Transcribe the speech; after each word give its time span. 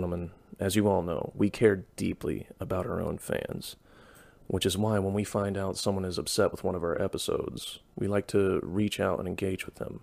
Gentlemen, 0.00 0.32
as 0.58 0.74
you 0.74 0.88
all 0.88 1.02
know, 1.02 1.30
we 1.36 1.48
care 1.48 1.84
deeply 1.94 2.48
about 2.58 2.84
our 2.84 3.00
own 3.00 3.16
fans, 3.16 3.76
which 4.48 4.66
is 4.66 4.76
why 4.76 4.98
when 4.98 5.14
we 5.14 5.22
find 5.22 5.56
out 5.56 5.76
someone 5.76 6.04
is 6.04 6.18
upset 6.18 6.50
with 6.50 6.64
one 6.64 6.74
of 6.74 6.82
our 6.82 7.00
episodes, 7.00 7.78
we 7.94 8.08
like 8.08 8.26
to 8.26 8.58
reach 8.64 8.98
out 8.98 9.20
and 9.20 9.28
engage 9.28 9.66
with 9.66 9.76
them, 9.76 10.00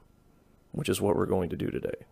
which 0.71 0.87
is 0.87 1.01
what 1.01 1.17
we're 1.17 1.25
going 1.25 1.49
to 1.49 1.57
do 1.57 1.69
today. 1.69 2.05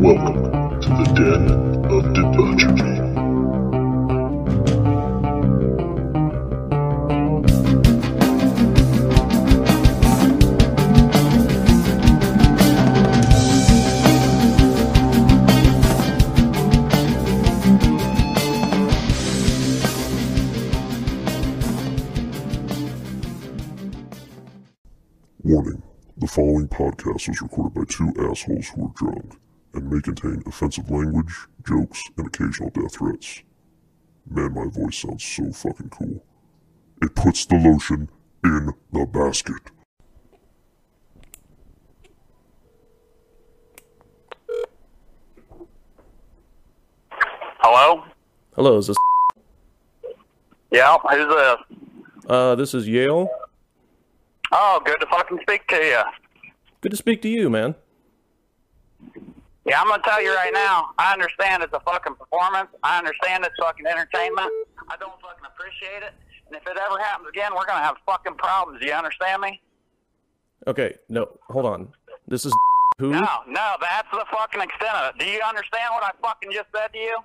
Welcome 0.00 0.80
to 0.80 0.88
the 0.88 1.12
Den 1.14 1.84
of 1.92 2.14
Debauchery. 2.14 3.11
Warning 25.52 25.82
the 26.16 26.26
following 26.26 26.66
podcast 26.66 27.28
was 27.28 27.42
recorded 27.42 27.74
by 27.74 27.84
two 27.86 28.08
assholes 28.26 28.68
who 28.70 28.86
are 28.86 28.92
drunk 28.94 29.36
and 29.74 29.90
may 29.90 30.00
contain 30.00 30.42
offensive 30.46 30.90
language, 30.90 31.34
jokes, 31.68 32.02
and 32.16 32.26
occasional 32.26 32.70
death 32.70 32.94
threats. 32.94 33.42
Man, 34.30 34.54
my 34.54 34.64
voice 34.70 34.96
sounds 34.96 35.22
so 35.22 35.52
fucking 35.52 35.90
cool. 35.90 36.24
It 37.02 37.14
puts 37.14 37.44
the 37.44 37.56
lotion 37.56 38.08
in 38.42 38.72
the 38.94 39.04
basket. 39.04 39.60
Hello? 47.58 48.04
Hello, 48.54 48.78
is 48.78 48.86
this 48.86 48.96
Yeah, 50.70 50.96
who's 51.10 51.28
this? 51.28 51.56
uh 52.26 52.54
this 52.54 52.72
is 52.74 52.88
Yale? 52.88 53.28
Oh, 54.52 54.80
good 54.84 55.00
to 55.00 55.06
fucking 55.06 55.38
speak 55.42 55.66
to 55.68 55.76
you. 55.76 56.02
Good 56.82 56.90
to 56.90 56.96
speak 56.96 57.22
to 57.22 57.28
you, 57.28 57.48
man. 57.48 57.74
Yeah, 59.64 59.80
I'm 59.80 59.88
gonna 59.88 60.02
tell 60.02 60.22
you 60.22 60.34
right 60.34 60.52
now. 60.52 60.90
I 60.98 61.12
understand 61.12 61.62
it's 61.62 61.72
a 61.72 61.80
fucking 61.80 62.16
performance. 62.16 62.68
I 62.82 62.98
understand 62.98 63.44
it's 63.44 63.54
fucking 63.60 63.86
entertainment. 63.86 64.50
I 64.88 64.96
don't 64.98 65.12
fucking 65.20 65.44
appreciate 65.46 66.02
it. 66.02 66.12
And 66.46 66.56
if 66.56 66.62
it 66.66 66.76
ever 66.76 66.98
happens 66.98 67.28
again, 67.28 67.52
we're 67.54 67.66
gonna 67.66 67.84
have 67.84 67.96
fucking 68.04 68.34
problems. 68.34 68.80
Do 68.80 68.86
you 68.86 68.92
understand 68.92 69.40
me? 69.40 69.60
Okay, 70.66 70.96
no, 71.08 71.38
hold 71.48 71.66
on. 71.66 71.88
This 72.26 72.44
is 72.44 72.52
who? 72.98 73.10
No, 73.10 73.28
no, 73.46 73.76
that's 73.80 74.08
the 74.12 74.24
fucking 74.32 74.60
extent 74.60 74.94
of 74.96 75.14
it. 75.14 75.20
Do 75.20 75.26
you 75.26 75.40
understand 75.48 75.90
what 75.92 76.02
I 76.02 76.10
fucking 76.20 76.50
just 76.52 76.68
said 76.76 76.92
to 76.92 76.98
you? 76.98 77.18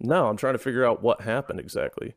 No, 0.00 0.26
I'm 0.26 0.36
trying 0.36 0.54
to 0.54 0.58
figure 0.58 0.84
out 0.84 1.02
what 1.02 1.22
happened 1.22 1.60
exactly. 1.60 2.14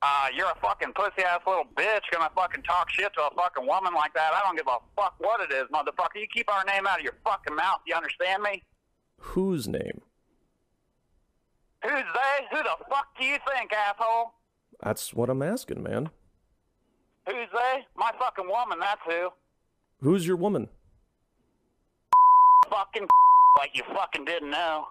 Uh, 0.00 0.28
you're 0.34 0.46
a 0.46 0.54
fucking 0.62 0.92
pussy 0.94 1.24
ass 1.24 1.40
little 1.46 1.64
bitch 1.74 2.02
gonna 2.12 2.30
fucking 2.34 2.62
talk 2.62 2.88
shit 2.90 3.12
to 3.14 3.20
a 3.20 3.30
fucking 3.34 3.66
woman 3.66 3.92
like 3.94 4.14
that. 4.14 4.32
I 4.32 4.40
don't 4.44 4.56
give 4.56 4.68
a 4.68 4.78
fuck 4.94 5.14
what 5.18 5.40
it 5.40 5.52
is, 5.52 5.64
motherfucker. 5.74 6.20
You 6.20 6.26
keep 6.32 6.52
our 6.52 6.64
name 6.64 6.86
out 6.86 6.98
of 6.98 7.04
your 7.04 7.14
fucking 7.24 7.54
mouth. 7.56 7.80
You 7.84 7.96
understand 7.96 8.42
me? 8.42 8.62
Whose 9.18 9.66
name? 9.66 10.00
Who's 11.82 11.90
they? 11.92 12.46
Who 12.56 12.62
the 12.62 12.76
fuck 12.88 13.06
do 13.18 13.24
you 13.24 13.38
think, 13.52 13.72
asshole? 13.72 14.34
That's 14.82 15.12
what 15.14 15.30
I'm 15.30 15.42
asking, 15.42 15.82
man. 15.82 16.10
Who's 17.26 17.48
they? 17.52 17.86
My 17.96 18.12
fucking 18.18 18.48
woman, 18.48 18.78
that's 18.78 19.00
who. 19.04 19.30
Who's 20.00 20.26
your 20.26 20.36
woman? 20.36 20.68
Fucking 22.70 23.06
like 23.58 23.70
you 23.74 23.82
fucking 23.94 24.24
didn't 24.24 24.50
know. 24.50 24.86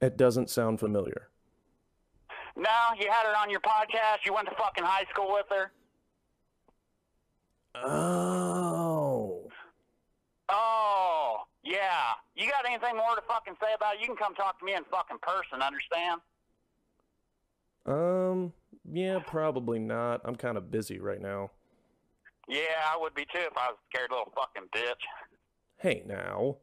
It 0.00 0.16
doesn't 0.16 0.48
sound 0.48 0.78
familiar. 0.78 1.28
No, 2.56 2.70
you 2.98 3.10
had 3.10 3.26
her 3.26 3.36
on 3.36 3.50
your 3.50 3.60
podcast. 3.60 4.24
You 4.26 4.34
went 4.34 4.48
to 4.48 4.54
fucking 4.56 4.84
high 4.84 5.04
school 5.10 5.32
with 5.32 5.46
her. 5.50 5.72
Oh. 7.74 9.48
Oh, 10.48 11.36
yeah. 11.64 12.12
You 12.34 12.50
got 12.50 12.66
anything 12.66 12.96
more 12.96 13.14
to 13.16 13.22
fucking 13.26 13.54
say 13.60 13.72
about 13.74 13.94
it? 13.94 14.00
You 14.00 14.06
can 14.06 14.16
come 14.16 14.34
talk 14.34 14.58
to 14.58 14.64
me 14.64 14.74
in 14.74 14.84
fucking 14.90 15.18
person, 15.22 15.62
understand? 15.62 16.20
Um, 17.86 18.52
yeah, 18.90 19.18
probably 19.26 19.78
not. 19.78 20.20
I'm 20.24 20.36
kind 20.36 20.58
of 20.58 20.70
busy 20.70 20.98
right 21.00 21.20
now. 21.20 21.50
Yeah, 22.48 22.92
I 22.92 22.98
would 23.00 23.14
be 23.14 23.22
too 23.22 23.40
if 23.40 23.56
I 23.56 23.68
was 23.68 23.76
a 23.78 23.96
scared 23.96 24.10
little 24.10 24.32
fucking 24.34 24.68
bitch. 24.74 25.00
Hey, 25.78 26.02
now. 26.06 26.58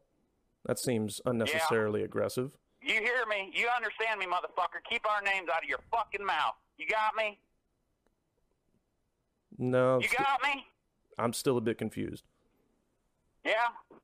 That 0.66 0.78
seems 0.78 1.20
unnecessarily 1.24 2.02
aggressive. 2.02 2.52
You 2.82 2.94
hear 2.94 3.26
me? 3.28 3.50
You 3.54 3.68
understand 3.74 4.18
me, 4.18 4.26
motherfucker? 4.26 4.80
Keep 4.88 5.02
our 5.08 5.22
names 5.22 5.48
out 5.54 5.62
of 5.62 5.68
your 5.68 5.80
fucking 5.90 6.24
mouth. 6.24 6.54
You 6.78 6.86
got 6.86 7.14
me? 7.16 7.38
No, 9.58 10.00
You 10.00 10.08
st- 10.08 10.18
got 10.18 10.42
me? 10.42 10.64
I'm 11.18 11.32
still 11.34 11.58
a 11.58 11.60
bit 11.60 11.76
confused. 11.76 12.24
Yeah? 13.44 13.52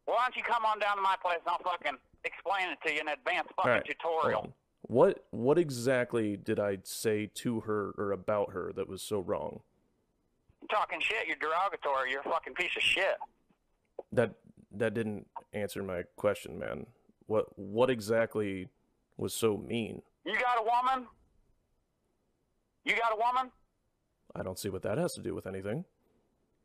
Well, 0.06 0.16
Why 0.16 0.24
don't 0.26 0.36
you 0.36 0.42
come 0.42 0.64
on 0.64 0.78
down 0.78 0.96
to 0.96 1.02
my 1.02 1.16
place 1.22 1.38
and 1.40 1.48
I'll 1.48 1.58
fucking 1.72 1.98
explain 2.24 2.68
it 2.70 2.78
to 2.86 2.92
you 2.92 3.00
in 3.00 3.08
advance 3.08 3.48
All 3.56 3.64
fucking 3.64 3.72
right, 3.72 3.84
tutorial. 3.86 4.52
What 4.82 5.24
what 5.30 5.58
exactly 5.58 6.36
did 6.36 6.60
I 6.60 6.78
say 6.84 7.26
to 7.36 7.60
her 7.60 7.92
or 7.98 8.12
about 8.12 8.52
her 8.52 8.72
that 8.76 8.88
was 8.88 9.02
so 9.02 9.18
wrong? 9.18 9.60
You're 10.60 10.68
talking 10.68 11.00
shit. 11.00 11.26
You're 11.26 11.36
derogatory. 11.36 12.10
You're 12.12 12.20
a 12.20 12.24
fucking 12.24 12.54
piece 12.54 12.76
of 12.76 12.82
shit. 12.82 13.16
That 14.12 14.34
that 14.72 14.94
didn't 14.94 15.26
answer 15.52 15.82
my 15.82 16.02
question, 16.16 16.58
man. 16.58 16.86
What 17.26 17.46
what 17.58 17.90
exactly 17.90 18.68
was 19.16 19.34
so 19.34 19.56
mean? 19.56 20.02
You 20.24 20.34
got 20.34 20.58
a 20.58 20.62
woman? 20.62 21.06
You 22.84 22.94
got 22.96 23.12
a 23.12 23.16
woman? 23.16 23.50
I 24.34 24.42
don't 24.42 24.58
see 24.58 24.68
what 24.68 24.82
that 24.82 24.98
has 24.98 25.14
to 25.14 25.22
do 25.22 25.34
with 25.34 25.46
anything. 25.46 25.84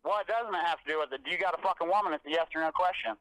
Doesn't 0.03 0.53
it 0.55 0.65
have 0.65 0.81
to 0.83 0.91
do 0.91 0.99
with 0.99 1.11
it? 1.13 1.23
Do 1.23 1.31
you 1.31 1.37
got 1.37 1.57
a 1.57 1.61
fucking 1.61 1.87
woman? 1.87 2.13
It's 2.13 2.25
a 2.25 2.29
yes 2.29 2.47
or 2.55 2.61
no 2.61 2.71
question. 2.71 3.15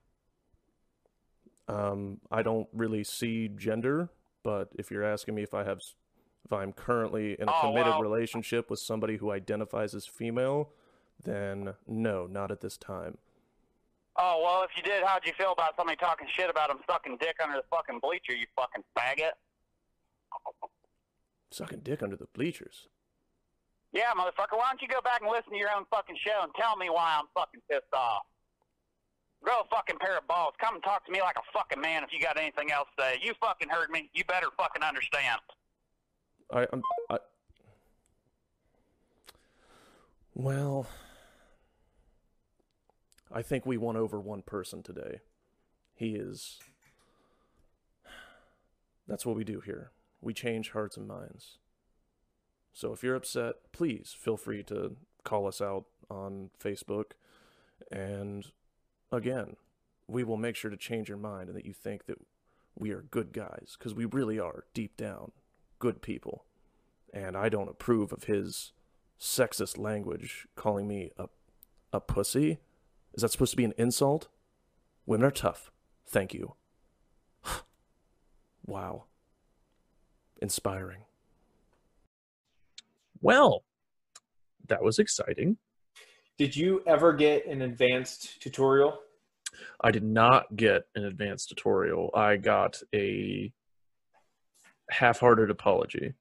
Um, 1.69 2.19
I 2.31 2.43
don't 2.43 2.69
really 2.73 3.05
see 3.05 3.49
gender, 3.49 4.09
but 4.43 4.69
if 4.78 4.91
you're 4.91 5.05
asking 5.05 5.34
me 5.34 5.43
if 5.43 5.55
I 5.55 5.65
have, 5.65 5.81
if 6.45 6.53
I'm 6.53 6.72
currently 6.72 7.37
in 7.41 7.49
a 7.49 7.53
Oh, 7.53 7.61
committed 7.61 7.87
well- 7.93 8.03
relationship 8.03 8.71
with 8.71 8.81
somebody 8.81 9.17
who 9.19 9.31
identifies 9.31 9.95
as 9.95 10.07
female, 10.07 10.72
then 11.22 11.75
no, 11.87 12.27
not 12.27 12.51
at 12.51 12.61
this 12.61 12.77
time. 12.77 13.19
Oh, 14.22 14.42
well, 14.44 14.62
if 14.62 14.70
you 14.76 14.82
did, 14.82 15.03
how'd 15.03 15.25
you 15.25 15.32
feel 15.38 15.53
about 15.53 15.72
somebody 15.78 15.97
talking 15.97 16.28
shit 16.36 16.50
about 16.50 16.69
him 16.69 16.76
sucking 16.86 17.16
dick 17.19 17.36
under 17.42 17.56
the 17.56 17.64
fucking 17.70 18.00
bleacher, 18.03 18.36
you 18.36 18.44
fucking 18.54 18.84
faggot? 18.92 19.32
Sucking 21.50 21.81
dick 21.81 22.03
under 22.03 22.16
the 22.16 22.26
bleachers. 22.34 22.88
Yeah, 23.92 24.12
motherfucker, 24.14 24.60
why 24.60 24.69
don't 24.70 24.82
you 24.82 24.88
go 24.88 25.00
back 25.00 25.22
and 25.22 25.30
listen 25.30 25.53
to 25.53 25.59
your 25.59 25.70
own 25.75 25.86
fucking 25.91 26.16
show 26.22 26.41
and 26.42 26.53
tell 26.54 26.76
me 26.76 26.91
why 26.91 27.16
I'm 27.19 27.28
fucking 27.34 27.62
pissed 27.70 27.94
off? 27.94 28.22
Grow 29.42 29.60
a 29.60 29.75
fucking 29.75 29.97
pair 29.98 30.19
of 30.19 30.28
balls. 30.28 30.53
Come 30.60 30.75
and 30.75 30.84
talk 30.84 31.06
to 31.06 31.12
me 31.12 31.22
like 31.22 31.36
a 31.36 31.59
fucking 31.59 31.80
man 31.80 32.04
if 32.04 32.10
you 32.12 32.20
got 32.20 32.38
anything 32.38 32.70
else 32.70 32.88
to 32.98 33.03
say. 33.03 33.19
You 33.22 33.32
fucking 33.41 33.70
heard 33.70 33.88
me. 33.88 34.10
You 34.12 34.22
better 34.25 34.48
fucking 34.59 34.82
understand. 34.82 35.41
I, 36.53 36.66
I'm, 36.70 36.82
I. 37.09 37.16
Well, 40.34 40.86
I 43.32 43.42
think 43.42 43.64
we 43.64 43.76
won 43.76 43.96
over 43.96 44.20
one 44.20 44.42
person 44.42 44.82
today. 44.82 45.20
He 45.94 46.14
is. 46.14 46.58
That's 49.06 49.24
what 49.26 49.36
we 49.36 49.44
do 49.44 49.60
here. 49.60 49.91
We 50.20 50.34
change 50.34 50.70
hearts 50.70 50.96
and 50.96 51.06
minds. 51.06 51.58
So 52.72 52.92
if 52.92 53.02
you're 53.02 53.16
upset, 53.16 53.54
please 53.72 54.14
feel 54.18 54.36
free 54.36 54.62
to 54.64 54.96
call 55.24 55.46
us 55.46 55.60
out 55.60 55.84
on 56.10 56.50
Facebook. 56.62 57.12
And 57.91 58.46
again, 59.12 59.56
we 60.08 60.24
will 60.24 60.36
make 60.36 60.56
sure 60.56 60.71
to 60.71 60.76
change 60.76 61.09
your 61.09 61.18
mind 61.18 61.48
and 61.48 61.56
that 61.56 61.66
you 61.66 61.72
think 61.72 62.06
that 62.06 62.18
we 62.78 62.91
are 62.91 63.03
good 63.03 63.33
guys, 63.33 63.76
because 63.78 63.94
we 63.94 64.04
really 64.04 64.38
are, 64.38 64.65
deep 64.74 64.97
down, 64.97 65.33
good 65.78 66.03
people. 66.03 66.44
And 67.12 67.36
I 67.36 67.48
don't 67.48 67.68
approve 67.68 68.12
of 68.12 68.24
his 68.24 68.72
sexist 69.21 69.76
language 69.76 70.47
calling 70.54 70.86
me 70.88 71.10
a, 71.18 71.28
a 71.92 72.00
pussy. 72.00 72.59
Is 73.15 73.22
that 73.22 73.30
supposed 73.30 73.53
to 73.53 73.57
be 73.57 73.65
an 73.65 73.74
insult? 73.77 74.28
Women 75.07 75.27
are 75.27 75.33
tough. 75.33 75.71
Thank 76.07 76.34
you. 76.34 76.54
wow. 78.66 79.04
Inspiring. 80.41 81.03
Well, 83.21 83.65
that 84.68 84.83
was 84.83 84.98
exciting. 84.98 85.59
Did 86.39 86.57
you 86.57 86.83
ever 86.86 87.12
get 87.12 87.47
an 87.47 87.62
advanced 87.62 88.41
tutorial? 88.41 88.98
I 89.80 89.91
did 89.91 90.04
not 90.04 90.57
get 90.57 90.84
an 90.95 91.04
advanced 91.04 91.51
tutorial. 91.51 92.10
I 92.15 92.36
got 92.36 92.80
a 92.95 93.53
half-hearted 94.89 95.51
apology. 95.51 96.15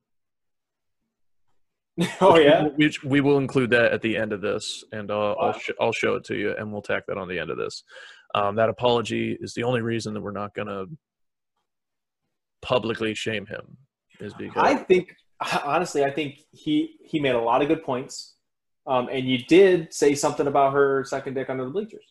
oh 2.22 2.38
yeah. 2.38 2.68
we, 2.78 2.92
we 3.04 3.22
will 3.22 3.38
include 3.38 3.70
that 3.72 3.92
at 3.92 4.02
the 4.02 4.16
end 4.16 4.32
of 4.32 4.42
this, 4.42 4.84
and 4.92 5.12
uh, 5.12 5.34
I'll 5.34 5.58
sh- 5.58 5.72
I'll 5.80 5.92
show 5.92 6.16
it 6.16 6.24
to 6.26 6.36
you, 6.36 6.56
and 6.58 6.72
we'll 6.72 6.82
tack 6.82 7.06
that 7.08 7.18
on 7.18 7.28
the 7.28 7.40
end 7.40 7.50
of 7.50 7.58
this. 7.58 7.84
Um, 8.36 8.56
that 8.56 8.70
apology 8.70 9.38
is 9.42 9.54
the 9.54 9.64
only 9.64 9.82
reason 9.82 10.14
that 10.14 10.22
we're 10.22 10.32
not 10.32 10.54
gonna 10.54 10.86
publicly 12.62 13.14
shame 13.16 13.46
him, 13.46 13.78
is 14.20 14.34
because 14.34 14.62
I 14.64 14.76
think 14.76 15.16
honestly, 15.66 16.04
I 16.04 16.12
think 16.12 16.40
he 16.52 16.96
he 17.04 17.20
made 17.20 17.36
a 17.36 17.42
lot 17.42 17.62
of 17.62 17.68
good 17.68 17.84
points. 17.84 18.36
Um, 18.88 19.08
and 19.12 19.28
you 19.28 19.40
did 19.46 19.94
say 19.94 20.16
something 20.16 20.48
about 20.48 20.74
her 20.74 21.04
second 21.04 21.36
dick 21.36 21.50
under 21.50 21.66
the 21.66 21.70
bleachers. 21.70 22.06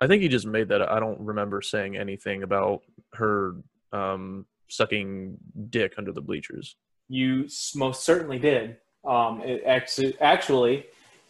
I 0.00 0.06
think 0.06 0.22
he 0.22 0.28
just 0.28 0.46
made 0.46 0.68
that. 0.68 0.90
I 0.90 1.00
don't 1.00 1.20
remember 1.20 1.60
saying 1.60 1.96
anything 1.96 2.42
about 2.42 2.80
her 3.14 3.56
um, 3.92 4.46
sucking 4.68 5.36
dick 5.68 5.94
under 5.98 6.12
the 6.12 6.22
bleachers. 6.22 6.76
You 7.12 7.48
most 7.74 8.04
certainly 8.04 8.38
did. 8.38 8.76
Um, 9.04 9.42
it 9.42 9.64
actually, 9.66 10.16
actually, 10.20 10.86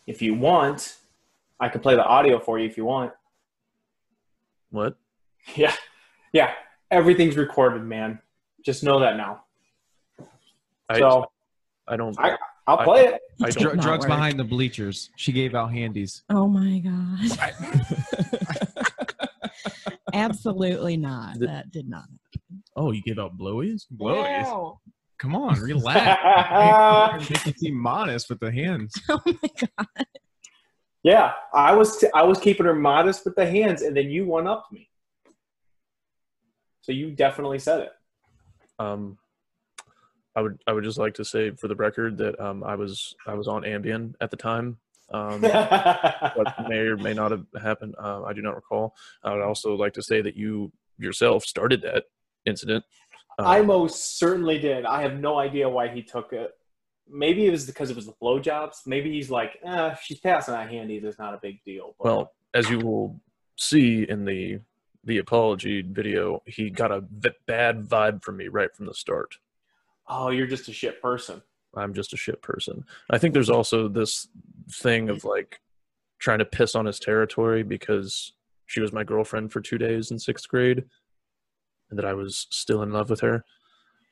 if 0.07 0.21
you 0.21 0.35
want, 0.35 0.97
I 1.59 1.71
can 1.71 1.81
play 1.81 1.95
the 1.95 2.05
audio 2.05 2.39
for 2.39 2.59
you 2.59 2.67
if 2.67 2.77
you 2.77 2.85
want. 2.85 3.13
What? 4.71 4.97
Yeah, 5.57 5.75
yeah. 6.35 6.53
Everything's 6.91 7.37
recorded, 7.37 7.83
man. 7.83 8.19
Just 8.63 8.85
know 8.85 9.01
that 9.01 9.17
now. 9.17 9.45
I 10.89 10.99
So 10.99 11.31
I 11.89 11.97
don't. 11.97 12.15
I- 12.21 12.37
I'll 12.67 12.85
play 12.85 13.07
it. 13.07 13.21
I 13.43 13.51
Dr- 13.51 13.81
drugs 13.81 14.03
work. 14.03 14.09
behind 14.09 14.39
the 14.39 14.45
bleachers. 14.45 15.09
She 15.17 15.33
gave 15.33 15.55
out 15.57 15.73
handies. 15.73 16.23
Oh 16.29 16.47
my 16.47 16.79
god. 16.79 17.57
Absolutely 20.13 20.97
not. 20.99 21.39
The- 21.39 21.47
that 21.47 21.71
did 21.73 21.89
not. 21.89 22.05
Oh, 22.77 22.93
you 22.93 23.03
gave 23.03 23.19
out 23.19 23.37
blowies? 23.37 23.87
Blowies? 23.93 24.45
Blowies. 24.45 24.77
Come 25.21 25.37
on, 25.37 25.61
relax. 25.61 27.31
Make 27.31 27.47
you 27.47 27.53
seem 27.53 27.75
modest 27.75 28.31
with 28.31 28.41
the 28.41 28.51
hands. 28.51 28.95
Oh 29.11 29.21
my 29.27 29.51
god. 29.77 30.07
yeah, 31.03 31.33
I 31.53 31.75
was 31.75 31.99
t- 31.99 32.09
I 32.15 32.23
was 32.23 32.39
keeping 32.39 32.65
her 32.65 32.75
modest 32.75 33.25
with 33.27 33.37
the 33.37 33.47
hands, 33.47 33.83
and 33.83 33.95
then 33.97 34.11
you 34.11 34.25
one 34.25 34.47
upped 34.47 34.73
me. 34.73 34.89
So 36.81 36.93
you 36.93 37.11
definitely 37.11 37.59
said 37.59 37.81
it. 37.81 37.91
Um, 38.79 39.19
I 40.35 40.41
would. 40.41 40.59
I 40.67 40.73
would 40.73 40.85
just 40.85 40.99
like 40.99 41.15
to 41.15 41.25
say 41.25 41.51
for 41.51 41.69
the 41.69 41.77
record 41.77 42.17
that 42.19 42.41
um, 42.41 42.65
I 42.65 42.75
was. 42.75 43.15
I 43.27 43.35
was 43.35 43.47
on 43.47 43.63
Ambien 43.63 44.15
at 44.23 44.31
the 44.31 44.39
time. 44.39 44.79
Um, 45.13 45.43
what 45.43 46.69
may 46.69 46.79
or 46.79 46.97
may 46.97 47.13
not 47.13 47.31
have 47.31 47.45
happened. 47.61 47.95
Uh, 48.03 48.23
I 48.23 48.33
do 48.33 48.41
not 48.41 48.55
recall. 48.55 48.95
I 49.23 49.35
would 49.35 49.43
also 49.43 49.75
like 49.75 49.93
to 49.95 50.03
say 50.03 50.23
that 50.23 50.37
you 50.37 50.73
yourself 50.99 51.45
started 51.45 51.83
that 51.83 52.05
incident. 52.47 52.85
Uh, 53.41 53.49
I 53.49 53.63
most 53.63 54.19
certainly 54.19 54.59
did. 54.59 54.85
I 54.85 55.03
have 55.03 55.19
no 55.19 55.39
idea 55.39 55.69
why 55.69 55.89
he 55.89 56.03
took 56.03 56.33
it. 56.33 56.53
Maybe 57.09 57.47
it 57.47 57.51
was 57.51 57.67
because 57.67 57.91
it 57.91 57.97
was 57.97 58.07
the 58.07 58.15
blowjobs. 58.23 58.87
Maybe 58.87 59.11
he's 59.13 59.31
like, 59.31 59.59
eh, 59.65 59.95
she's 60.03 60.21
passing 60.21 60.55
out 60.55 60.69
handies, 60.69 61.03
it's 61.05 61.19
not 61.19 61.35
a 61.35 61.41
big 61.43 61.63
deal. 61.65 61.95
But 61.99 62.05
well, 62.05 62.33
as 62.55 62.71
you 62.71 62.79
will 62.79 63.21
see 63.57 64.07
in 64.09 64.25
the 64.25 64.61
the 65.05 65.19
apology 65.19 65.83
video, 65.83 66.43
he 66.47 66.69
got 66.71 66.93
a 66.93 67.03
v- 67.11 67.31
bad 67.47 67.89
vibe 67.89 68.23
from 68.23 68.37
me 68.37 68.49
right 68.49 68.75
from 68.77 68.87
the 68.87 68.95
start. 68.95 69.37
oh, 70.09 70.29
you're 70.31 70.47
just 70.47 70.69
a 70.69 70.73
shit 70.73 71.01
person. 71.01 71.41
I'm 71.75 71.95
just 71.95 72.13
a 72.13 72.17
shit 72.17 72.43
person. 72.43 72.85
I 73.11 73.19
think 73.19 73.33
there's 73.33 73.49
also 73.51 73.89
this 73.89 74.29
thing 74.73 75.09
of 75.09 75.25
like 75.25 75.61
trying 76.19 76.41
to 76.41 76.45
piss 76.45 76.75
on 76.75 76.85
his 76.85 76.99
territory 76.99 77.63
because 77.63 78.33
she 78.67 78.81
was 78.81 78.93
my 78.93 79.05
girlfriend 79.05 79.53
for 79.53 79.61
two 79.61 79.79
days 79.79 80.11
in 80.11 80.19
sixth 80.19 80.49
grade, 80.49 80.85
and 81.91 81.99
that 81.99 82.07
I 82.07 82.15
was 82.15 82.47
still 82.51 82.83
in 82.83 82.93
love 82.93 83.11
with 83.11 83.21
her. 83.21 83.45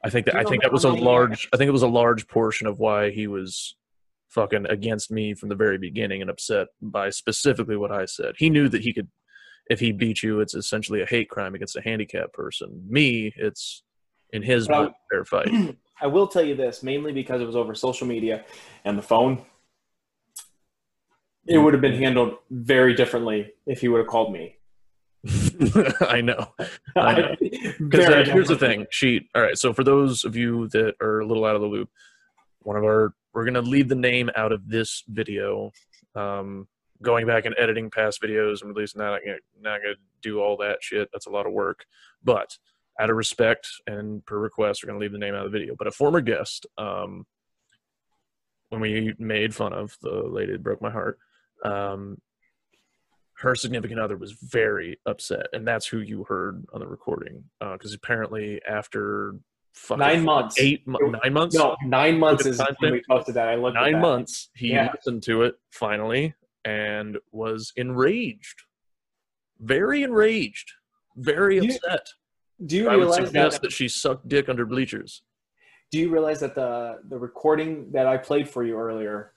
I 0.05 0.11
think 0.11 0.27
that 0.27 0.37
I 0.37 0.45
think 0.45 0.63
that 0.63 0.73
was 0.73 0.85
a 0.85 0.93
large. 0.93 1.49
I 1.53 1.57
think 1.57 1.69
it 1.69 1.73
was 1.73 1.83
a 1.83 1.89
large 1.89 2.29
portion 2.29 2.67
of 2.67 2.79
why 2.79 3.11
he 3.11 3.27
was 3.27 3.77
fucking 4.29 4.67
against 4.67 5.11
me 5.11 5.35
from 5.35 5.49
the 5.49 5.55
very 5.55 5.79
beginning 5.79 6.21
and 6.21 6.31
upset 6.31 6.69
by 6.81 7.11
specifically 7.11 7.77
what 7.77 7.91
I 7.91 8.05
said. 8.05 8.35
He 8.37 8.51
knew 8.51 8.69
that 8.69 8.83
he 8.83 8.93
could, 8.93 9.09
if 9.71 9.81
he 9.81 9.91
beat 9.91 10.23
you, 10.23 10.41
it's 10.41 10.55
essentially 10.55 11.01
a 11.01 11.07
hate 11.07 11.31
crime 11.31 11.55
against 11.55 11.77
a 11.77 11.81
handicapped 11.81 12.35
person. 12.35 12.85
Me, 12.89 13.33
it's 13.37 13.83
in 14.33 14.43
his 14.43 14.69
mind 14.69 14.93
fair 15.11 15.25
fight. 15.25 15.49
I 16.01 16.07
will 16.07 16.29
tell 16.29 16.45
you 16.45 16.55
this, 16.55 16.83
mainly 16.83 17.13
because 17.13 17.41
it 17.41 17.47
was 17.47 17.57
over 17.57 17.75
social 17.75 18.07
media 18.07 18.45
and 18.85 18.97
the 18.97 19.03
phone. 19.03 19.45
It 21.47 21.55
mm-hmm. 21.55 21.65
would 21.65 21.75
have 21.75 21.81
been 21.81 22.01
handled 22.01 22.37
very 22.51 22.95
differently 22.95 23.53
if 23.67 23.81
he 23.81 23.89
would 23.89 23.99
have 23.99 24.07
called 24.07 24.33
me. 24.33 24.58
I 26.01 26.21
know. 26.21 26.53
Because 27.79 28.07
uh, 28.07 28.25
here's 28.25 28.49
the 28.49 28.59
thing, 28.59 28.87
sheet. 28.91 29.29
All 29.35 29.43
right, 29.43 29.57
so 29.57 29.73
for 29.73 29.85
those 29.85 30.25
of 30.25 30.37
you 30.37 30.69
that 30.69 30.95
are 31.01 31.21
a 31.21 31.27
little 31.27 31.45
out 31.45 31.55
of 31.55 31.61
the 31.61 31.69
loop, 31.69 31.89
one 32.61 32.77
of 32.77 32.83
our 32.83 33.15
we're 33.33 33.45
gonna 33.45 33.63
leave 33.63 33.89
the 33.89 33.95
name 33.95 34.31
out 34.37 34.53
of 34.53 34.69
this 34.69 35.05
video. 35.07 35.71
Um, 36.15 36.67
going 37.03 37.27
back 37.27 37.45
and 37.45 37.55
editing 37.57 37.91
past 37.91 38.21
videos 38.21 38.63
and 38.63 38.75
releasing 38.75 38.99
that, 38.99 39.11
not 39.11 39.21
gonna, 39.25 39.39
not 39.61 39.83
gonna 39.83 39.95
do 40.23 40.41
all 40.41 40.57
that 40.57 40.79
shit. 40.81 41.09
That's 41.13 41.27
a 41.27 41.31
lot 41.31 41.47
of 41.47 41.53
work. 41.53 41.85
But 42.25 42.59
out 42.99 43.11
of 43.11 43.17
respect 43.17 43.69
and 43.87 44.25
per 44.27 44.39
request, 44.39 44.83
we're 44.83 44.89
gonna 44.89 44.99
leave 44.99 45.13
the 45.13 45.19
name 45.19 45.35
out 45.35 45.47
of 45.47 45.53
the 45.53 45.59
video. 45.59 45.77
But 45.79 45.87
a 45.87 45.93
former 45.93 46.21
guest, 46.21 46.67
um, 46.77 47.27
when 48.71 48.81
we 48.81 49.15
made 49.19 49.55
fun 49.55 49.73
of 49.73 49.97
the 50.03 50.11
lady 50.11 50.53
that 50.53 50.63
broke 50.63 50.83
my 50.83 50.91
heart, 50.91 51.19
um, 51.65 52.21
her 53.39 53.55
significant 53.55 54.01
other 54.01 54.17
was 54.17 54.33
very 54.33 54.99
upset, 55.07 55.47
and 55.53 55.67
that's 55.67 55.87
who 55.87 55.99
you 56.01 56.25
heard 56.25 56.65
on 56.73 56.81
the 56.81 56.87
recording. 56.87 57.45
Uh, 57.61 57.73
because 57.73 57.95
apparently, 57.95 58.61
after 58.69 59.37
fucking 59.75 60.01
Nine 60.01 60.25
months. 60.25 60.57
eight, 60.59 60.85
mo- 60.87 60.99
nine 60.99 61.33
months, 61.33 61.55
No, 61.55 61.77
nine 61.85 62.19
months 62.19 62.47
is 62.47 62.59
time 62.59 62.75
when 62.81 62.93
we 62.93 63.03
posted 63.09 63.35
that. 63.37 63.49
I 63.49 63.55
looked 63.55 63.77
at 63.77 63.83
nine 63.83 64.01
months, 64.01 64.51
he 64.55 64.71
Yeah. 64.73 64.91
listened 64.93 65.23
to 65.25 65.43
it 65.43 65.57
finally 65.71 66.35
and 66.65 67.19
was 67.31 67.73
enraged, 67.77 68.63
very 69.61 70.03
enraged, 70.03 70.73
very 71.17 71.61
Do 71.61 71.67
you- 71.67 71.75
upset. 71.75 72.09
Do 72.67 72.77
you 72.77 72.89
I 72.89 72.97
would 72.97 73.03
realize 73.03 73.27
suggest 73.27 73.57
that? 73.57 73.63
that 73.69 73.73
she 73.73 73.87
sucked 73.89 74.27
dick 74.27 74.49
under 74.49 74.67
bleachers. 74.67 75.23
Do 75.93 76.01
you 76.01 76.11
realize 76.11 76.41
that 76.41 76.57
the 76.57 77.01
the 77.05 77.17
recording 77.19 77.93
that 77.93 78.07
I 78.09 78.17
played 78.17 78.49
for 78.49 78.65
you 78.65 78.77
earlier 78.77 79.33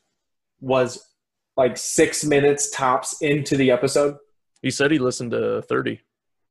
was 0.60 1.11
like 1.58 1.78
six 1.78 2.24
minutes 2.24 2.70
tops 2.72 3.22
into 3.22 3.56
the 3.58 3.72
episode? 3.72 4.18
He 4.62 4.70
said 4.72 4.92
he 4.92 5.00
listened 5.00 5.32
to 5.32 5.62
thirty. 5.64 6.02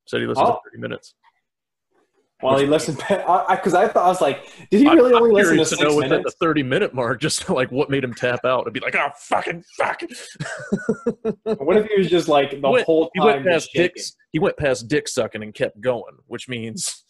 Said 0.05 0.21
he 0.21 0.27
listened 0.27 0.47
to 0.47 0.53
Oh. 0.53 0.59
thirty 0.65 0.77
minutes. 0.81 1.13
While 2.41 2.57
he 2.57 2.65
listened, 2.65 2.97
because 2.97 3.75
I, 3.75 3.87
thought 3.87 4.03
I 4.03 4.07
was 4.07 4.19
like, 4.19 4.45
did 4.71 4.79
he 4.81 4.89
really 4.89 5.13
I'm 5.13 5.21
only 5.21 5.35
listen 5.35 5.49
to 5.49 5.53
curious 5.53 5.69
six 5.69 5.81
know 5.83 5.95
within 5.95 6.09
minutes? 6.09 6.33
the 6.33 6.43
thirty 6.43 6.63
minute 6.63 6.91
mark, 6.91 7.21
just 7.21 7.47
like 7.51 7.71
what 7.71 7.91
made 7.91 8.03
him 8.03 8.15
tap 8.15 8.43
out 8.45 8.65
and 8.65 8.73
be 8.73 8.79
like, 8.79 8.95
"Oh 8.95 9.09
fucking 9.15 9.63
fuck." 9.77 10.01
What 11.43 11.77
if 11.77 11.85
he 11.85 11.97
was 11.99 12.09
just 12.09 12.27
like 12.27 12.59
the 12.59 12.67
went- 12.67 12.85
whole 12.87 13.11
he 13.13 13.19
went 13.19 13.45
past 13.45 13.69
shaking? 13.71 13.93
dick. 13.95 14.03
He 14.31 14.39
went 14.39 14.57
past 14.57 14.87
dick 14.87 15.07
sucking 15.07 15.43
and 15.43 15.53
kept 15.53 15.79
going, 15.81 16.15
which 16.27 16.49
means 16.49 17.03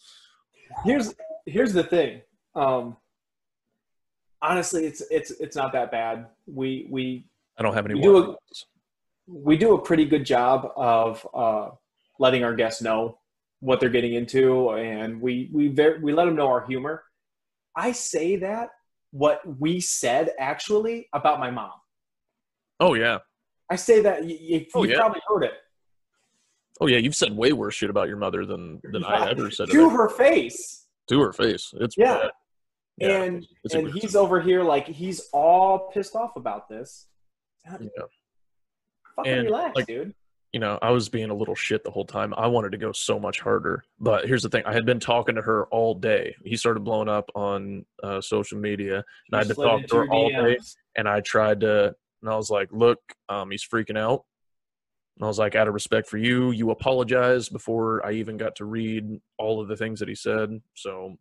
Here's 0.84 1.14
here's 1.46 1.72
the 1.72 1.82
thing. 1.84 2.20
Um, 2.54 2.96
honestly, 4.42 4.84
it's 4.84 5.02
it's 5.10 5.30
it's 5.32 5.56
not 5.56 5.72
that 5.72 5.90
bad. 5.90 6.26
We 6.46 6.86
we 6.90 7.26
I 7.58 7.62
don't 7.62 7.74
have 7.74 7.84
any 7.86 7.94
We 7.96 8.02
do 8.02 8.16
a- 8.32 8.36
we 9.28 9.56
do 9.56 9.74
a 9.74 9.80
pretty 9.82 10.04
good 10.04 10.26
job 10.26 10.70
of 10.76 11.26
uh, 11.32 11.70
letting 12.18 12.44
our 12.44 12.54
guests 12.54 12.82
know 12.82 13.18
what 13.60 13.78
they're 13.78 13.88
getting 13.88 14.14
into, 14.14 14.70
and 14.72 15.20
we 15.20 15.48
we 15.52 15.68
ver- 15.68 16.00
we 16.02 16.12
let 16.12 16.24
them 16.24 16.34
know 16.36 16.48
our 16.48 16.66
humor. 16.66 17.04
I 17.76 17.92
say 17.92 18.36
that 18.36 18.70
what 19.12 19.40
we 19.60 19.80
said 19.80 20.30
actually 20.38 21.08
about 21.12 21.38
my 21.38 21.50
mom. 21.50 21.70
Oh 22.80 22.94
yeah, 22.94 23.18
I 23.70 23.76
say 23.76 24.00
that 24.02 24.24
you, 24.24 24.36
you, 24.40 24.66
Oh, 24.74 24.82
you 24.82 24.90
yeah. 24.92 24.96
probably 24.98 25.20
heard 25.28 25.44
it 25.44 25.52
oh 26.80 26.86
yeah. 26.86 26.96
You've 26.98 27.14
said 27.14 27.36
way 27.36 27.52
worse 27.52 27.74
shit 27.74 27.90
about 27.90 28.08
your 28.08 28.16
mother 28.16 28.44
than 28.44 28.80
than 28.90 29.04
I 29.04 29.30
ever 29.30 29.50
said 29.50 29.68
to 29.70 29.90
her 29.90 30.08
face. 30.08 30.86
to 31.08 31.20
her 31.20 31.32
face. 31.32 31.72
It's 31.80 31.96
Yeah. 31.96 32.28
Yeah, 32.98 33.22
and 33.22 33.46
it's 33.64 33.74
and 33.74 33.88
he's 33.90 34.14
over 34.16 34.40
here 34.40 34.62
like 34.62 34.86
he's 34.86 35.28
all 35.32 35.90
pissed 35.94 36.14
off 36.16 36.36
about 36.36 36.68
this. 36.68 37.06
Yeah. 37.64 37.78
Fucking 39.16 39.32
And, 39.32 39.44
relax, 39.44 39.76
like, 39.76 39.86
dude. 39.86 40.14
you 40.52 40.60
know, 40.60 40.78
I 40.80 40.90
was 40.90 41.08
being 41.08 41.30
a 41.30 41.34
little 41.34 41.54
shit 41.54 41.84
the 41.84 41.90
whole 41.90 42.04
time. 42.04 42.32
I 42.36 42.46
wanted 42.46 42.72
to 42.72 42.78
go 42.78 42.92
so 42.92 43.18
much 43.20 43.40
harder. 43.40 43.84
But 44.00 44.26
here's 44.26 44.42
the 44.42 44.48
thing 44.48 44.64
I 44.64 44.72
had 44.72 44.86
been 44.86 45.00
talking 45.00 45.34
to 45.34 45.42
her 45.42 45.66
all 45.66 45.94
day. 45.94 46.34
He 46.44 46.56
started 46.56 46.80
blowing 46.80 47.08
up 47.08 47.30
on 47.34 47.84
uh, 48.02 48.20
social 48.20 48.58
media, 48.58 48.96
and 48.96 49.04
I 49.34 49.38
had 49.38 49.48
to 49.48 49.54
talk 49.54 49.86
to 49.86 49.96
her 49.96 50.08
all 50.08 50.30
day. 50.30 50.58
And 50.96 51.08
I 51.08 51.20
tried 51.20 51.60
to, 51.60 51.94
and 52.22 52.30
I 52.30 52.36
was 52.36 52.50
like, 52.50 52.68
look, 52.72 53.00
um, 53.28 53.50
he's 53.50 53.66
freaking 53.66 53.98
out. 53.98 54.24
And 55.18 55.24
I 55.24 55.28
was 55.28 55.38
like, 55.38 55.54
out 55.54 55.68
of 55.68 55.74
respect 55.74 56.08
for 56.08 56.16
you, 56.16 56.52
you 56.52 56.70
apologized 56.70 57.52
before 57.52 58.04
I 58.04 58.12
even 58.12 58.38
got 58.38 58.56
to 58.56 58.64
read 58.64 59.20
all 59.38 59.60
of 59.60 59.68
the 59.68 59.76
things 59.76 60.00
that 60.00 60.08
he 60.08 60.14
said. 60.14 60.60
So 60.74 61.16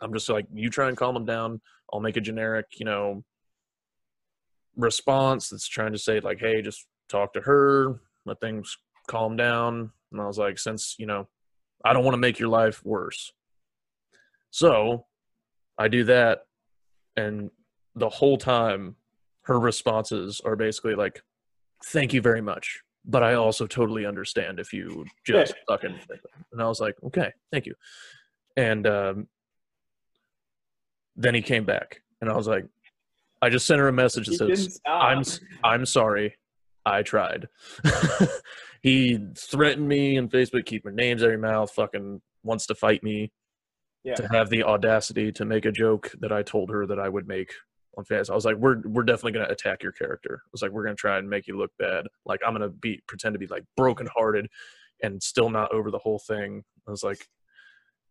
I'm 0.00 0.12
just 0.14 0.28
like, 0.28 0.46
you 0.54 0.70
try 0.70 0.88
and 0.88 0.96
calm 0.96 1.16
him 1.16 1.26
down. 1.26 1.60
I'll 1.92 2.00
make 2.00 2.16
a 2.16 2.20
generic, 2.22 2.66
you 2.78 2.86
know, 2.86 3.22
response 4.76 5.48
that's 5.48 5.68
trying 5.68 5.92
to 5.92 5.98
say, 5.98 6.20
like, 6.20 6.40
hey, 6.40 6.62
just 6.62 6.86
talk 7.08 7.32
to 7.34 7.40
her, 7.40 8.00
let 8.26 8.40
things 8.40 8.76
calm 9.08 9.36
down. 9.36 9.90
And 10.12 10.20
I 10.20 10.26
was 10.26 10.38
like, 10.38 10.58
since, 10.58 10.96
you 10.98 11.06
know, 11.06 11.28
I 11.84 11.92
don't 11.92 12.04
want 12.04 12.14
to 12.14 12.18
make 12.18 12.38
your 12.38 12.48
life 12.48 12.84
worse. 12.84 13.32
So 14.50 15.06
I 15.78 15.88
do 15.88 16.04
that. 16.04 16.40
and 17.16 17.50
the 17.96 18.08
whole 18.08 18.38
time 18.38 18.96
her 19.42 19.58
responses 19.58 20.40
are 20.44 20.56
basically 20.56 20.94
like, 20.94 21.22
"Thank 21.84 22.12
you 22.12 22.20
very 22.22 22.40
much." 22.40 22.80
But 23.04 23.22
I 23.22 23.34
also 23.34 23.66
totally 23.66 24.06
understand 24.06 24.60
if 24.60 24.72
you 24.72 25.04
just 25.26 25.54
fucking. 25.68 25.98
And 26.52 26.62
I 26.62 26.68
was 26.68 26.80
like, 26.80 26.94
okay, 27.04 27.32
thank 27.50 27.66
you. 27.66 27.74
And 28.56 28.86
um, 28.86 29.28
then 31.16 31.34
he 31.34 31.42
came 31.42 31.64
back, 31.64 32.02
and 32.20 32.30
I 32.30 32.36
was 32.36 32.46
like, 32.46 32.66
I 33.42 33.48
just 33.48 33.66
sent 33.66 33.78
her 33.80 33.88
a 33.88 33.92
message 33.92 34.26
that 34.26 34.48
He 34.48 34.56
says, 34.56 34.80
"I'm 34.86 35.22
I'm 35.64 35.86
sorry, 35.86 36.36
I 36.84 37.02
tried." 37.02 37.48
he 38.82 39.18
threatened 39.36 39.88
me 39.88 40.18
on 40.18 40.28
Facebook, 40.28 40.66
keep 40.66 40.84
my 40.84 40.90
names 40.92 41.22
out 41.22 41.26
of 41.26 41.32
your 41.32 41.40
mouth, 41.40 41.70
fucking 41.72 42.20
wants 42.42 42.66
to 42.66 42.74
fight 42.74 43.02
me. 43.02 43.32
Yeah. 44.02 44.14
To 44.14 44.26
have 44.28 44.48
the 44.48 44.62
audacity 44.64 45.30
to 45.32 45.44
make 45.44 45.66
a 45.66 45.72
joke 45.72 46.10
that 46.20 46.32
I 46.32 46.42
told 46.42 46.70
her 46.70 46.86
that 46.86 46.98
I 46.98 47.06
would 47.10 47.28
make 47.28 47.52
on 47.98 48.04
Facebook, 48.06 48.30
I 48.30 48.34
was 48.34 48.46
like, 48.46 48.56
we're 48.56 48.80
we're 48.86 49.02
definitely 49.02 49.32
gonna 49.32 49.52
attack 49.52 49.82
your 49.82 49.92
character. 49.92 50.40
I 50.42 50.48
was 50.52 50.62
like, 50.62 50.70
we're 50.70 50.84
gonna 50.84 50.94
try 50.96 51.18
and 51.18 51.28
make 51.28 51.46
you 51.46 51.58
look 51.58 51.70
bad. 51.78 52.06
Like 52.24 52.40
I'm 52.46 52.54
gonna 52.54 52.70
be 52.70 53.00
pretend 53.06 53.34
to 53.34 53.38
be 53.38 53.46
like 53.46 53.64
brokenhearted 53.76 54.48
and 55.02 55.22
still 55.22 55.50
not 55.50 55.70
over 55.72 55.90
the 55.90 55.98
whole 55.98 56.18
thing. 56.18 56.64
I 56.88 56.90
was 56.90 57.02
like, 57.02 57.26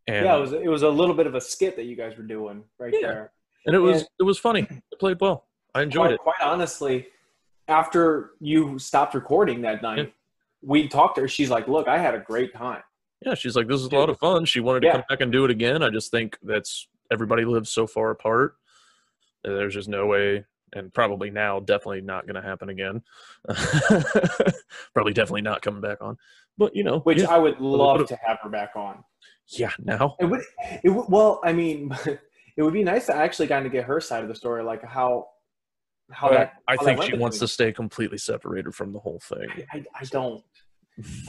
and 0.05 0.25
yeah, 0.25 0.37
it 0.37 0.39
was 0.41 0.53
it 0.53 0.67
was 0.69 0.83
a 0.83 0.89
little 0.89 1.15
bit 1.15 1.25
of 1.25 1.33
a 1.33 1.41
skit 1.41 1.75
that 1.77 1.85
you 1.85 1.95
guys 1.95 2.15
were 2.17 2.23
doing 2.23 2.63
right 2.77 2.93
Yeah. 2.93 3.07
there. 3.07 3.31
And 3.65 3.75
it 3.75 3.79
was 3.79 4.01
and- 4.01 4.09
it 4.19 4.23
was 4.23 4.37
funny. 4.39 4.61
It 4.91 4.99
played 4.99 5.17
well. 5.21 5.47
I 5.75 5.81
enjoyed 5.83 6.07
quite, 6.07 6.13
it. 6.13 6.19
quite 6.19 6.41
honestly, 6.41 7.07
after 7.67 8.31
you 8.39 8.79
stopped 8.79 9.13
recording 9.13 9.61
that 9.61 9.81
night, 9.81 9.97
Yeah. 9.99 10.05
we 10.61 10.87
talked 10.87 11.15
to 11.15 11.21
her. 11.21 11.27
She's 11.27 11.49
like, 11.49 11.67
"Look, 11.67 11.87
I 11.87 11.97
had 11.97 12.15
a 12.15 12.19
great 12.19 12.53
time." 12.53 12.81
Yeah, 13.25 13.33
she's 13.35 13.55
like, 13.55 13.67
this 13.67 13.81
is 13.81 13.87
a 13.87 13.95
lot 13.95 14.09
of 14.09 14.17
fun. 14.17 14.45
She 14.45 14.61
wanted 14.61 14.79
to 14.81 14.87
Yeah. 14.87 14.93
come 14.93 15.03
back 15.09 15.19
and 15.21 15.31
do 15.31 15.43
it 15.45 15.51
again. 15.51 15.83
I 15.83 15.89
just 15.89 16.09
think 16.09 16.37
that's 16.41 16.87
everybody 17.11 17.43
lives 17.45 17.69
so 17.69 17.85
far 17.85 18.11
apart. 18.11 18.55
There's 19.43 19.73
just 19.73 19.89
no 19.89 20.05
way, 20.05 20.45
and 20.73 20.93
probably 20.93 21.29
now, 21.29 21.59
definitely 21.59 21.99
not 22.01 22.25
going 22.27 22.35
to 22.41 22.47
happen 22.47 22.69
again. 22.69 23.03
probably 24.93 25.13
definitely 25.13 25.41
not 25.41 25.61
coming 25.61 25.81
back 25.81 25.97
on. 26.01 26.17
But 26.57 26.75
you 26.75 26.83
know, 26.83 26.99
Which 26.99 27.19
yeah, 27.19 27.29
I 27.29 27.37
would 27.37 27.59
love 27.59 28.07
to 28.07 28.17
have 28.25 28.39
her 28.41 28.49
back 28.49 28.71
on. 28.75 29.03
yeah, 29.47 29.71
now 29.79 30.15
It 30.19 30.25
would, 30.25 30.41
it 30.83 30.89
would, 30.89 31.05
well, 31.09 31.39
I 31.43 31.53
mean, 31.53 31.95
it 32.59 32.63
would 32.63 32.73
be 32.73 32.83
nice 32.83 33.05
to 33.05 33.15
actually 33.15 33.47
kind 33.47 33.65
of 33.65 33.71
get 33.71 33.85
her 33.85 34.01
side 34.01 34.21
of 34.21 34.27
the 34.27 34.35
story, 34.35 34.61
like 34.63 34.83
how, 34.83 35.29
how 36.11 36.29
that. 36.29 36.55
I 36.67 36.75
how 36.77 36.83
think 36.83 37.01
she 37.03 37.15
wants 37.15 37.39
to 37.39 37.47
stay 37.47 37.71
completely 37.71 38.17
separated 38.17 38.75
from 38.75 38.91
the 38.91 38.99
whole 38.99 39.21
thing. 39.23 39.47
them. 39.55 39.65
I, 39.71 39.85
I 39.97 40.03
don't, 40.11 40.43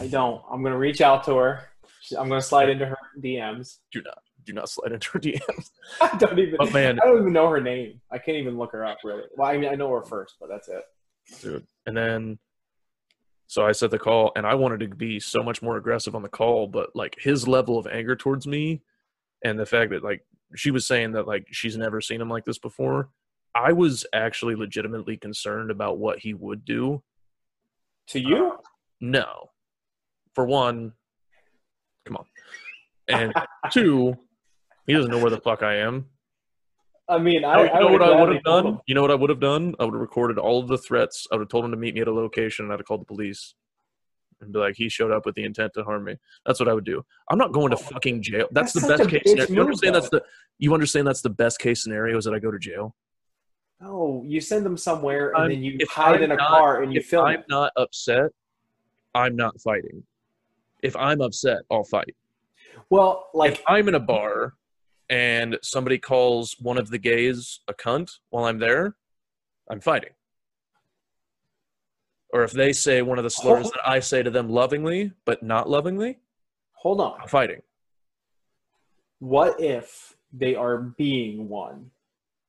I 0.00 0.08
don't. 0.08 0.42
I'm 0.50 0.64
gonna 0.64 0.76
reach 0.76 1.00
out 1.00 1.22
to 1.26 1.36
her. 1.36 1.68
I'm 2.18 2.28
gonna 2.28 2.42
slide 2.42 2.68
into 2.68 2.84
her 2.84 2.98
DMs. 3.20 3.78
Do 3.92 4.02
not, 4.02 4.18
do 4.44 4.52
not 4.54 4.68
slide 4.68 4.90
into 4.90 5.08
her 5.10 5.20
DMs. 5.20 5.70
I 6.00 6.16
don't 6.16 6.36
even. 6.36 6.56
But 6.58 6.72
man, 6.72 6.98
I 7.00 7.06
don't 7.06 7.20
even 7.20 7.32
know 7.32 7.48
her 7.48 7.60
name. 7.60 8.00
I 8.10 8.18
can't 8.18 8.36
even 8.36 8.58
look 8.58 8.72
her 8.72 8.84
up 8.84 8.98
really. 9.04 9.22
Well, 9.36 9.48
I 9.48 9.56
mean, 9.56 9.70
I 9.70 9.76
know 9.76 9.92
her 9.92 10.02
first, 10.02 10.34
but 10.40 10.48
that's 10.48 10.68
it. 10.68 10.82
dude. 11.40 11.64
And 11.86 11.96
then, 11.96 12.40
so 13.46 13.64
I 13.64 13.70
set 13.70 13.92
the 13.92 14.00
call, 14.00 14.32
and 14.34 14.44
I 14.44 14.56
wanted 14.56 14.80
to 14.80 14.88
be 14.96 15.20
so 15.20 15.44
much 15.44 15.62
more 15.62 15.76
aggressive 15.76 16.16
on 16.16 16.22
the 16.22 16.28
call, 16.28 16.66
but 16.66 16.90
like 16.96 17.14
his 17.20 17.46
level 17.46 17.78
of 17.78 17.86
anger 17.86 18.16
towards 18.16 18.48
me, 18.48 18.82
and 19.44 19.56
the 19.56 19.64
fact 19.66 19.92
that 19.92 20.02
like 20.02 20.24
she 20.56 20.70
was 20.70 20.86
saying 20.86 21.12
that 21.12 21.26
like 21.26 21.46
she's 21.50 21.76
never 21.76 22.00
seen 22.00 22.20
him 22.20 22.30
like 22.30 22.44
this 22.44 22.58
before, 22.58 23.10
I 23.54 23.72
was 23.72 24.06
actually 24.12 24.54
legitimately 24.54 25.16
concerned 25.16 25.70
about 25.70 25.98
what 25.98 26.20
he 26.20 26.34
would 26.34 26.64
do. 26.64 27.02
To 28.08 28.20
you? 28.20 28.52
Uh, 28.52 28.56
no, 29.00 29.50
for 30.34 30.44
one, 30.44 30.92
come 32.06 32.16
on, 32.16 32.24
and 33.08 33.32
two, 33.70 34.16
he 34.86 34.92
doesn't 34.92 35.10
know 35.10 35.18
where 35.18 35.30
the 35.30 35.40
fuck 35.40 35.62
I 35.62 35.76
am. 35.76 36.06
I 37.08 37.18
mean, 37.18 37.44
I, 37.44 37.64
you 37.64 37.80
know 37.80 37.92
what 37.92 38.02
I 38.02 38.20
would 38.20 38.34
have 38.34 38.44
done? 38.44 38.78
You 38.86 38.94
know 38.94 39.02
what 39.02 39.10
I 39.10 39.16
would 39.16 39.30
have 39.30 39.40
done? 39.40 39.74
I 39.80 39.84
would 39.84 39.94
have 39.94 40.00
recorded 40.00 40.38
all 40.38 40.60
of 40.60 40.68
the 40.68 40.78
threats. 40.78 41.26
I 41.30 41.34
would 41.34 41.42
have 41.42 41.48
told 41.48 41.64
him 41.64 41.72
to 41.72 41.76
meet 41.76 41.94
me 41.94 42.00
at 42.00 42.08
a 42.08 42.12
location, 42.12 42.66
and 42.66 42.72
I'd 42.72 42.78
have 42.78 42.86
called 42.86 43.00
the 43.00 43.06
police 43.06 43.54
and 44.40 44.52
be 44.52 44.58
like, 44.58 44.74
"He 44.76 44.88
showed 44.88 45.10
up 45.12 45.26
with 45.26 45.34
the 45.34 45.44
intent 45.44 45.72
to 45.74 45.84
harm 45.84 46.04
me." 46.04 46.16
That's 46.46 46.60
what 46.60 46.68
I 46.68 46.72
would 46.74 46.84
do. 46.84 47.04
I'm 47.30 47.38
not 47.38 47.52
going 47.52 47.70
to 47.70 47.76
Oh, 47.76 47.80
fucking 47.80 48.22
jail. 48.22 48.46
That's, 48.50 48.72
that's 48.72 48.86
the 48.86 48.96
best 48.96 49.10
case 49.10 49.22
scenario. 49.26 49.52
You 49.54 49.60
understand 49.60 49.94
though. 49.94 50.00
that's 50.00 50.10
the 50.10 50.22
you 50.58 50.74
understand 50.74 51.06
that's 51.06 51.22
the 51.22 51.30
best 51.30 51.58
case 51.58 51.82
scenario 51.82 52.16
is 52.18 52.24
that 52.24 52.34
I 52.34 52.38
go 52.38 52.50
to 52.50 52.58
jail. 52.58 52.94
No, 53.80 54.22
you 54.26 54.40
send 54.40 54.66
them 54.66 54.76
somewhere 54.76 55.28
and 55.30 55.36
I'm- 55.38 55.50
then 55.50 55.62
you 55.62 55.78
hide 55.90 56.16
I'm 56.16 56.22
in 56.24 56.32
a 56.32 56.36
not- 56.36 56.48
car 56.48 56.82
and 56.82 56.92
you 56.92 57.00
if 57.00 57.06
film 57.06 57.24
I'm 57.26 57.40
it. 57.40 57.46
not 57.48 57.72
upset, 57.76 58.30
I'm 59.14 59.36
not 59.36 59.60
fighting. 59.60 60.02
If 60.82 60.96
I'm 60.96 61.20
upset, 61.20 61.58
I'll 61.70 61.84
fight. 61.84 62.14
Well, 62.90 63.28
like 63.34 63.52
if 63.52 63.62
I'm 63.66 63.88
in 63.88 63.94
a 63.94 64.00
bar 64.00 64.54
and 65.08 65.58
somebody 65.62 65.98
calls 65.98 66.56
one 66.60 66.78
of 66.78 66.90
the 66.90 66.98
gays 66.98 67.60
a 67.68 67.74
cunt 67.74 68.10
while 68.30 68.44
I'm 68.44 68.58
there, 68.58 68.96
I'm 69.70 69.80
fighting. 69.80 70.10
Or 72.32 72.44
if 72.44 72.52
they 72.52 72.72
say 72.72 73.02
one 73.02 73.18
of 73.18 73.24
the 73.24 73.30
slurs 73.30 73.62
Hold- 73.62 73.74
that 73.74 73.88
I 73.88 74.00
say 74.00 74.22
to 74.22 74.30
them 74.30 74.48
lovingly 74.48 75.12
but 75.24 75.42
not 75.42 75.68
lovingly, 75.68 76.18
hold 76.72 77.00
on. 77.00 77.18
I'm 77.20 77.28
fighting. 77.28 77.62
What 79.18 79.60
if 79.60 80.16
they 80.32 80.54
are 80.54 80.78
being 80.78 81.48
one 81.48 81.90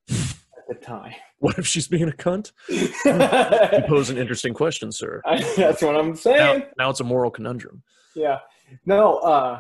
at 0.10 0.68
the 0.68 0.76
time? 0.76 1.14
What 1.42 1.58
if 1.58 1.66
she's 1.66 1.88
being 1.88 2.08
a 2.08 2.12
cunt? 2.12 2.52
You 2.70 3.82
pose 3.88 4.12
an 4.12 4.20
interesting 4.20 4.54
question, 4.54 4.92
sir. 4.92 5.20
That's 5.58 5.82
what 5.82 5.96
I'm 5.96 6.10
Now, 6.10 6.14
saying. 6.14 6.64
now 6.78 6.90
it's 6.92 7.00
a 7.00 7.04
moral 7.04 7.32
conundrum. 7.32 7.82
Yeah. 8.16 8.38
No, 8.86 9.18
uh 9.18 9.60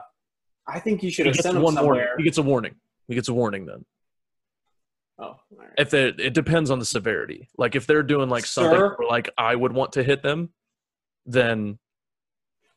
I 0.68 0.80
think 0.80 1.02
you 1.02 1.10
should 1.10 1.26
He 1.26 1.30
have 1.32 1.38
sent 1.38 1.56
them 1.56 1.64
one 1.64 1.74
warning. 1.74 1.90
somewhere. 1.90 2.14
He 2.20 2.24
gets 2.24 2.38
a 2.38 2.44
warning. 2.44 2.76
He 3.08 3.16
gets 3.16 3.30
a 3.30 3.34
warning 3.34 3.66
then. 3.66 3.84
Oh, 5.22 5.36
right. 5.56 5.70
If 5.78 5.92
they, 5.92 6.08
it 6.08 6.34
depends 6.34 6.72
on 6.72 6.80
the 6.80 6.86
severity. 6.86 7.48
Like 7.58 7.76
if 7.76 7.86
they're 7.86 8.04
doing 8.04 8.28
like 8.30 8.46
something 8.46 8.78
Sir? 8.78 8.96
where 8.98 9.08
like 9.08 9.30
I 9.38 9.56
would 9.56 9.72
want 9.72 9.94
to 9.94 10.04
hit 10.04 10.24
them, 10.24 10.50
then 11.26 11.78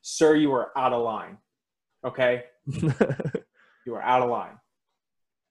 Sir, 0.01 0.35
you 0.35 0.53
are 0.53 0.71
out 0.77 0.93
of 0.93 1.01
line. 1.03 1.37
Okay? 2.05 2.43
You 3.85 3.93
are 3.93 4.01
out 4.01 4.23
of 4.23 4.29
line. 4.29 4.57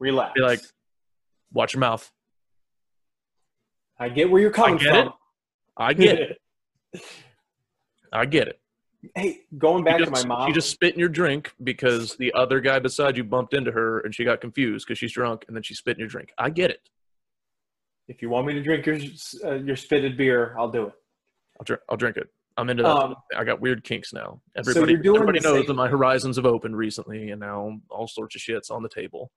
Relax. 0.00 0.32
be 0.34 0.40
like, 0.40 0.60
watch 1.52 1.72
your 1.72 1.80
mouth. 1.80 2.10
I 3.98 4.08
get 4.08 4.28
where 4.28 4.40
you're 4.42 4.50
coming 4.50 4.76
get 4.76 4.88
from. 4.88 5.06
it. 5.06 5.12
I 5.76 5.92
get 5.92 6.18
it. 6.18 6.38
I 8.12 8.26
get 8.26 8.48
it. 8.48 8.58
Hey, 9.14 9.40
going 9.58 9.84
back 9.84 9.98
you 9.98 10.04
to 10.06 10.10
my 10.10 10.24
mom. 10.24 10.48
You 10.48 10.54
just 10.54 10.70
spit 10.70 10.94
in 10.94 11.00
your 11.00 11.08
drink 11.08 11.52
because 11.62 12.16
the 12.16 12.32
other 12.34 12.60
guy 12.60 12.78
beside 12.78 13.16
you 13.16 13.24
bumped 13.24 13.54
into 13.54 13.70
her 13.72 14.00
and 14.00 14.14
she 14.14 14.24
got 14.24 14.40
confused 14.40 14.86
because 14.86 14.98
she's 14.98 15.12
drunk 15.12 15.44
and 15.48 15.56
then 15.56 15.62
she 15.62 15.74
spit 15.74 15.96
in 15.96 16.00
your 16.00 16.08
drink. 16.08 16.30
I 16.38 16.50
get 16.50 16.70
it. 16.70 16.88
if 18.08 18.20
you 18.22 18.28
want 18.28 18.46
me 18.46 18.52
to 18.54 18.62
drink 18.62 18.86
your 18.86 18.96
uh, 19.44 19.54
your 19.56 19.76
spitted 19.76 20.16
beer, 20.16 20.54
I'll 20.58 20.70
do 20.70 20.86
it. 20.86 20.92
I'll 21.60 21.64
drink. 21.64 21.82
I'll 21.88 21.96
drink 21.96 22.16
it. 22.16 22.28
I'm 22.56 22.70
into 22.70 22.84
that. 22.84 22.88
Um, 22.90 23.14
I 23.36 23.42
got 23.44 23.60
weird 23.60 23.82
kinks 23.82 24.12
now. 24.12 24.40
Everybody, 24.56 24.96
doing 24.96 25.16
everybody 25.16 25.40
knows 25.40 25.66
that 25.66 25.74
my 25.74 25.88
horizons 25.88 26.36
have 26.36 26.46
opened 26.46 26.76
recently, 26.76 27.30
and 27.30 27.40
now 27.40 27.80
all 27.90 28.06
sorts 28.06 28.36
of 28.36 28.40
shit's 28.42 28.70
on 28.70 28.82
the 28.82 28.88
table. 28.88 29.32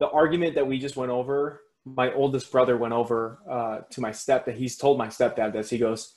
the 0.00 0.08
argument 0.08 0.54
that 0.54 0.66
we 0.66 0.78
just 0.78 0.96
went 0.96 1.10
over, 1.10 1.60
my 1.84 2.12
oldest 2.14 2.50
brother 2.50 2.76
went 2.78 2.94
over 2.94 3.40
uh, 3.50 3.78
to 3.90 4.00
my 4.00 4.10
stepdad. 4.10 4.54
He's 4.54 4.76
told 4.78 4.96
my 4.96 5.08
stepdad 5.08 5.52
this. 5.52 5.68
He 5.68 5.76
goes, 5.76 6.14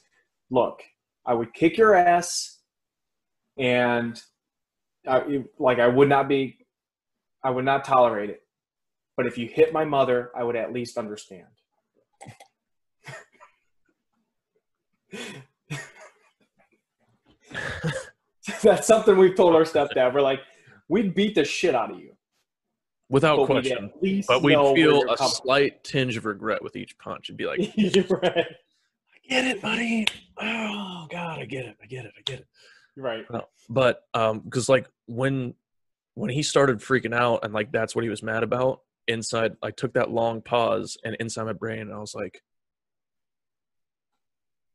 "Look, 0.49 0.81
I 1.25 1.33
would 1.33 1.53
kick 1.53 1.77
your 1.77 1.95
ass, 1.95 2.60
and 3.61 4.21
I, 5.07 5.43
like 5.59 5.79
I 5.79 5.87
would 5.87 6.09
not 6.09 6.27
be, 6.27 6.57
I 7.43 7.51
would 7.51 7.63
not 7.65 7.85
tolerate 7.85 8.29
it. 8.29 8.41
But 9.15 9.27
if 9.27 9.37
you 9.37 9.47
hit 9.47 9.71
my 9.71 9.85
mother, 9.85 10.31
I 10.35 10.43
would 10.43 10.55
at 10.55 10.73
least 10.73 10.97
understand." 10.97 11.47
That's 18.63 18.87
something 18.87 19.17
we've 19.17 19.35
told 19.35 19.55
our 19.55 19.63
stepdad. 19.63 20.13
We're 20.13 20.21
like, 20.21 20.39
we'd 20.87 21.13
beat 21.13 21.35
the 21.35 21.45
shit 21.45 21.75
out 21.75 21.91
of 21.91 21.99
you. 21.99 22.13
Without 23.09 23.35
but 23.35 23.49
we'd 23.49 23.65
question. 23.65 23.91
least 24.01 24.27
But 24.27 24.41
we'd 24.41 24.55
feel 24.75 25.11
a 25.11 25.17
slight 25.17 25.83
tinge 25.83 26.15
of 26.15 26.25
regret 26.25 26.63
with 26.63 26.75
each 26.75 26.97
punch 26.97 27.29
and 27.29 27.37
be 27.37 27.45
like, 27.45 27.59
right. 27.77 28.45
I 28.47 29.27
get 29.27 29.45
it, 29.45 29.61
buddy. 29.61 30.07
Oh 30.39 31.07
God, 31.11 31.39
I 31.39 31.45
get 31.45 31.65
it. 31.65 31.75
I 31.83 31.85
get 31.87 32.05
it. 32.05 32.13
I 32.17 32.21
get 32.21 32.39
it. 32.39 32.47
Right. 32.95 33.25
But 33.69 34.03
um, 34.13 34.39
because 34.39 34.67
like 34.69 34.87
when 35.07 35.53
when 36.15 36.29
he 36.29 36.43
started 36.43 36.79
freaking 36.79 37.13
out 37.15 37.43
and 37.43 37.53
like 37.53 37.71
that's 37.71 37.95
what 37.95 38.03
he 38.03 38.09
was 38.09 38.21
mad 38.21 38.43
about 38.43 38.81
inside, 39.07 39.55
I 39.63 39.71
took 39.71 39.93
that 39.93 40.11
long 40.11 40.41
pause 40.41 40.97
and 41.03 41.15
inside 41.19 41.43
my 41.45 41.53
brain, 41.53 41.91
I 41.91 41.99
was 41.99 42.13
like, 42.13 42.41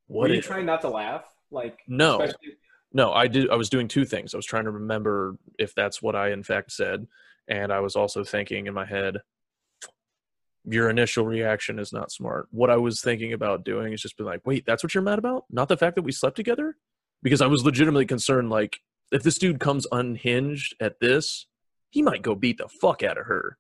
Were 0.08 0.20
"What 0.20 0.30
you 0.30 0.38
if?" 0.38 0.46
trying 0.46 0.66
not 0.66 0.80
to 0.82 0.88
laugh? 0.88 1.24
Like 1.50 1.78
No. 1.86 2.20
especially- 2.22 2.56
No, 2.92 3.12
I 3.12 3.26
did. 3.28 3.50
I 3.50 3.56
was 3.56 3.68
doing 3.68 3.88
two 3.88 4.04
things. 4.04 4.34
I 4.34 4.38
was 4.38 4.46
trying 4.46 4.64
to 4.64 4.70
remember 4.70 5.36
if 5.58 5.74
that's 5.74 6.00
what 6.00 6.16
I 6.16 6.30
in 6.30 6.42
fact 6.42 6.72
said, 6.72 7.06
and 7.48 7.72
I 7.72 7.80
was 7.80 7.96
also 7.96 8.24
thinking 8.24 8.66
in 8.66 8.74
my 8.74 8.86
head, 8.86 9.18
your 10.64 10.88
initial 10.90 11.26
reaction 11.26 11.78
is 11.78 11.92
not 11.92 12.10
smart. 12.10 12.48
What 12.50 12.70
I 12.70 12.76
was 12.76 13.00
thinking 13.00 13.32
about 13.32 13.64
doing 13.64 13.92
is 13.92 14.00
just 14.00 14.16
be 14.16 14.24
like, 14.24 14.40
wait, 14.46 14.64
that's 14.66 14.82
what 14.82 14.94
you're 14.94 15.02
mad 15.02 15.18
about? 15.18 15.44
Not 15.50 15.68
the 15.68 15.76
fact 15.76 15.94
that 15.96 16.02
we 16.02 16.10
slept 16.12 16.36
together? 16.36 16.76
Because 17.22 17.40
I 17.40 17.46
was 17.46 17.64
legitimately 17.64 18.06
concerned, 18.06 18.50
like, 18.50 18.80
if 19.12 19.22
this 19.22 19.38
dude 19.38 19.60
comes 19.60 19.86
unhinged 19.92 20.74
at 20.80 21.00
this, 21.00 21.46
he 21.90 22.02
might 22.02 22.22
go 22.22 22.34
beat 22.34 22.58
the 22.58 22.68
fuck 22.68 23.02
out 23.02 23.18
of 23.18 23.26
her. 23.26 23.58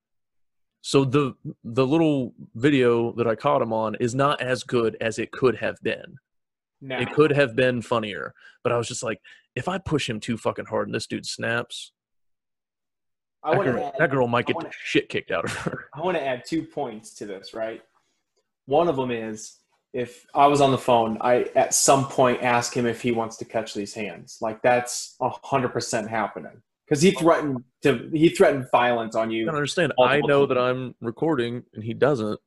So 0.82 1.04
the 1.04 1.34
the 1.64 1.86
little 1.86 2.32
video 2.54 3.12
that 3.12 3.26
I 3.26 3.34
caught 3.34 3.62
him 3.62 3.72
on 3.72 3.96
is 3.96 4.14
not 4.14 4.40
as 4.40 4.62
good 4.62 4.96
as 5.00 5.18
it 5.18 5.32
could 5.32 5.56
have 5.56 5.82
been. 5.82 6.16
No. 6.80 6.98
It 6.98 7.12
could 7.12 7.32
have 7.32 7.56
been 7.56 7.82
funnier, 7.82 8.34
but 8.62 8.70
I 8.72 8.76
was 8.76 8.86
just 8.86 9.02
like, 9.02 9.20
if 9.56 9.66
I 9.66 9.78
push 9.78 10.08
him 10.08 10.20
too 10.20 10.36
fucking 10.36 10.66
hard 10.66 10.86
and 10.86 10.94
this 10.94 11.06
dude 11.06 11.26
snaps, 11.26 11.92
I 13.42 13.56
that 13.56 13.64
girl, 13.64 13.84
add, 13.84 13.94
that 13.98 14.10
girl 14.10 14.28
might 14.28 14.46
get 14.46 14.56
wanna- 14.56 14.68
the 14.68 14.74
shit 14.80 15.08
kicked 15.08 15.30
out 15.30 15.44
of 15.46 15.52
her. 15.58 15.88
I 15.94 16.02
want 16.02 16.16
to 16.16 16.22
add 16.24 16.44
two 16.44 16.62
points 16.62 17.14
to 17.14 17.26
this, 17.26 17.54
right? 17.54 17.82
One 18.66 18.88
of 18.88 18.96
them 18.96 19.10
is 19.10 19.58
if 19.96 20.26
I 20.34 20.46
was 20.46 20.60
on 20.60 20.72
the 20.72 20.78
phone, 20.78 21.16
I 21.22 21.46
at 21.56 21.72
some 21.72 22.06
point 22.06 22.42
ask 22.42 22.76
him 22.76 22.84
if 22.84 23.00
he 23.00 23.12
wants 23.12 23.38
to 23.38 23.46
catch 23.46 23.72
these 23.72 23.94
hands. 23.94 24.38
Like 24.42 24.60
that's 24.60 25.16
a 25.20 25.30
hundred 25.42 25.70
percent 25.70 26.10
happening 26.10 26.60
because 26.86 27.00
he 27.00 27.12
threatened 27.12 27.64
to 27.82 28.10
he 28.12 28.28
threatened 28.28 28.66
violence 28.70 29.16
on 29.16 29.30
you. 29.30 29.46
don't 29.46 29.54
understand. 29.54 29.94
I 29.98 30.20
know 30.20 30.44
that. 30.44 30.58
I'm 30.58 30.94
recording 31.00 31.62
and 31.72 31.82
he 31.82 31.94
doesn't, 31.94 32.38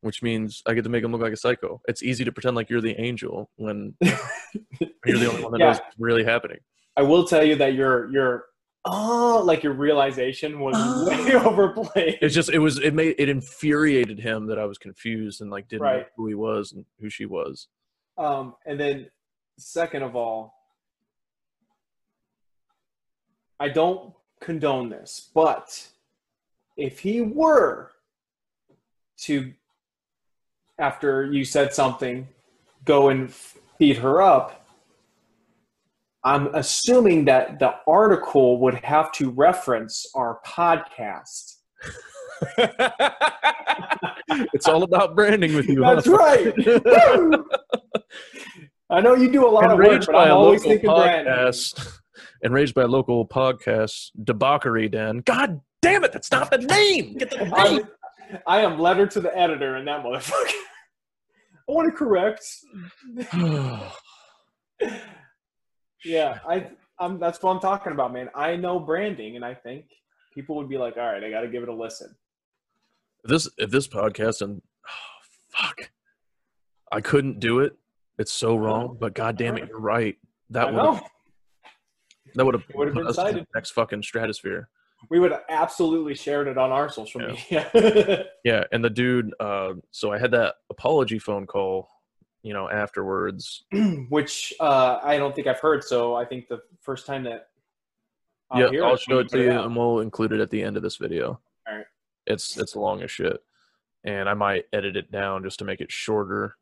which 0.00 0.22
means 0.22 0.62
I 0.66 0.72
get 0.72 0.84
to 0.84 0.88
make 0.90 1.04
him 1.04 1.12
look 1.12 1.20
like 1.20 1.34
a 1.34 1.36
psycho. 1.36 1.82
It's 1.86 2.02
easy 2.02 2.24
to 2.24 2.32
pretend 2.32 2.56
like 2.56 2.70
you're 2.70 2.80
the 2.80 2.98
angel 2.98 3.50
when 3.56 3.94
you're 4.00 5.18
the 5.18 5.28
only 5.28 5.42
one 5.42 5.52
that 5.52 5.60
Yeah. 5.60 5.66
knows 5.66 5.78
what's 5.80 5.96
really 5.98 6.24
happening. 6.24 6.58
I 6.96 7.02
will 7.02 7.26
tell 7.26 7.44
you 7.44 7.56
that 7.56 7.74
your 7.74 8.10
your 8.10 8.44
oh 8.86 9.42
like 9.44 9.62
your 9.62 9.72
realization 9.72 10.58
was 10.60 10.74
way 11.06 11.34
overplayed. 11.34 12.18
It's 12.22 12.34
just 12.34 12.50
it 12.50 12.58
was 12.58 12.78
it 12.78 12.94
made 12.94 13.16
it 13.18 13.28
infuriated 13.28 14.18
him 14.18 14.46
that 14.46 14.58
I 14.58 14.64
was 14.64 14.78
confused 14.78 15.40
and 15.40 15.50
like 15.50 15.68
didn't 15.68 15.82
know 15.98 16.04
who 16.16 16.26
he 16.26 16.34
was 16.34 16.72
and 16.72 16.84
who 17.00 17.10
she 17.10 17.26
was. 17.26 17.68
Um, 18.18 18.54
and 18.64 18.80
then, 18.80 19.10
second 19.58 20.02
of 20.02 20.16
all, 20.16 20.54
I 23.60 23.68
don't 23.68 24.12
condone 24.40 24.88
this, 24.88 25.30
but 25.34 25.88
if 26.76 27.00
he 27.00 27.20
were 27.20 27.90
to, 29.18 29.52
after 30.78 31.24
you 31.24 31.44
said 31.44 31.72
something, 31.72 32.28
go 32.84 33.08
and 33.08 33.28
f- 33.28 33.56
beat 33.78 33.96
her 33.98 34.20
up, 34.20 34.65
I'm 36.26 36.52
assuming 36.56 37.24
that 37.26 37.60
the 37.60 37.76
article 37.86 38.58
would 38.58 38.74
have 38.82 39.12
to 39.12 39.30
reference 39.30 40.10
our 40.16 40.40
podcast. 40.44 41.54
it's 44.52 44.66
all 44.66 44.82
about 44.82 45.14
branding 45.14 45.54
with 45.54 45.68
you. 45.68 45.82
That's 45.82 46.04
huh? 46.04 46.16
right. 46.16 46.52
I 48.90 49.00
know 49.00 49.14
you 49.14 49.30
do 49.30 49.46
a 49.46 49.48
lot 49.48 49.70
of 49.70 49.78
work, 49.78 50.04
but 50.04 50.12
by 50.12 50.24
I'm 50.24 50.32
a 50.32 50.34
always 50.34 50.64
local 50.64 50.72
thinking 50.72 50.90
podcast. 50.90 52.00
Enraged 52.42 52.74
by 52.74 52.82
a 52.82 52.88
local 52.88 53.24
podcast 53.28 54.10
debauchery 54.24 54.88
den. 54.88 55.18
God 55.18 55.60
damn 55.80 56.02
it! 56.02 56.10
That's 56.10 56.32
not 56.32 56.50
the 56.50 56.58
name. 56.58 57.18
Get 57.18 57.30
the 57.30 57.44
name. 57.44 57.52
I'm, 57.54 57.80
I 58.48 58.62
am 58.62 58.80
letter 58.80 59.06
to 59.06 59.20
the 59.20 59.36
editor 59.38 59.76
in 59.76 59.84
that 59.84 60.02
motherfucker. 60.04 60.32
I 61.68 61.72
want 61.72 61.88
to 61.88 61.96
correct. 61.96 62.44
Yeah, 66.06 66.38
I, 66.48 66.70
I'm. 66.98 67.18
That's 67.18 67.42
what 67.42 67.52
I'm 67.52 67.60
talking 67.60 67.92
about, 67.92 68.12
man. 68.12 68.28
I 68.34 68.56
know 68.56 68.78
branding, 68.78 69.36
and 69.36 69.44
I 69.44 69.54
think 69.54 69.86
people 70.32 70.56
would 70.56 70.68
be 70.68 70.78
like, 70.78 70.96
"All 70.96 71.02
right, 71.02 71.22
I 71.22 71.30
got 71.30 71.40
to 71.40 71.48
give 71.48 71.62
it 71.62 71.68
a 71.68 71.74
listen." 71.74 72.14
If 73.24 73.30
this 73.30 73.48
if 73.58 73.70
this 73.70 73.88
podcast 73.88 74.40
and 74.42 74.62
oh, 74.88 75.18
fuck, 75.50 75.90
I 76.92 77.00
couldn't 77.00 77.40
do 77.40 77.60
it. 77.60 77.72
It's 78.18 78.32
so 78.32 78.56
wrong. 78.56 78.96
But 79.00 79.14
god 79.14 79.36
damn 79.36 79.56
it, 79.58 79.68
you're 79.68 79.80
right. 79.80 80.16
That 80.50 80.72
would 80.72 81.00
that 82.34 82.44
would 82.44 82.54
have 82.54 82.68
put 82.68 82.94
been 82.94 83.06
us 83.06 83.18
in 83.18 83.34
the 83.36 83.46
next 83.54 83.72
fucking 83.72 84.02
stratosphere. 84.02 84.68
We 85.10 85.18
would 85.20 85.32
have 85.32 85.42
absolutely 85.48 86.14
shared 86.14 86.48
it 86.48 86.56
on 86.56 86.72
our 86.72 86.88
social 86.88 87.20
Yeah. 87.50 87.68
media. 87.74 88.24
Yeah, 88.44 88.62
and 88.70 88.84
the 88.84 88.90
dude. 88.90 89.32
Uh, 89.40 89.74
so 89.90 90.12
I 90.12 90.18
had 90.18 90.30
that 90.30 90.54
apology 90.70 91.18
phone 91.18 91.46
call. 91.46 91.88
You 92.46 92.54
know, 92.54 92.70
afterwards. 92.70 93.64
Which 94.08 94.54
uh, 94.60 95.00
I 95.02 95.18
don't 95.18 95.34
think 95.34 95.48
I've 95.48 95.58
heard. 95.58 95.82
So 95.82 96.14
I 96.14 96.24
think 96.24 96.46
the 96.46 96.60
first 96.80 97.04
time 97.04 97.24
that 97.24 97.48
I'll 98.52 98.72
yeah, 98.72 98.82
I'll 98.82 98.94
it, 98.94 99.00
show 99.00 99.18
it 99.18 99.28
to 99.30 99.42
you, 99.42 99.50
out. 99.50 99.66
and 99.66 99.74
we'll 99.74 99.98
include 99.98 100.30
it 100.30 100.40
at 100.40 100.50
the 100.50 100.62
end 100.62 100.76
of 100.76 100.84
this 100.84 100.96
video. 100.96 101.40
Alright. 101.68 101.86
It's 102.24 102.56
it's 102.56 102.76
long 102.76 103.02
as 103.02 103.10
shit, 103.10 103.38
and 104.04 104.28
I 104.28 104.34
might 104.34 104.66
edit 104.72 104.96
it 104.96 105.10
down 105.10 105.42
just 105.42 105.58
to 105.58 105.64
make 105.64 105.80
it 105.80 105.90
shorter. 105.90 106.56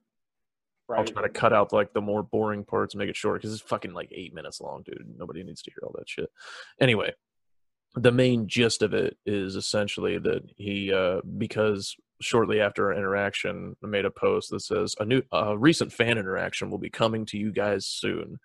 right. 0.89 1.01
I'll 1.01 1.05
try 1.05 1.21
to 1.21 1.29
cut 1.29 1.53
out 1.53 1.71
like 1.75 1.93
the 1.93 2.01
more 2.01 2.23
boring 2.23 2.65
parts 2.65 2.95
and 2.95 3.01
make 3.01 3.11
it 3.11 3.17
short 3.17 3.43
because 3.43 3.53
it's 3.53 3.63
fucking 3.63 3.93
like 3.93 4.09
eight 4.11 4.33
minutes 4.33 4.63
long, 4.63 4.85
dude. 4.87 5.05
Nobody 5.19 5.43
needs 5.43 5.61
to 5.65 5.71
hear 5.71 5.87
all 5.87 5.95
that 5.99 6.09
shit. 6.09 6.31
Anyway, 6.81 7.13
the 7.95 8.11
main 8.11 8.49
gist 8.49 8.81
of 8.81 8.95
it 8.95 9.19
is 9.27 9.55
essentially 9.55 10.17
that 10.17 10.45
he, 10.57 10.95
uh, 10.95 11.21
because 11.37 11.95
shortly 12.25 12.61
after 12.61 12.87
our 12.87 12.99
interaction, 12.99 13.77
I 13.83 13.87
made 13.87 14.05
a 14.05 14.11
post 14.11 14.51
that 14.51 14.61
says 14.61 14.95
a 14.99 15.05
new, 15.05 15.23
a 15.33 15.57
recent 15.57 15.93
fan 15.93 16.19
interaction 16.19 16.71
will 16.71 16.79
be 16.79 16.91
coming 16.91 17.27
to 17.27 17.39
you 17.39 17.53
guys 17.53 17.87
soon, 17.87 18.39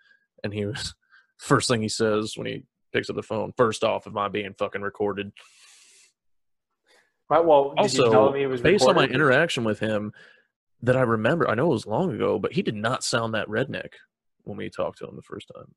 and 0.43 0.53
he 0.53 0.65
was 0.65 0.93
first 1.37 1.67
thing 1.67 1.81
he 1.81 1.89
says 1.89 2.33
when 2.35 2.47
he 2.47 2.63
picks 2.93 3.09
up 3.09 3.15
the 3.15 3.23
phone. 3.23 3.53
First 3.57 3.83
off, 3.83 4.07
am 4.07 4.17
I 4.17 4.27
being 4.27 4.53
fucking 4.57 4.81
recorded? 4.81 5.31
Right, 7.29 7.45
well, 7.45 7.75
did 7.75 7.93
you 7.93 8.09
tell 8.09 8.15
also 8.15 8.33
him 8.33 8.39
he 8.39 8.47
was 8.47 8.61
based 8.61 8.87
on 8.87 8.95
my 8.95 9.05
interaction 9.05 9.63
with 9.63 9.79
him 9.79 10.13
that 10.81 10.95
i 10.95 11.01
remember 11.01 11.47
i 11.49 11.53
know 11.53 11.65
it 11.65 11.73
was 11.73 11.85
long 11.85 12.15
ago 12.15 12.39
but 12.39 12.53
he 12.53 12.61
did 12.61 12.73
not 12.73 13.03
sound 13.03 13.33
that 13.33 13.49
redneck 13.49 13.95
when 14.45 14.55
we 14.55 14.69
talked 14.69 14.97
to 14.97 15.05
him 15.05 15.13
the 15.17 15.21
first 15.21 15.51
time 15.53 15.75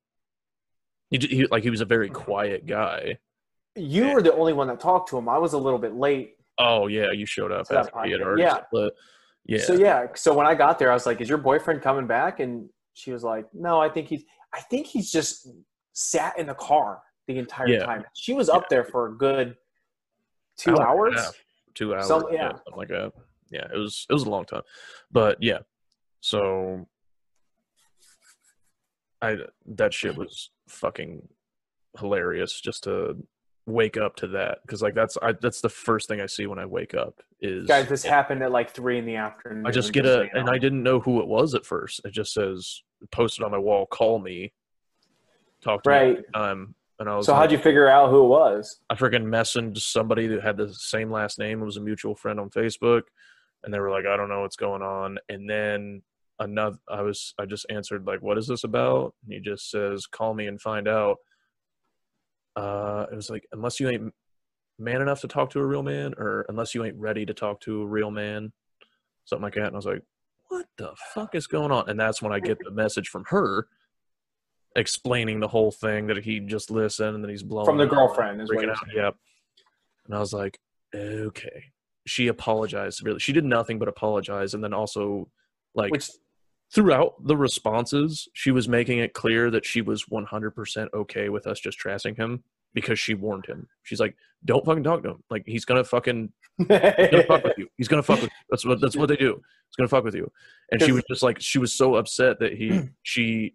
he, 1.11 1.19
he 1.19 1.47
like 1.49 1.65
he 1.65 1.71
was 1.71 1.81
a 1.81 1.85
very 1.85 2.07
hmm. 2.07 2.15
quiet 2.15 2.67
guy 2.67 3.19
You 3.75 4.13
were 4.13 4.23
the 4.23 4.35
only 4.35 4.53
one 4.53 4.69
that 4.69 4.81
talked 4.81 5.09
to 5.11 5.19
him. 5.19 5.29
I 5.29 5.39
was 5.39 5.55
a 5.55 5.59
little 5.59 5.79
bit 5.79 5.95
late. 5.95 6.35
Oh 6.59 6.87
yeah 6.87 7.11
you 7.13 7.27
showed 7.27 7.53
up 7.53 7.67
after 7.71 8.03
he 8.05 8.11
had 8.13 8.21
already 8.21 8.43
Yeah. 8.43 8.61
but 8.73 8.95
yeah 9.45 9.59
So 9.59 9.75
yeah, 9.75 10.07
so 10.15 10.35
when 10.35 10.47
I 10.47 10.55
got 10.55 10.79
there, 10.79 10.91
I 10.91 10.95
was 10.95 11.05
like, 11.07 11.21
"Is 11.21 11.29
your 11.29 11.39
boyfriend 11.39 11.83
coming 11.83 12.07
back?" 12.07 12.39
And 12.41 12.69
she 12.95 13.11
was 13.13 13.25
like, 13.25 13.47
"No, 13.53 13.81
I 13.81 13.89
think 13.89 14.07
he's. 14.09 14.25
I 14.55 14.61
think 14.61 14.87
he's 14.87 15.11
just 15.11 15.49
sat 15.95 16.39
in 16.39 16.47
the 16.47 16.55
car 16.55 17.03
the 17.27 17.39
entire 17.39 17.67
Yeah. 17.69 17.85
time. 17.85 18.05
She 18.15 18.35
was 18.35 18.49
up 18.49 18.69
there 18.69 18.85
for 18.85 19.07
a 19.09 19.13
good 19.17 19.57
two 20.57 20.77
Hour 20.79 21.09
hours. 21.09 21.15
half, 21.17 21.45
two 21.75 21.95
hours 21.95 22.07
Some- 22.07 22.27
yeah. 22.33 22.51
something 22.51 22.77
like 22.77 22.89
that 22.89 23.13
yeah 23.51 23.67
it 23.75 23.77
was 23.79 24.07
it 24.09 24.13
was 24.13 24.23
a 24.25 24.31
long 24.31 24.45
time 24.45 24.63
but 25.11 25.37
yeah 25.43 25.59
so 26.21 26.87
i 29.21 29.37
that 29.67 29.93
shit 29.93 30.17
was 30.17 30.51
fucking 30.69 31.27
hilarious 31.99 32.61
just 32.61 32.85
to 32.85 33.17
wake 33.67 33.97
up 33.97 34.17
to 34.17 34.27
that 34.27 34.59
because 34.63 34.83
like 34.83 34.95
that's 34.95 35.17
I, 35.23 35.33
that's 35.33 35.61
the 35.61 35.69
first 35.69 36.09
thing 36.09 36.21
i 36.21 36.27
see 36.27 36.47
when 36.47 36.59
i 36.59 36.67
wake 36.67 36.95
up 36.95 37.23
is 37.41 37.67
Guys, 37.69 37.89
this 37.89 38.03
happened 38.05 38.43
at 38.43 38.51
like 38.53 38.71
three 38.73 38.99
in 38.99 39.05
the 39.07 39.17
afternoon. 39.17 39.67
I 39.67 39.71
just 39.73 39.93
get 39.93 40.07
a, 40.07 40.29
and. 40.35 40.49
I 40.49 40.59
didn't 40.59 40.83
know 40.85 41.01
who 41.01 41.21
it 41.21 41.27
was 41.27 41.55
at 41.57 41.67
first. 41.67 42.01
It 42.05 42.13
just 42.13 42.33
says 42.33 42.83
posted 43.11 43.45
on 43.45 43.51
my 43.51 43.59
wall, 43.59 43.85
"Call 43.87 44.21
me." 44.21 44.53
Talk 45.61 45.83
to 45.83 45.91
me 45.91 45.97
Right. 45.97 46.17
anytime. 46.19 46.75
and 47.01 47.09
I 47.09 47.17
was 47.17 47.27
So 47.27 47.33
like, 47.33 47.41
how'd 47.41 47.51
you 47.53 47.59
figure 47.59 47.89
out 47.89 48.11
who 48.11 48.25
it 48.25 48.29
was? 48.29 48.79
I 48.91 48.95
freaking 48.95 49.25
messaged 49.25 49.79
somebody 49.79 50.29
that 50.29 50.41
had 50.43 50.57
the 50.57 50.73
same 50.73 51.11
last 51.11 51.41
name. 51.41 51.61
It 51.63 51.65
was 51.65 51.77
a 51.77 51.81
mutual 51.81 52.15
friend 52.15 52.39
on 52.39 52.49
Facebook, 52.49 53.03
and 53.65 53.75
they 53.75 53.81
were 53.81 53.91
like, 53.91 54.07
"I 54.07 54.17
don't 54.17 54.29
know 54.29 54.43
what's 54.43 54.55
going 54.57 54.83
on." 54.83 55.19
And 55.29 55.51
then 55.51 56.03
another, 56.39 56.79
I 56.89 57.03
was, 57.03 57.35
I 57.41 57.47
just 57.47 57.67
answered 57.71 58.07
like, 58.07 58.23
"What 58.23 58.39
is 58.39 58.47
this 58.47 58.63
about?" 58.63 59.15
And 59.25 59.33
he 59.33 59.41
just 59.41 59.69
says, 59.69 60.07
"Call 60.07 60.33
me 60.33 60.47
and 60.47 60.61
find 60.61 60.87
out." 60.87 61.17
Uh, 62.57 63.07
it 63.11 63.15
was 63.15 63.31
like, 63.31 63.47
unless 63.53 63.81
you 63.81 63.89
ain't 63.89 64.13
man 64.79 65.03
enough 65.03 65.21
to 65.21 65.29
talk 65.29 65.51
to 65.51 65.61
a 65.61 65.67
real 65.67 65.83
man, 65.83 66.15
or 66.19 66.45
unless 66.49 66.75
you 66.75 66.85
ain't 66.85 66.97
ready 66.97 67.25
to 67.27 67.35
talk 67.35 67.61
to 67.61 67.83
a 67.83 67.87
real 67.87 68.11
man, 68.11 68.53
something 69.25 69.45
like 69.45 69.55
that. 69.55 69.67
And 69.67 69.75
I 69.75 69.79
was 69.79 69.87
like, 69.87 70.03
"What 70.49 70.67
the 70.77 70.93
fuck 71.15 71.35
is 71.35 71.47
going 71.47 71.71
on?" 71.71 71.89
And 71.89 71.99
that's 71.99 72.21
when 72.21 72.33
I 72.33 72.41
get 72.41 72.59
the 72.63 72.71
message 72.71 73.09
from 73.09 73.25
her 73.29 73.69
explaining 74.77 75.41
the 75.41 75.49
whole 75.49 75.71
thing 75.71 76.07
that 76.07 76.19
he 76.19 76.41
just 76.41 76.71
listened 76.71 77.15
and 77.15 77.25
that 77.25 77.31
he's 77.31 77.43
blown 77.43 77.65
From 77.65 77.79
the 77.79 77.87
girlfriend, 77.87 78.41
is 78.41 78.51
what 78.51 78.69
out. 78.69 78.77
Yep. 78.95 79.17
And 80.07 80.15
I 80.15 80.19
was 80.19 80.33
like, 80.33 80.59
okay. 80.95 81.65
She 82.07 82.27
apologized 82.29 82.99
severely. 82.99 83.21
She 83.21 83.33
did 83.33 83.45
nothing 83.45 83.79
but 83.79 83.89
apologize, 83.89 84.55
and 84.55 84.65
then 84.65 84.73
also, 84.73 85.29
like, 85.75 85.93
Which 85.93 86.11
throughout 86.75 87.15
the 87.27 87.37
responses, 87.37 88.29
she 88.33 88.51
was 88.51 88.69
making 88.69 88.99
it 88.99 89.15
clear 89.15 89.51
that 89.51 89.67
she 89.67 89.83
was 89.83 90.05
100% 90.07 90.89
okay 90.95 91.29
with 91.29 91.47
us 91.47 91.61
just 91.61 91.79
trashing 91.79 92.17
him 92.17 92.43
because 92.75 92.99
she 92.99 93.15
warned 93.15 93.47
him. 93.47 93.69
She's 93.83 94.01
like, 94.01 94.17
"Don't 94.45 94.65
fucking 94.65 94.83
talk 94.83 95.03
to 95.03 95.11
him. 95.11 95.25
Like, 95.31 95.45
he's 95.47 95.65
gonna 95.65 95.85
fucking 95.85 96.33
he's 96.57 96.67
gonna 96.67 97.25
fuck 97.25 97.45
with 97.45 97.55
you. 97.59 97.69
He's 97.77 97.89
gonna 97.89 98.03
fuck 98.03 98.23
with 98.23 98.31
you. 98.31 98.37
That's 98.51 98.65
what 98.65 98.81
that's 98.81 98.97
what 98.97 99.09
they 99.09 99.17
do. 99.17 99.35
He's 99.35 99.77
gonna 99.77 99.89
fuck 99.89 100.05
with 100.05 100.15
you. 100.15 100.31
And 100.71 100.83
she 100.83 100.93
was 100.93 101.05
just 101.09 101.23
like 101.23 101.41
she 101.41 101.59
was 101.59 101.75
so 101.75 101.97
upset 101.97 102.39
that 102.41 102.55
he 102.55 102.89
she 103.03 103.55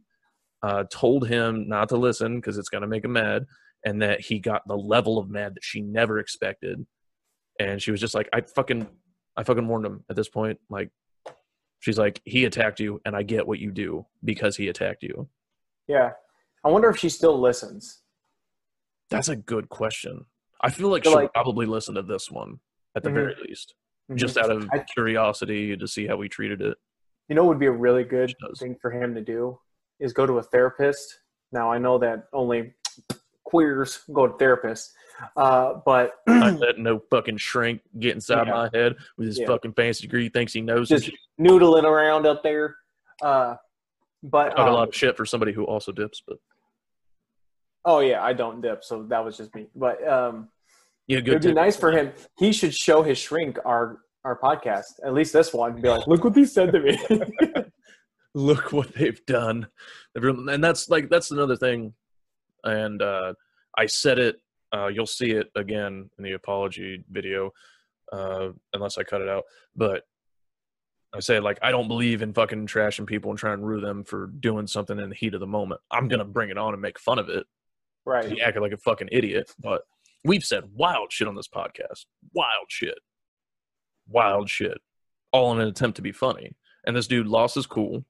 uh, 0.61 0.83
told 0.91 1.27
him 1.27 1.67
not 1.67 1.89
to 1.89 1.97
listen 1.97 2.35
because 2.35 2.57
it's 2.57 2.69
gonna 2.69 2.87
make 2.87 3.03
him 3.03 3.13
mad, 3.13 3.45
and 3.85 4.01
that 4.01 4.21
he 4.21 4.39
got 4.39 4.67
the 4.67 4.77
level 4.77 5.17
of 5.17 5.29
mad 5.29 5.55
that 5.55 5.63
she 5.63 5.81
never 5.81 6.19
expected. 6.19 6.85
And 7.59 7.81
she 7.81 7.89
was 7.89 7.99
just 7.99 8.13
like, 8.13 8.29
I 8.33 8.41
fucking 8.41 8.87
I 9.35 9.43
fucking 9.43 9.67
warned 9.67 9.85
him 9.87 10.03
at 10.09 10.15
this 10.15 10.29
point. 10.29 10.59
Like 10.69 10.91
she's 11.79 11.97
like, 11.97 12.21
he 12.25 12.45
attacked 12.45 12.79
you, 12.79 13.01
and 13.05 13.15
I 13.15 13.23
get 13.23 13.47
what 13.47 13.59
you 13.59 13.71
do 13.71 14.05
because 14.23 14.55
he 14.57 14.67
attacked 14.69 15.03
you. 15.03 15.27
yeah. 15.87 16.11
I 16.63 16.69
wonder 16.69 16.89
if 16.89 16.97
she 16.97 17.07
still 17.07 17.39
listens. 17.39 18.01
That's 19.09 19.29
a 19.29 19.35
good 19.37 19.69
question. 19.69 20.25
I 20.59 20.69
feel 20.69 20.89
like 20.89 21.03
she'll 21.05 21.13
like- 21.13 21.31
probably 21.31 21.65
listen 21.65 21.95
to 21.95 22.01
this 22.01 22.29
one 22.29 22.59
at 22.95 23.03
the 23.03 23.09
Mhm. 23.09 23.13
very 23.13 23.35
least, 23.47 23.75
Mhm. 24.09 24.15
just 24.17 24.37
out 24.37 24.49
of 24.51 24.67
I- 24.73 24.79
curiosity 24.79 25.77
to 25.77 25.87
see 25.87 26.07
how 26.07 26.17
we 26.17 26.27
treated 26.27 26.61
it. 26.61 26.77
You 27.29 27.35
know, 27.35 27.43
what 27.43 27.49
would 27.49 27.59
be 27.59 27.67
a 27.67 27.71
really 27.71 28.03
good 28.03 28.33
thing 28.57 28.75
for 28.81 28.91
him 28.91 29.15
to 29.15 29.21
do 29.21 29.59
is 29.99 30.11
go 30.11 30.25
to 30.25 30.39
a 30.39 30.43
therapist. 30.43 31.21
Now, 31.53 31.71
I 31.71 31.77
know 31.77 31.97
that 31.99 32.27
only 32.33 32.73
queers 33.45 34.03
go 34.11 34.27
to 34.27 34.33
therapists, 34.33 34.91
uh, 35.35 35.75
but 35.85 36.15
Not 36.27 36.59
letting 36.59 36.83
no 36.83 36.99
fucking 37.09 37.37
shrink 37.37 37.81
get 37.99 38.15
inside 38.15 38.47
Yeah. 38.47 38.53
my 38.53 38.69
head 38.73 38.95
with 39.17 39.27
his 39.27 39.39
Yeah. 39.39 39.47
fucking 39.47 39.73
fancy 39.73 40.03
degree. 40.03 40.29
Thinks 40.29 40.53
he 40.53 40.61
knows. 40.61 40.89
just 40.89 41.11
noodling 41.39 41.83
around 41.83 42.25
up 42.25 42.43
there. 42.43 42.75
Uh, 43.21 43.55
but 44.23 44.49
Talk 44.55 44.67
a 44.67 44.71
lot 44.71 44.83
um, 44.83 44.89
of 44.89 44.95
shit 44.95 45.15
for 45.17 45.25
somebody 45.25 45.53
who 45.53 45.63
also 45.63 45.91
dips, 45.91 46.21
but 46.25 46.37
oh 47.85 47.99
yeah, 47.99 48.23
I 48.23 48.33
don't 48.33 48.61
dip, 48.61 48.83
so 48.83 49.03
that 49.03 49.23
was 49.23 49.37
just 49.37 49.53
me. 49.55 49.67
But 49.75 50.05
um, 50.07 50.49
yeah, 51.07 51.19
it 51.19 51.25
good. 51.25 51.33
would 51.35 51.41
be 51.43 51.53
nice 51.53 51.77
for 51.77 51.91
him. 51.91 52.11
He 52.37 52.51
should 52.51 52.73
show 52.73 53.03
his 53.03 53.17
shrink 53.17 53.57
our 53.65 53.99
our 54.25 54.37
podcast, 54.39 54.99
at 55.05 55.13
least 55.13 55.33
this 55.33 55.53
one, 55.53 55.79
be 55.81 55.87
like, 55.87 56.05
"Look 56.07 56.23
what 56.23 56.35
he 56.35 56.45
said 56.45 56.71
to 56.73 56.79
me." 56.79 56.97
look 58.33 58.71
what 58.71 58.93
they've 58.93 59.25
done 59.25 59.67
and 60.15 60.63
that's 60.63 60.89
like 60.89 61.09
that's 61.09 61.31
another 61.31 61.55
thing 61.55 61.91
and 62.63 63.01
uh 63.01 63.33
i 63.77 63.85
said 63.87 64.19
it 64.19 64.37
uh 64.73 64.87
you'll 64.87 65.05
see 65.05 65.31
it 65.31 65.49
again 65.55 66.09
in 66.17 66.23
the 66.23 66.33
apology 66.33 67.03
video 67.09 67.51
uh 68.11 68.49
unless 68.73 68.97
i 68.97 69.03
cut 69.03 69.21
it 69.21 69.29
out 69.29 69.43
but 69.75 70.03
i 71.13 71.19
say 71.19 71.39
like 71.39 71.57
i 71.61 71.71
don't 71.71 71.87
believe 71.87 72.21
in 72.21 72.33
fucking 72.33 72.67
trashing 72.67 73.07
people 73.07 73.29
and 73.31 73.39
trying 73.39 73.59
to 73.59 73.65
rue 73.65 73.81
them 73.81 74.03
for 74.03 74.27
doing 74.39 74.67
something 74.67 74.99
in 74.99 75.09
the 75.09 75.15
heat 75.15 75.33
of 75.33 75.39
the 75.39 75.47
moment. 75.47 75.81
I'm 75.91 76.07
gonna 76.07 76.25
bring 76.25 76.49
it 76.49 76.57
on 76.57 76.73
and 76.73 76.81
make 76.81 76.99
fun 76.99 77.19
of 77.19 77.29
it. 77.29 77.45
Right. 78.05 78.31
he 78.31 78.41
acted 78.41 78.61
like 78.61 78.71
a 78.71 78.77
fucking 78.77 79.09
idiot 79.11 79.51
but 79.59 79.81
we've 80.23 80.43
said 80.43 80.65
wild 80.73 81.11
shit 81.11 81.27
on 81.27 81.35
this 81.35 81.47
podcast. 81.47 82.05
Wild 82.33 82.67
shit. 82.67 82.99
Wild 84.07 84.49
shit. 84.49 84.77
All 85.31 85.51
in 85.53 85.59
an 85.59 85.67
attempt 85.67 85.95
to 85.97 86.01
be 86.01 86.11
funny. 86.11 86.55
And 86.85 86.95
this 86.95 87.07
dude 87.07 87.27
lost 87.27 87.55
his 87.55 87.65
cool. 87.65 88.05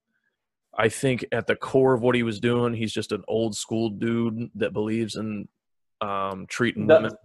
I 0.78 0.90
think 0.90 1.26
at 1.32 1.48
the 1.48 1.56
core 1.56 1.94
of 1.94 2.02
what 2.02 2.16
he 2.16 2.24
was 2.24 2.40
doing 2.40 2.74
he's 2.74 2.94
just 2.94 3.12
an 3.12 3.24
old 3.28 3.56
school 3.56 3.90
dude 3.90 4.52
that 4.56 4.74
believes 4.74 5.16
in 5.16 5.48
um, 6.02 6.46
treating 6.48 6.88
That- 6.88 7.02
women 7.04 7.18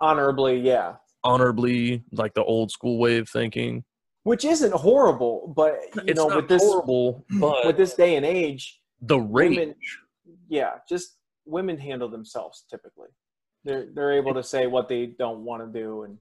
Honorably, 0.00 0.60
yeah. 0.60 0.94
honorably 1.24 2.04
like 2.12 2.32
the 2.34 2.44
old 2.44 2.70
school 2.70 2.98
way 2.98 3.18
of 3.18 3.28
thinking 3.28 3.84
Which 4.22 4.44
isn't 4.44 4.72
horrible, 4.72 5.52
but 5.56 5.80
you 5.96 6.02
it's 6.06 6.16
know, 6.18 6.28
not 6.28 6.36
with 6.36 6.48
this 6.48 6.62
horrible 6.62 7.24
but 7.40 7.66
with 7.66 7.76
this 7.76 7.94
day 7.94 8.14
and 8.16 8.24
age, 8.24 8.80
the 9.00 9.18
range 9.18 9.56
women- 9.56 9.74
yeah, 10.48 10.74
just 10.88 11.16
women 11.46 11.76
handle 11.78 12.08
themselves 12.08 12.64
typically. 12.70 13.08
They're 13.64 13.86
they're 13.92 14.12
able 14.12 14.34
to 14.34 14.42
say 14.42 14.66
what 14.68 14.88
they 14.88 15.06
don't 15.06 15.40
want 15.44 15.60
to 15.72 15.78
do, 15.80 16.04
and 16.04 16.18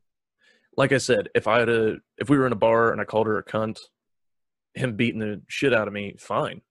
like 0.75 0.91
I 0.91 0.97
said, 0.97 1.29
if 1.35 1.47
I 1.47 1.59
had 1.59 1.69
a 1.69 1.97
if 2.17 2.29
we 2.29 2.37
were 2.37 2.47
in 2.47 2.51
a 2.53 2.57
bar 2.57 2.91
and 2.91 2.99
I 2.99 3.05
called 3.05 3.27
her 3.27 3.37
a 3.37 3.43
cunt, 3.43 3.79
him 4.73 4.95
beating 4.95 5.19
the 5.19 5.41
shit 5.47 5.73
out 5.73 5.87
of 5.87 5.93
me, 5.93 6.15
fine. 6.17 6.61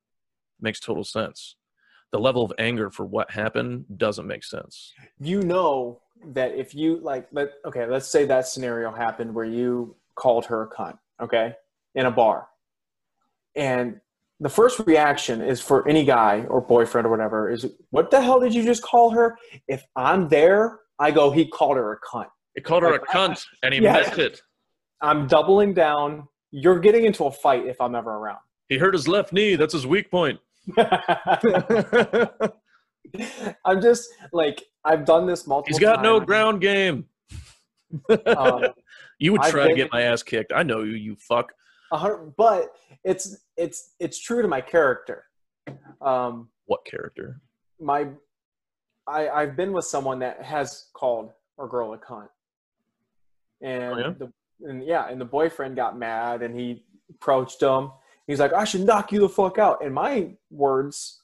Makes 0.61 0.81
total 0.81 1.05
sense. 1.05 1.55
The 2.13 2.19
level 2.21 2.45
of 2.45 2.53
anger 2.59 2.91
for 2.91 3.05
what 3.05 3.31
happened 3.31 3.85
doesn't 3.97 4.27
make 4.27 4.45
sense. 4.45 4.93
you 5.21 5.43
know 5.43 6.01
that 6.33 6.55
if 6.55 6.75
you 6.75 6.99
like, 7.01 7.29
let 7.33 7.51
okay, 7.67 7.87
let's 7.87 8.09
say 8.09 8.25
that 8.25 8.47
scenario 8.47 8.91
happened 8.91 9.35
where 9.35 9.45
you 9.45 9.95
called 10.15 10.47
her 10.47 10.63
a 10.63 10.69
cunt, 10.69 10.99
okay, 11.21 11.55
in 11.95 12.07
a 12.07 12.11
bar, 12.11 12.49
and 13.55 14.01
the 14.41 14.49
first 14.49 14.81
reaction 14.87 15.41
is 15.41 15.61
for 15.61 15.87
any 15.89 16.05
guy 16.05 16.45
or 16.49 16.61
boyfriend 16.61 17.07
or 17.07 17.11
whatever 17.11 17.51
is, 17.51 17.67
"What 17.91 18.11
the 18.11 18.21
hell 18.21 18.41
did 18.41 18.55
you 18.55 18.65
just 18.65 18.83
call 18.83 19.11
her?" 19.11 19.37
If 19.69 19.85
I'm 19.95 20.29
there, 20.29 20.81
I 20.99 21.11
go, 21.11 21.31
"He 21.31 21.47
called 21.47 21.77
her 21.77 21.93
a 21.93 22.01
cunt." 22.01 22.29
He 22.55 22.63
called 22.63 22.83
her 22.83 22.95
a 22.95 22.99
cunt 22.99 23.45
and 23.63 23.75
he 23.75 23.81
yeah. 23.81 23.93
meant 23.93 24.19
it. 24.19 24.41
I'm 25.03 25.27
doubling 25.27 25.75
down. 25.75 26.27
You're 26.51 26.81
getting 26.81 27.05
into 27.05 27.25
a 27.25 27.31
fight 27.31 27.67
if 27.67 27.81
I'm 27.81 27.95
ever 27.95 28.11
around. 28.11 28.39
He 28.69 28.79
hurt 28.79 28.95
his 28.95 29.07
left 29.07 29.33
knee. 29.33 29.57
That's 29.57 29.75
his 29.75 29.87
weak 29.87 30.11
point. 30.11 30.41
I'm 33.65 33.81
just 33.81 34.09
like 34.33 34.65
I've 34.85 35.05
done 35.05 35.27
this 35.27 35.47
multiple. 35.47 35.77
He's 35.77 35.79
got 35.79 36.03
no 36.03 36.21
ground 36.21 36.61
game. 36.61 37.07
Um, 38.27 38.65
you 39.19 39.33
would 39.33 39.43
try 39.43 39.69
to 39.69 39.75
get 39.75 39.91
my 39.93 40.03
ass 40.03 40.23
kicked. 40.23 40.53
I 40.55 40.63
know 40.63 40.83
you, 40.83 40.95
you 40.95 41.17
fuck. 41.17 41.53
but 42.37 42.69
it's 43.05 43.37
it's 43.57 43.95
it's 44.01 44.19
true 44.21 44.43
to 44.43 44.49
my 44.49 44.61
character. 44.61 45.25
Um, 46.01 46.49
What 46.67 46.85
character? 46.85 47.41
my 47.81 48.09
I 49.07 49.29
I've 49.29 49.57
been 49.57 49.73
with 49.73 49.85
someone 49.85 50.19
that 50.21 50.43
has 50.43 50.87
called 50.95 51.31
a 51.61 51.67
girl 51.67 51.93
a 51.95 51.99
cunt, 51.99 52.29
and 53.63 53.95
Oh, 53.95 53.99
yeah? 53.99 54.13
the 54.19 54.33
and 54.69 54.85
yeah, 54.85 55.09
and 55.09 55.21
the 55.21 55.25
boyfriend 55.25 55.77
got 55.77 55.99
mad 55.99 56.43
and 56.43 56.59
he 56.59 56.85
approached 57.11 57.63
him. 57.63 57.91
He's 58.27 58.41
like, 58.41 58.53
"I 58.53 58.65
should 58.65 58.83
knock 58.83 59.13
you 59.13 59.21
the 59.21 59.29
fuck 59.29 59.59
out." 59.59 59.85
And 59.85 59.95
my 59.95 60.35
words 60.51 61.23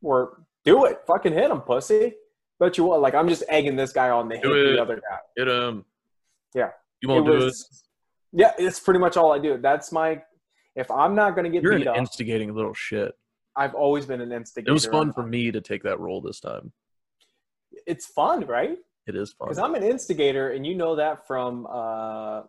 were, 0.00 0.40
"Do 0.64 0.84
it, 0.86 1.00
fucking 1.06 1.32
hit 1.32 1.50
him, 1.50 1.60
pussy." 1.60 2.14
Bet 2.60 2.78
you 2.78 2.84
what? 2.84 3.00
Like 3.00 3.14
I'm 3.14 3.28
just 3.28 3.42
egging 3.48 3.76
this 3.76 3.92
guy 3.92 4.10
on 4.10 4.28
to 4.30 4.36
hit 4.36 4.44
it. 4.46 4.76
the 4.76 4.82
other 4.82 4.96
guy. 4.96 5.18
It 5.36 5.48
um. 5.48 5.84
Yeah. 6.54 6.70
You 7.00 7.08
won't 7.08 7.28
it 7.28 7.38
do 7.38 7.46
it. 7.46 7.54
Yeah, 8.32 8.52
it's 8.58 8.80
pretty 8.80 9.00
much 9.00 9.16
all 9.16 9.32
I 9.32 9.38
do. 9.38 9.58
That's 9.58 9.92
my. 9.92 10.22
If 10.76 10.90
I'm 10.90 11.14
not 11.14 11.36
gonna 11.36 11.50
get 11.50 11.62
You're 11.62 11.76
beat 11.76 11.82
an 11.82 11.88
up, 11.88 11.96
instigating 11.96 12.54
little 12.54 12.74
shit. 12.74 13.12
I've 13.56 13.74
always 13.74 14.06
been 14.06 14.20
an 14.20 14.32
instigator. 14.32 14.70
It 14.70 14.72
was 14.72 14.86
fun 14.86 15.12
for 15.12 15.24
me 15.24 15.52
to 15.52 15.60
take 15.60 15.82
that 15.84 16.00
role 16.00 16.20
this 16.20 16.40
time. 16.40 16.72
It's 17.86 18.06
fun, 18.06 18.46
right? 18.46 18.78
It 19.06 19.14
is 19.14 19.32
fun. 19.32 19.48
Because 19.48 19.58
I'm 19.58 19.74
an 19.74 19.84
instigator, 19.84 20.50
and 20.50 20.66
you 20.66 20.74
know 20.74 20.96
that 20.96 21.26
from 21.26 21.66
uh, 21.70 22.42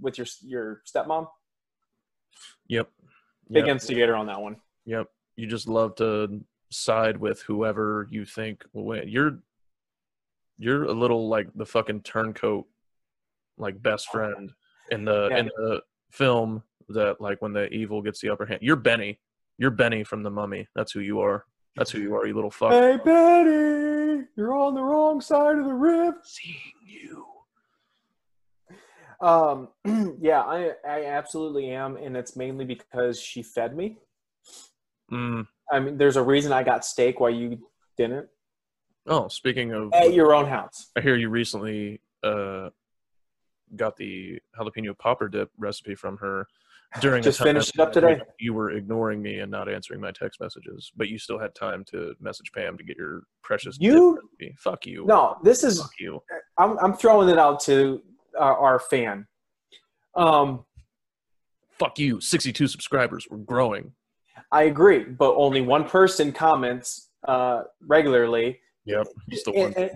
with 0.00 0.18
your 0.18 0.26
your 0.42 0.82
stepmom. 0.92 1.28
Yep. 2.68 2.90
Big 3.50 3.66
Yep. 3.66 3.72
instigator 3.72 4.14
on 4.14 4.26
that 4.26 4.40
one. 4.40 4.56
Yep. 4.84 5.08
You 5.36 5.46
just 5.46 5.68
love 5.68 5.94
to 5.96 6.44
side 6.70 7.16
with 7.16 7.40
whoever 7.42 8.06
you 8.10 8.24
think 8.24 8.64
will 8.72 8.84
win. 8.84 9.08
You're 9.08 9.40
you're 10.58 10.84
a 10.84 10.92
little 10.92 11.28
like 11.28 11.48
the 11.54 11.64
fucking 11.64 12.02
turncoat 12.02 12.66
like 13.58 13.80
best 13.80 14.08
friend 14.10 14.52
in 14.90 15.04
the 15.04 15.28
Yeah. 15.30 15.38
in 15.38 15.46
the 15.56 15.82
film 16.10 16.62
that 16.88 17.20
like 17.20 17.40
when 17.42 17.52
the 17.52 17.68
evil 17.72 18.02
gets 18.02 18.20
the 18.20 18.30
upper 18.30 18.44
hand. 18.46 18.60
You're 18.62 18.76
Benny. 18.76 19.20
You're 19.58 19.70
Benny 19.70 20.04
from 20.04 20.22
the 20.22 20.30
mummy. 20.30 20.66
That's 20.74 20.92
who 20.92 21.00
you 21.00 21.20
are. 21.20 21.44
That's 21.76 21.90
who 21.92 22.00
you 22.00 22.14
are, 22.16 22.26
you 22.26 22.34
little 22.34 22.50
fuck. 22.50 22.72
Hey, 22.72 22.98
Benny, 23.04 24.24
you're 24.36 24.54
on 24.54 24.74
the 24.74 24.82
wrong 24.82 25.20
side 25.20 25.58
of 25.58 25.64
the 25.64 25.72
river. 25.74 26.18
Seeing 26.24 26.56
you. 26.84 27.26
Um, 29.20 29.68
yeah, 30.20 30.40
I 30.42 30.72
I 30.88 31.04
absolutely 31.06 31.70
am, 31.70 31.96
and 31.96 32.16
it's 32.16 32.36
mainly 32.36 32.64
because 32.64 33.20
she 33.20 33.42
fed 33.42 33.76
me. 33.76 33.98
Mm. 35.12 35.46
I 35.72 35.80
mean, 35.80 35.98
there's 35.98 36.16
a 36.16 36.22
reason 36.22 36.52
I 36.52 36.62
got 36.62 36.84
steak 36.84 37.18
while 37.20 37.30
you 37.30 37.58
didn't 37.96 38.28
Oh, 39.08 39.28
speaking 39.28 39.72
of 39.72 39.90
at 39.94 40.12
your 40.12 40.34
own 40.34 40.46
house. 40.46 40.90
I 40.96 41.00
hear 41.00 41.16
you 41.16 41.30
recently 41.30 42.00
uh 42.22 42.68
got 43.76 43.96
the 43.96 44.38
jalapeno 44.58 44.96
popper 44.98 45.28
dip 45.28 45.50
recipe 45.58 45.94
from 45.94 46.16
her 46.18 46.46
during 47.00 47.22
Just 47.22 47.42
finished 47.42 47.74
it 47.74 47.80
up 47.80 47.92
today. 47.92 48.20
You 48.38 48.54
were 48.54 48.70
ignoring 48.70 49.20
me 49.20 49.40
and 49.40 49.50
not 49.50 49.68
answering 49.68 50.00
my 50.00 50.10
text 50.10 50.40
messages, 50.40 50.90
but 50.96 51.08
you 51.08 51.18
still 51.18 51.38
had 51.38 51.54
time 51.54 51.84
to 51.90 52.14
message 52.20 52.50
Pam 52.54 52.78
to 52.78 52.84
get 52.84 52.96
your 52.96 53.22
precious 53.42 53.76
dip 53.78 53.92
You- 53.92 54.14
recipe. 54.16 54.54
Fuck 54.58 54.86
you. 54.86 55.04
No, 55.06 55.36
this 55.42 55.64
is 55.64 55.80
Fuck 55.80 55.92
you. 55.98 56.20
I'm 56.58 56.78
I'm 56.78 56.92
throwing 56.94 57.28
it 57.30 57.38
out 57.38 57.60
to 57.60 58.02
our, 58.38 58.56
our 58.56 58.78
fan. 58.78 59.26
Um, 60.14 60.64
Fuck 61.78 61.98
you. 61.98 62.20
62 62.20 62.66
subscribers. 62.66 63.26
We're 63.30 63.38
growing. 63.38 63.92
I 64.50 64.64
agree, 64.64 65.04
but 65.04 65.34
only 65.36 65.60
one 65.60 65.84
person 65.84 66.32
comments 66.32 67.10
uh, 67.26 67.62
regularly. 67.86 68.60
Yep. 68.84 69.06
Just 69.30 69.44
the 69.44 69.52
one. 69.52 69.74
and- 69.74 69.90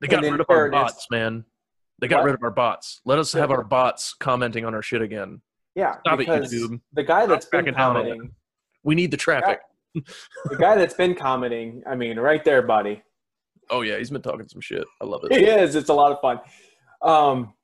They 0.00 0.06
got 0.08 0.22
rid 0.22 0.40
of 0.40 0.46
our 0.50 0.68
bots, 0.70 1.06
man. 1.10 1.44
They 2.00 2.08
got 2.08 2.18
What? 2.18 2.26
rid 2.26 2.34
of 2.34 2.42
our 2.42 2.50
bots. 2.50 3.00
Let 3.04 3.18
us 3.18 3.32
have 3.32 3.50
our 3.50 3.62
bots 3.64 4.14
commenting 4.18 4.64
on 4.64 4.74
our 4.74 4.82
shit 4.82 5.00
again. 5.00 5.40
yeah, 5.74 5.96
Stop 6.00 6.20
it, 6.20 6.26
YouTube. 6.28 6.80
the 6.92 7.04
guy 7.04 7.24
that's 7.26 7.46
been 7.46 7.60
cracking 7.64 7.74
down 7.74 7.96
on 7.96 8.02
commenting, 8.02 8.30
We 8.82 8.94
need 8.96 9.10
the 9.12 9.16
traffic. 9.16 9.60
the 9.94 10.56
guy 10.58 10.76
that's 10.76 10.94
been 10.94 11.14
commenting, 11.14 11.82
I 11.86 11.94
mean, 11.94 12.18
right 12.18 12.44
there, 12.44 12.62
buddy. 12.62 13.02
Oh 13.70 13.80
yeah, 13.82 13.96
he's 13.96 14.10
been 14.10 14.20
talking 14.22 14.46
some 14.48 14.60
shit. 14.60 14.84
I 15.00 15.04
love 15.04 15.22
it. 15.24 15.32
He 15.38 15.44
is. 15.46 15.74
It's 15.76 15.88
a 15.88 15.94
lot 15.94 16.10
of 16.12 16.20
fun. 16.20 16.40
Um, 17.00 17.54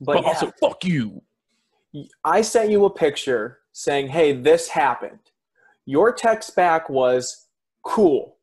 but 0.00 0.14
But 0.14 0.22
yeah, 0.22 0.28
also, 0.28 0.52
fuck 0.60 0.84
you. 0.84 1.22
I 2.24 2.40
sent 2.40 2.70
you 2.70 2.84
a 2.84 2.90
picture 2.90 3.58
saying, 3.72 4.08
"Hey, 4.08 4.32
this 4.32 4.68
happened." 4.68 5.18
Your 5.86 6.12
text 6.12 6.54
back 6.54 6.88
was 6.88 7.48
cool, 7.82 8.36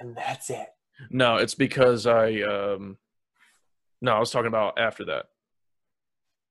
and 0.00 0.16
that's 0.16 0.50
it. 0.50 0.68
No, 1.10 1.36
it's 1.36 1.54
because 1.54 2.06
I 2.06 2.40
um 2.42 2.98
no, 4.00 4.12
I 4.12 4.18
was 4.18 4.30
talking 4.30 4.48
about 4.48 4.78
after 4.78 5.04
that 5.06 5.26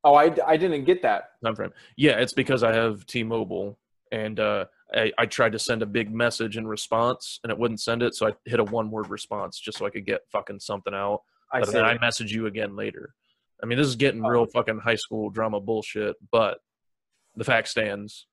Oh, 0.03 0.13
I, 0.15 0.33
I 0.45 0.55
didn't 0.55 0.85
get 0.85 1.01
that. 1.01 1.31
time 1.43 1.55
frame. 1.55 1.73
Yeah, 1.97 2.19
it's 2.19 2.31
because 2.31 2.63
I 2.63 2.73
have 2.73 3.05
T-Mobile 3.05 3.77
and 4.11 4.39
uh 4.39 4.65
I, 4.93 5.11
I 5.17 5.25
tried 5.25 5.51
to 5.51 5.59
send 5.59 5.81
a 5.81 5.85
big 5.85 6.13
message 6.13 6.55
in 6.55 6.65
response 6.65 7.41
and 7.43 7.51
it 7.51 7.57
wouldn't 7.57 7.81
send 7.81 8.01
it, 8.03 8.15
so 8.15 8.27
I 8.27 8.31
hit 8.45 8.61
a 8.61 8.63
one 8.63 8.89
word 8.89 9.09
response 9.09 9.59
just 9.59 9.77
so 9.77 9.85
I 9.85 9.89
could 9.89 10.05
get 10.05 10.21
fucking 10.31 10.61
something 10.61 10.93
out. 10.93 11.23
I 11.51 11.59
but 11.59 11.67
see. 11.67 11.73
then 11.73 11.83
I 11.83 11.97
message 11.99 12.31
you 12.31 12.45
again 12.45 12.75
later. 12.75 13.15
I 13.61 13.65
mean, 13.65 13.77
this 13.77 13.87
is 13.87 13.95
getting 13.95 14.23
Oh. 14.25 14.29
real 14.29 14.45
fucking 14.45 14.79
high 14.79 14.95
school 14.95 15.29
drama 15.29 15.59
bullshit, 15.59 16.15
but 16.31 16.59
the 17.35 17.43
fact 17.43 17.67
stands. 17.69 18.27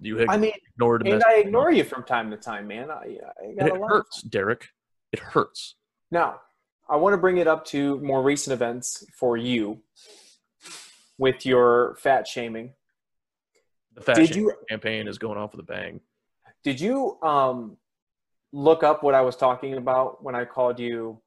You 0.00 0.26
I 0.28 0.36
mean, 0.36 0.52
ignored 0.74 1.06
a 1.06 1.12
and. 1.14 1.24
I 1.24 1.36
ignore 1.38 1.70
you 1.72 1.82
from 1.84 2.04
time 2.04 2.30
to 2.30 2.36
time, 2.36 2.66
man. 2.68 2.90
I, 2.90 3.16
I 3.42 3.52
got 3.58 3.68
it 3.68 3.80
hurts, 3.80 4.20
Derek. 4.22 4.68
It 5.12 5.20
hurts. 5.20 5.76
Now, 6.10 6.40
I 6.88 6.96
want 6.96 7.14
to 7.14 7.16
bring 7.18 7.38
it 7.38 7.46
up 7.46 7.64
to 7.66 7.98
more 8.00 8.22
recent 8.22 8.52
events 8.52 9.06
for 9.14 9.36
you 9.38 9.80
with 11.18 11.46
your 11.46 11.96
fat 11.98 12.26
shaming. 12.28 12.74
The 13.94 14.02
fat 14.02 14.16
Did 14.16 14.28
shaming 14.28 14.44
you 14.44 14.52
campaign 14.68 15.08
is 15.08 15.16
going 15.16 15.38
off 15.38 15.52
with 15.52 15.60
a 15.60 15.64
bang. 15.66 16.00
did 16.62 16.78
you 16.80 17.18
um 17.22 17.78
look 18.52 18.82
up 18.82 19.02
what 19.02 19.14
I 19.14 19.22
was 19.22 19.36
talking 19.36 19.76
about 19.78 20.22
when 20.22 20.34
I 20.34 20.44
called 20.44 20.78
you 20.78 21.20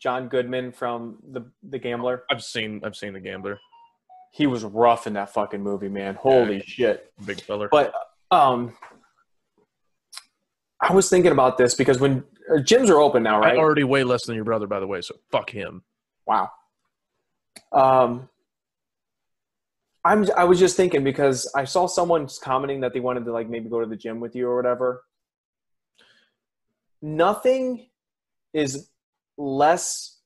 John 0.00 0.28
Goodman 0.28 0.72
from 0.72 1.18
the 1.30 1.42
the 1.62 1.78
Gambler? 1.78 2.24
I've 2.30 2.42
seen 2.42 2.80
I've 2.84 2.96
seen 2.96 3.12
the 3.12 3.20
gambler, 3.20 3.58
He 4.32 4.46
was 4.46 4.64
rough 4.64 5.06
in 5.06 5.12
that 5.14 5.32
fucking 5.32 5.62
movie, 5.62 5.88
man. 5.88 6.14
Holy 6.14 6.62
shit. 6.62 7.12
big 7.24 7.40
feller. 7.40 7.68
But 7.70 7.92
um 8.30 8.72
I 10.80 10.92
was 10.94 11.10
thinking 11.10 11.32
about 11.32 11.58
this 11.58 11.74
because 11.74 12.00
when 12.00 12.24
uh, 12.50 12.54
gyms 12.54 12.88
are 12.88 12.98
open 13.00 13.22
now, 13.22 13.38
right? 13.40 13.54
I 13.54 13.58
already 13.58 13.84
weigh 13.84 14.04
less 14.04 14.24
than 14.24 14.34
your 14.34 14.44
brother, 14.44 14.66
by 14.66 14.80
the 14.80 14.86
way. 14.86 15.02
So 15.02 15.14
fuck 15.30 15.50
him. 15.50 15.82
Wow. 16.26 16.50
Um, 17.72 18.28
I'm. 20.04 20.26
I 20.36 20.44
was 20.44 20.58
just 20.58 20.76
thinking 20.76 21.04
because 21.04 21.50
I 21.54 21.64
saw 21.64 21.86
someone 21.86 22.26
commenting 22.42 22.80
that 22.80 22.94
they 22.94 23.00
wanted 23.00 23.26
to 23.26 23.32
like 23.32 23.50
maybe 23.50 23.68
go 23.68 23.80
to 23.80 23.86
the 23.86 23.96
gym 23.96 24.20
with 24.20 24.34
you 24.34 24.48
or 24.48 24.56
whatever. 24.56 25.02
Nothing 27.02 27.88
is 28.54 28.88
less 29.40 30.18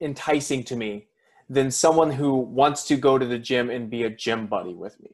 enticing 0.00 0.64
to 0.64 0.76
me 0.76 1.06
than 1.48 1.70
someone 1.70 2.10
who 2.10 2.34
wants 2.34 2.84
to 2.84 2.96
go 2.96 3.18
to 3.18 3.26
the 3.26 3.38
gym 3.38 3.70
and 3.70 3.90
be 3.90 4.04
a 4.04 4.10
gym 4.10 4.46
buddy 4.46 4.74
with 4.74 4.98
me. 5.00 5.10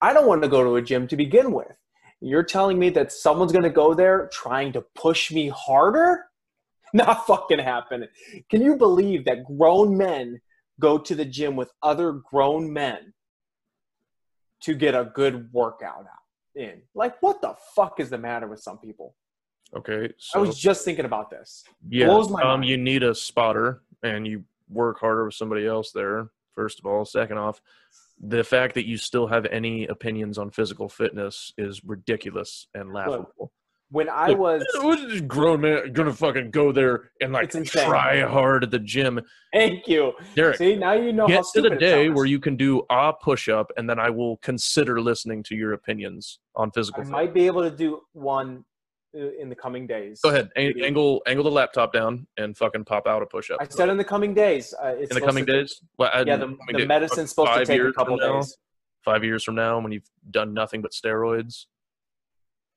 I 0.00 0.12
don't 0.12 0.26
want 0.26 0.42
to 0.42 0.48
go 0.48 0.62
to 0.62 0.76
a 0.76 0.82
gym 0.82 1.08
to 1.08 1.16
begin 1.16 1.52
with. 1.52 1.76
You're 2.20 2.44
telling 2.44 2.78
me 2.78 2.90
that 2.90 3.12
someone's 3.12 3.52
going 3.52 3.64
to 3.64 3.70
go 3.70 3.94
there 3.94 4.30
trying 4.32 4.72
to 4.74 4.84
push 4.94 5.32
me 5.32 5.48
harder? 5.48 6.26
Not 6.94 7.26
fucking 7.26 7.58
happening. 7.58 8.08
Can 8.48 8.62
you 8.62 8.76
believe 8.76 9.24
that 9.24 9.44
grown 9.44 9.96
men 9.96 10.40
go 10.78 10.98
to 10.98 11.14
the 11.14 11.24
gym 11.24 11.56
with 11.56 11.72
other 11.82 12.12
grown 12.12 12.72
men 12.72 13.12
to 14.62 14.74
get 14.74 14.94
a 14.94 15.10
good 15.12 15.52
workout 15.52 16.04
out 16.04 16.54
in? 16.54 16.82
Like, 16.94 17.20
what 17.20 17.40
the 17.40 17.56
fuck 17.74 17.98
is 17.98 18.10
the 18.10 18.18
matter 18.18 18.46
with 18.46 18.60
some 18.60 18.78
people? 18.78 19.16
Okay, 19.76 20.12
so 20.18 20.38
I 20.38 20.42
was 20.42 20.58
just 20.58 20.84
thinking 20.84 21.06
about 21.06 21.30
this. 21.30 21.64
yeah, 21.88 22.06
blows 22.06 22.28
my 22.28 22.42
um, 22.42 22.60
mind. 22.60 22.64
you 22.66 22.76
need 22.76 23.02
a 23.02 23.14
spotter, 23.14 23.82
and 24.02 24.26
you 24.26 24.44
work 24.68 25.00
harder 25.00 25.24
with 25.24 25.34
somebody 25.34 25.66
else 25.66 25.92
there. 25.92 26.28
First 26.54 26.78
of 26.78 26.86
all, 26.86 27.04
second 27.04 27.38
off, 27.38 27.62
the 28.20 28.44
fact 28.44 28.74
that 28.74 28.86
you 28.86 28.96
still 28.98 29.26
have 29.26 29.46
any 29.46 29.86
opinions 29.86 30.36
on 30.38 30.50
physical 30.50 30.88
fitness 30.88 31.52
is 31.56 31.82
ridiculous 31.84 32.66
and 32.74 32.92
laughable. 32.92 33.52
When 33.90 34.08
I 34.08 34.28
Look, 34.28 34.38
was, 34.38 34.64
this 35.06 35.20
grown 35.20 35.60
man 35.62 35.92
gonna 35.92 36.14
fucking 36.14 36.50
go 36.50 36.72
there 36.72 37.10
and 37.20 37.30
like 37.30 37.50
try 37.64 38.22
hard 38.22 38.64
at 38.64 38.70
the 38.70 38.78
gym? 38.78 39.20
thank 39.52 39.86
you. 39.86 40.12
Derek, 40.34 40.56
See, 40.56 40.76
now 40.76 40.92
you 40.92 41.12
know 41.12 41.24
how 41.24 41.42
get 41.42 41.44
to 41.54 41.60
the 41.60 41.76
day 41.76 42.08
where 42.08 42.24
you 42.24 42.40
can 42.40 42.56
do 42.56 42.82
a 42.88 43.12
push 43.12 43.50
up, 43.50 43.70
and 43.76 43.88
then 43.88 43.98
I 43.98 44.08
will 44.08 44.38
consider 44.38 44.98
listening 45.00 45.42
to 45.44 45.54
your 45.54 45.74
opinions 45.74 46.38
on 46.56 46.70
physical. 46.70 47.00
I 47.00 47.04
fitness. 47.04 47.12
might 47.12 47.34
be 47.34 47.46
able 47.46 47.62
to 47.62 47.70
do 47.74 48.00
one 48.12 48.64
in 49.14 49.48
the 49.48 49.54
coming 49.54 49.86
days. 49.86 50.20
Go 50.22 50.30
ahead, 50.30 50.50
Ang- 50.56 50.80
angle 50.82 51.22
angle 51.26 51.44
the 51.44 51.50
laptop 51.50 51.92
down 51.92 52.26
and 52.36 52.56
fucking 52.56 52.84
pop 52.84 53.06
out 53.06 53.22
a 53.22 53.26
push 53.26 53.50
up. 53.50 53.58
I 53.60 53.66
said 53.68 53.88
in 53.88 53.96
the 53.96 54.04
coming 54.04 54.34
days. 54.34 54.74
Uh, 54.74 54.94
it's 54.98 55.10
in 55.10 55.14
the 55.20 55.26
coming 55.26 55.44
to- 55.46 55.52
days. 55.52 55.80
Well, 55.98 56.10
I- 56.12 56.22
Yeah, 56.22 56.36
the, 56.36 56.56
the 56.68 56.78
days, 56.78 56.88
medicine's 56.88 57.30
supposed 57.30 57.52
to 57.54 57.64
take 57.66 57.80
a 57.80 57.92
couple 57.92 58.18
from 58.18 58.26
now? 58.26 58.40
days. 58.40 58.56
Five 59.04 59.24
years 59.24 59.42
from 59.44 59.56
now, 59.56 59.80
when 59.80 59.92
you've 59.92 60.08
done 60.30 60.54
nothing 60.54 60.80
but 60.80 60.92
steroids. 60.92 61.66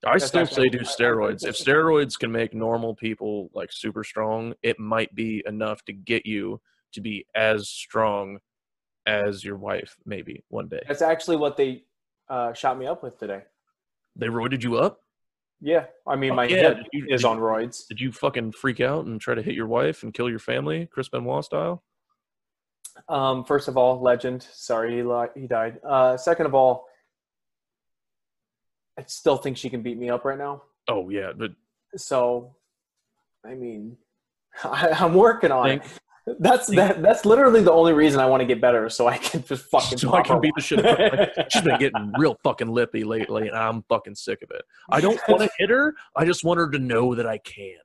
I 0.06 0.13
That's 0.13 0.26
still 0.26 0.45
say 0.45 0.69
do 0.69 0.80
steroids. 0.80 1.45
If 1.48 1.56
steroids 1.56 2.19
can 2.19 2.32
make 2.32 2.54
normal 2.54 2.93
people 2.95 3.50
like 3.54 3.71
super 3.71 4.04
strong, 4.04 4.54
it 4.62 4.80
might 4.80 5.13
be 5.15 5.43
enough 5.48 5.84
to 5.86 5.93
get 5.93 6.26
you 6.26 6.62
to 6.93 7.02
be 7.02 7.26
as 7.34 7.69
strong 7.69 8.39
as 9.08 9.43
your 9.43 9.58
wife, 9.58 9.95
maybe 10.06 10.43
one 10.50 10.67
day. 10.67 10.82
That's 10.88 11.02
actually 11.02 11.38
what 11.38 11.58
they 11.58 11.86
uh, 12.30 12.54
shot 12.54 12.78
me 12.78 12.86
up 12.88 13.02
with 13.04 13.17
today. 13.19 13.43
They 14.15 14.28
roided 14.28 14.63
you 14.63 14.78
up? 14.78 15.00
Yeah, 15.65 15.86
I 16.06 16.15
mean 16.15 16.34
Oh, 16.34 16.36
my 16.36 16.45
yeah, 16.45 16.75
did 16.75 16.86
you- 16.93 17.08
is 17.10 17.25
on 17.25 17.39
roids. 17.39 17.88
Did 17.88 17.99
you 17.99 18.12
fucking 18.12 18.51
freak 18.51 18.80
out 18.82 19.08
and 19.08 19.19
try 19.19 19.34
to 19.34 19.41
hit 19.41 19.56
your 19.56 19.65
wife 19.65 20.04
and 20.04 20.13
kill 20.13 20.30
your 20.30 20.38
family, 20.38 20.86
Chris 20.91 21.10
Benoit 21.10 21.43
style? 21.43 21.84
Um, 23.10 23.43
first 23.43 23.67
of 23.67 23.75
all, 23.75 23.99
legend. 23.99 24.43
Sorry, 24.54 24.95
he 24.97 25.01
li- 25.01 25.34
he 25.36 25.47
died. 25.47 25.80
Uh, 25.84 26.17
second 26.17 26.45
of 26.45 26.54
all, 26.54 26.86
I 28.95 29.06
still 29.08 29.38
think 29.38 29.58
she 29.58 29.71
can 29.71 29.82
beat 29.82 29.97
me 29.97 30.08
up 30.12 30.23
right 30.23 30.38
now. 30.38 30.62
Oh 30.88 31.10
yeah, 31.10 31.32
but 31.36 31.51
So, 31.97 32.56
I 33.43 33.56
mean, 33.56 33.97
I, 34.63 34.89
I'm 34.99 35.15
working 35.15 35.51
on 35.51 35.71
it. 35.71 35.82
That's 36.39 36.67
that. 36.67 37.03
That's 37.03 37.23
literally 37.23 37.61
the 37.61 37.71
only 37.71 37.93
reason 37.93 38.19
I 38.19 38.25
want 38.25 38.41
to 38.41 38.47
get 38.47 38.59
better, 38.59 38.89
so 38.89 39.07
I 39.07 39.17
can 39.17 39.43
just 39.43 39.65
fucking. 39.65 39.99
so 39.99 40.13
I 40.13 40.23
can 40.23 40.41
beat 40.41 40.53
the 40.55 40.61
shit 40.61 40.83
out 40.83 40.99
of 40.99 41.11
her. 41.11 41.45
She's 41.51 41.61
been 41.61 41.77
getting 41.77 42.11
real 42.17 42.35
fucking 42.43 42.67
lippy 42.67 43.03
lately, 43.03 43.47
and 43.47 43.55
I'm 43.55 43.83
fucking 43.89 44.15
sick 44.15 44.41
of 44.41 44.49
it. 44.51 44.63
I 44.89 45.01
don't 45.01 45.19
want 45.27 45.43
to 45.43 45.49
hit 45.59 45.69
her. 45.69 45.93
I 46.15 46.25
just 46.25 46.43
want 46.43 46.59
her 46.59 46.69
to 46.71 46.79
know 46.79 47.13
that 47.13 47.27
I 47.27 47.38
can. 47.38 47.77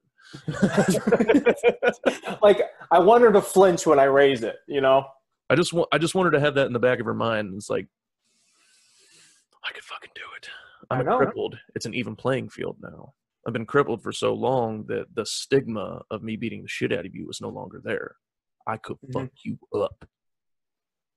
like 2.43 2.63
I 2.91 2.99
want 2.99 3.23
her 3.23 3.33
to 3.33 3.43
flinch 3.43 3.87
when 3.87 3.99
I 3.99 4.05
raise 4.05 4.43
it. 4.43 4.57
You 4.67 4.81
know. 4.81 5.07
I 5.51 5.55
just 5.55 5.73
want 5.73 5.89
I 5.93 5.99
just 5.99 6.15
want 6.15 6.27
her 6.27 6.31
to 6.33 6.41
have 6.41 6.55
that 6.55 6.67
in 6.67 6.73
the 6.73 6.79
back 6.79 7.01
of 7.01 7.07
her 7.07 7.15
mind. 7.15 7.53
It's 7.55 7.69
like 7.69 7.89
I 9.69 9.73
could 9.73 9.85
fucking 9.85 10.11
do 10.15 10.23
it. 10.37 10.49
I'm 10.91 11.05
crippled. 11.05 11.59
It's 11.75 11.87
an 11.87 11.95
even 11.95 12.17
playing 12.17 12.49
field 12.49 12.79
now. 12.81 13.13
I've 13.47 13.53
been 13.53 13.67
crippled 13.67 14.03
for 14.03 14.13
so 14.13 14.33
long 14.33 14.85
that 14.89 15.07
the 15.15 15.27
stigma 15.27 16.03
of 16.11 16.23
me 16.23 16.37
beating 16.37 16.63
the 16.63 16.69
shit 16.69 16.93
out 16.93 17.07
of 17.07 17.15
you 17.15 17.29
is 17.31 17.41
no 17.41 17.49
longer 17.49 17.81
there. 17.83 18.17
I 18.71 18.77
could 18.77 18.99
Mhm. 19.09 19.13
fuck 19.13 19.31
you 19.45 19.59
up. 19.75 20.05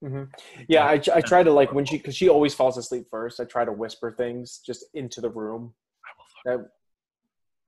hmm 0.01 0.23
Yeah, 0.67 0.85
I, 0.85 0.93
I 1.13 1.21
try 1.21 1.43
to 1.43 1.51
like 1.51 1.71
when 1.71 1.85
she 1.85 1.97
because 1.97 2.15
she 2.15 2.27
always 2.27 2.53
falls 2.53 2.77
asleep 2.77 3.05
first. 3.09 3.39
I 3.39 3.45
try 3.45 3.63
to 3.63 3.71
whisper 3.71 4.11
things 4.11 4.57
just 4.65 4.85
into 4.93 5.21
the 5.21 5.29
room, 5.29 5.73
I 6.03 6.09
will 6.17 6.25
fuck 6.25 6.63
that, 6.65 6.71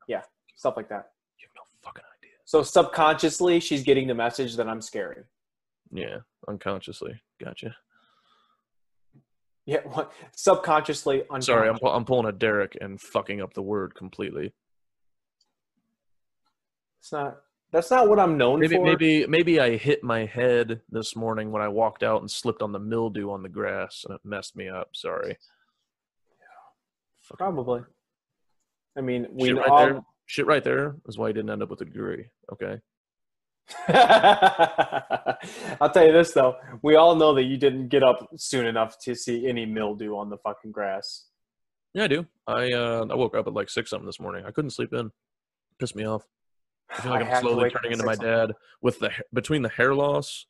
yeah, 0.08 0.24
stuff 0.56 0.76
like 0.76 0.90
that. 0.90 1.12
you. 1.40 1.48
have 1.48 1.56
no 1.56 1.62
fucking 1.82 2.04
idea. 2.18 2.32
So 2.46 2.64
subconsciously, 2.64 3.60
she's 3.60 3.84
getting 3.84 4.08
the 4.08 4.16
message 4.16 4.56
that 4.58 4.68
I'm 4.68 4.82
scary. 4.82 5.24
Yeah, 5.92 6.18
unconsciously. 6.48 7.22
Gotcha. 7.40 7.76
Yeah, 9.68 9.82
what, 9.86 10.12
subconsciously. 10.36 11.24
Sorry, 11.40 11.70
I'm 11.70 11.78
I'm 11.84 12.06
pulling 12.06 12.28
a 12.28 12.32
Derek 12.32 12.76
and 12.82 13.00
fucking 13.00 13.40
up 13.42 13.54
the 13.54 13.62
word 13.64 13.94
completely. 13.96 14.52
It's 17.00 17.12
not. 17.12 17.38
That's 17.76 17.92
not 17.92 18.08
what 18.08 18.20
I'm 18.22 18.38
known 18.38 18.62
Maybe 18.62 18.78
for. 18.78 18.86
maybe 18.86 19.28
maybe 19.28 19.60
I 19.60 19.76
hit 19.76 20.02
my 20.02 20.24
head 20.24 20.80
this 20.90 21.14
morning 21.14 21.52
when 21.52 21.62
I 21.62 21.68
walked 21.68 22.04
out 22.04 22.22
and 22.22 22.32
slipped 22.32 22.62
on 22.62 22.72
the 22.72 22.80
mildew 22.80 23.30
on 23.32 23.44
the 23.44 23.50
grass 23.50 24.06
and 24.08 24.16
it 24.16 24.22
messed 24.24 24.56
me 24.56 24.70
up. 24.70 24.92
Sorry. 24.94 25.38
Yeah, 26.40 27.36
Probably. 27.38 27.82
I 28.98 29.02
mean, 29.02 29.28
we 29.30 29.50
shit 29.50 29.58
right 29.58 29.70
all. 29.70 29.80
there. 29.80 30.02
Shit 30.26 30.46
right 30.46 30.64
there 30.64 30.96
is 31.06 31.18
why 31.18 31.28
I 31.28 31.32
didn't 31.34 31.50
end 31.50 31.64
up 31.64 31.70
with 31.70 31.82
a 31.82 31.86
degree. 31.86 32.28
Okay. 32.54 32.80
I'll 35.82 35.90
tell 35.92 36.06
you 36.06 36.14
this 36.14 36.32
though, 36.32 36.56
we 36.82 36.96
all 36.96 37.16
know 37.16 37.36
that 37.36 37.44
you 37.44 37.58
didn't 37.58 37.90
get 37.90 38.04
up 38.04 38.30
soon 38.38 38.68
enough 38.68 38.98
to 39.00 39.16
see 39.16 39.50
any 39.50 39.66
mildew 39.66 40.16
on 40.16 40.30
the 40.30 40.38
fucking 40.38 40.72
grass. 40.72 41.26
Yeah, 41.94 42.06
I 42.06 42.08
do. 42.08 42.26
I 42.48 42.72
uh 42.72 43.06
I 43.10 43.16
woke 43.16 43.36
up 43.36 43.48
at 43.48 43.54
like 43.54 43.70
six 43.70 43.90
something 43.90 44.06
this 44.06 44.22
morning. 44.22 44.46
I 44.46 44.52
couldn't 44.52 44.72
sleep 44.72 44.94
in. 44.94 45.12
Pissed 45.78 45.98
me 45.98 46.06
off. 46.06 46.24
I 46.98 47.02
feel 47.02 47.12
like 47.12 47.26
I 47.26 47.32
I'm 47.32 47.42
slowly 47.42 47.70
turning 47.70 47.92
into 47.92 48.06
my 48.06 48.16
dad 48.16 48.54
with 48.82 49.00
the 49.00 49.12
between 49.34 49.62
the 49.62 49.70
hair 49.70 49.94
loss 49.94 50.46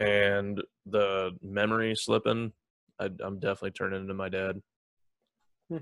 and 0.00 0.62
the 0.86 1.36
memory 1.42 1.94
slipping. 1.94 2.52
I, 3.00 3.08
I'm 3.20 3.38
definitely 3.38 3.70
turning 3.72 4.02
into 4.02 4.14
my 4.14 4.28
dad. 4.28 4.60
Hmm. 5.70 5.78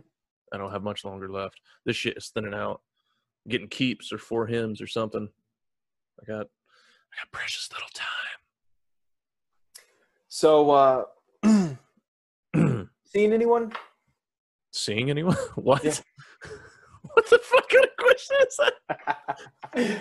I 0.52 0.58
don't 0.58 0.70
have 0.70 0.82
much 0.82 1.04
longer 1.04 1.28
left. 1.28 1.60
This 1.84 1.96
shit 1.96 2.16
is 2.16 2.28
thinning 2.28 2.54
out. 2.54 2.82
getting 3.48 3.68
keeps 3.68 4.12
or 4.12 4.18
for 4.18 4.46
Hims 4.46 4.80
or 4.80 4.86
something. 4.86 5.28
I 6.20 6.24
got 6.24 6.46
I 6.46 7.16
got 7.18 7.32
precious 7.32 7.68
little 7.72 7.88
time. 7.94 8.06
So, 10.28 10.70
uh, 10.70 11.04
seeing 13.06 13.32
anyone? 13.32 13.72
Seeing 14.72 15.10
anyone? 15.10 15.36
What? 15.54 15.84
Yeah. 15.84 15.94
What 17.16 17.30
the 17.30 17.38
fuck 17.38 17.66
kind 17.70 17.84
of 17.84 17.96
question 17.96 18.36
is 18.46 18.56
that? 18.58 20.00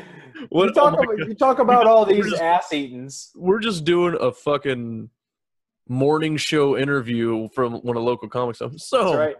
What- 0.49 0.65
you, 0.67 0.73
talk 0.73 0.93
oh 0.97 1.04
about, 1.04 1.17
you 1.30 1.34
talk 1.36 1.60
about 1.60 1.88
all 1.88 2.06
these 2.06 2.30
just- 2.30 2.41
ass 2.41 2.73
eatings. 2.73 3.32
we're 3.36 3.60
just 3.60 3.86
doing 3.86 4.17
a 4.19 4.32
fucking 4.34 5.10
morning 5.88 6.36
show 6.36 6.78
interview 6.78 7.47
from 7.56 7.73
one 7.75 7.95
of 7.95 8.01
the 8.01 8.06
local 8.06 8.28
comics. 8.28 8.60
So, 8.60 8.67
That's 8.69 9.15
right. 9.15 9.36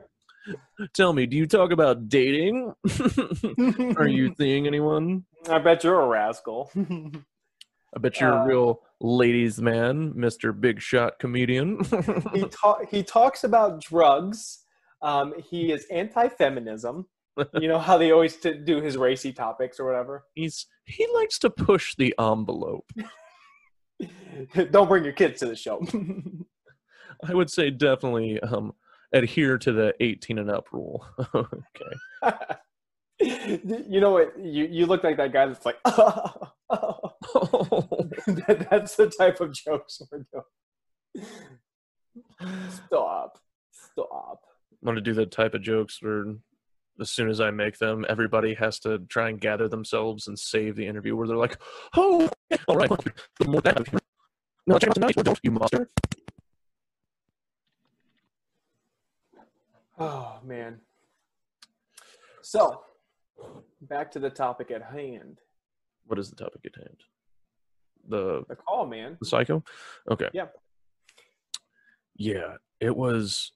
Tell 0.94 1.12
me, 1.12 1.26
do 1.26 1.36
you 1.36 1.48
talk 1.48 1.72
about 1.72 2.08
dating? 2.08 2.72
Are 3.98 4.08
you 4.08 4.34
seeing 4.38 4.68
anyone? 4.68 5.26
I 5.50 5.58
bet 5.58 5.84
you're 5.84 6.00
a 6.00 6.08
rascal. 6.08 6.72
I 6.76 8.00
bet 8.00 8.20
you're 8.22 8.32
Uh, 8.34 8.44
a 8.44 8.48
real 8.48 8.82
ladies' 9.02 9.60
man, 9.60 10.14
Mister 10.16 10.54
Big 10.54 10.80
Shot 10.82 11.18
comedian. 11.20 11.80
he 12.34 12.46
ta- 12.50 12.80
he 12.92 13.02
talks 13.04 13.44
about 13.44 13.82
drugs. 13.82 14.60
Um, 15.02 15.34
he 15.50 15.72
is 15.72 15.86
anti-feminism. 15.92 17.06
you 17.60 17.68
know 17.68 17.80
how 17.80 17.98
they 17.98 18.12
always 18.12 18.36
t- 18.36 18.54
do 18.54 18.82
his 18.82 18.98
racy 18.98 19.34
topics 19.34 19.80
or 19.80 19.86
whatever. 19.86 20.26
He's 20.34 20.68
he 20.86 21.08
likes 21.14 21.40
to 21.40 21.50
push 21.50 21.96
the 21.96 22.14
envelope. 22.20 22.90
Don't 24.72 24.88
bring 24.88 25.04
your 25.04 25.14
kids 25.14 25.40
to 25.40 25.48
the 25.48 25.56
show. 25.56 25.86
I 27.28 27.34
would 27.34 27.50
say 27.50 27.70
definitely 27.70 28.40
um, 28.42 28.74
adhere 29.14 29.58
to 29.58 29.72
the 29.72 29.94
18 30.00 30.40
and 30.40 30.52
up 30.52 30.68
rule. 30.72 31.06
okay. 31.34 32.34
you 33.22 34.02
know 34.02 34.12
what? 34.12 34.38
You 34.38 34.66
you 34.66 34.86
look 34.86 35.04
like 35.04 35.18
that 35.18 35.34
guy 35.34 35.48
that's 35.48 35.66
like, 35.66 35.82
that, 35.84 36.52
that's 38.70 38.96
the 38.96 39.12
type 39.18 39.40
of 39.40 39.54
jokes 39.54 40.02
we're 40.12 40.26
doing. 40.32 40.44
Stop. 42.70 43.40
Stop. 43.72 44.42
I'm 44.82 44.86
gonna 44.86 45.02
do 45.02 45.14
the 45.14 45.26
type 45.26 45.54
of 45.54 45.62
jokes 45.62 46.02
where 46.02 46.36
as 47.00 47.12
soon 47.12 47.30
as 47.30 47.42
I 47.42 47.52
make 47.52 47.78
them, 47.78 48.06
everybody 48.08 48.54
has 48.56 48.80
to 48.82 49.00
try 49.10 49.30
and 49.30 49.40
gather 49.40 49.68
themselves 49.68 50.28
and 50.28 50.38
save 50.38 50.76
the 50.76 50.88
interview 50.88 51.16
where 51.16 51.28
they're 51.28 51.38
like, 51.38 51.58
Oh 51.96 52.30
all 52.68 52.76
right, 52.78 52.90
the 52.90 53.48
more 53.48 53.62
that 53.62 53.88
no, 54.68 54.80
check 54.80 54.90
out 54.90 54.96
tonight, 54.96 55.16
don't 55.16 55.40
you 55.44 55.52
monster. 55.52 55.90
Oh 60.00 60.40
man. 60.44 60.80
So, 62.42 62.82
back 63.82 64.12
to 64.12 64.20
the 64.20 64.30
topic 64.30 64.72
at 64.72 64.84
hand. 64.84 65.40
What 66.08 66.20
is 66.20 66.30
the 66.30 66.36
topic 66.36 66.62
at 66.66 66.76
hand? 66.76 66.98
The 68.08 68.44
The 68.48 68.56
call, 68.56 68.86
man. 68.86 69.18
the 69.20 69.26
psycho? 69.26 69.64
Okay. 70.10 70.30
Yeah. 70.34 70.48
Yeah. 72.16 72.56
It 72.80 72.96
was 72.96 73.52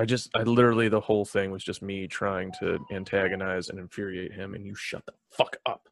I 0.00 0.06
just 0.06 0.30
I 0.34 0.44
literally 0.44 0.88
the 0.88 0.98
whole 0.98 1.26
thing 1.26 1.50
was 1.50 1.62
just 1.62 1.82
me 1.82 2.06
trying 2.06 2.52
to 2.58 2.78
antagonize 2.90 3.68
and 3.68 3.78
infuriate 3.78 4.32
him 4.32 4.54
and 4.54 4.64
you 4.64 4.74
shut 4.74 5.04
the 5.04 5.12
fuck 5.28 5.58
up. 5.66 5.90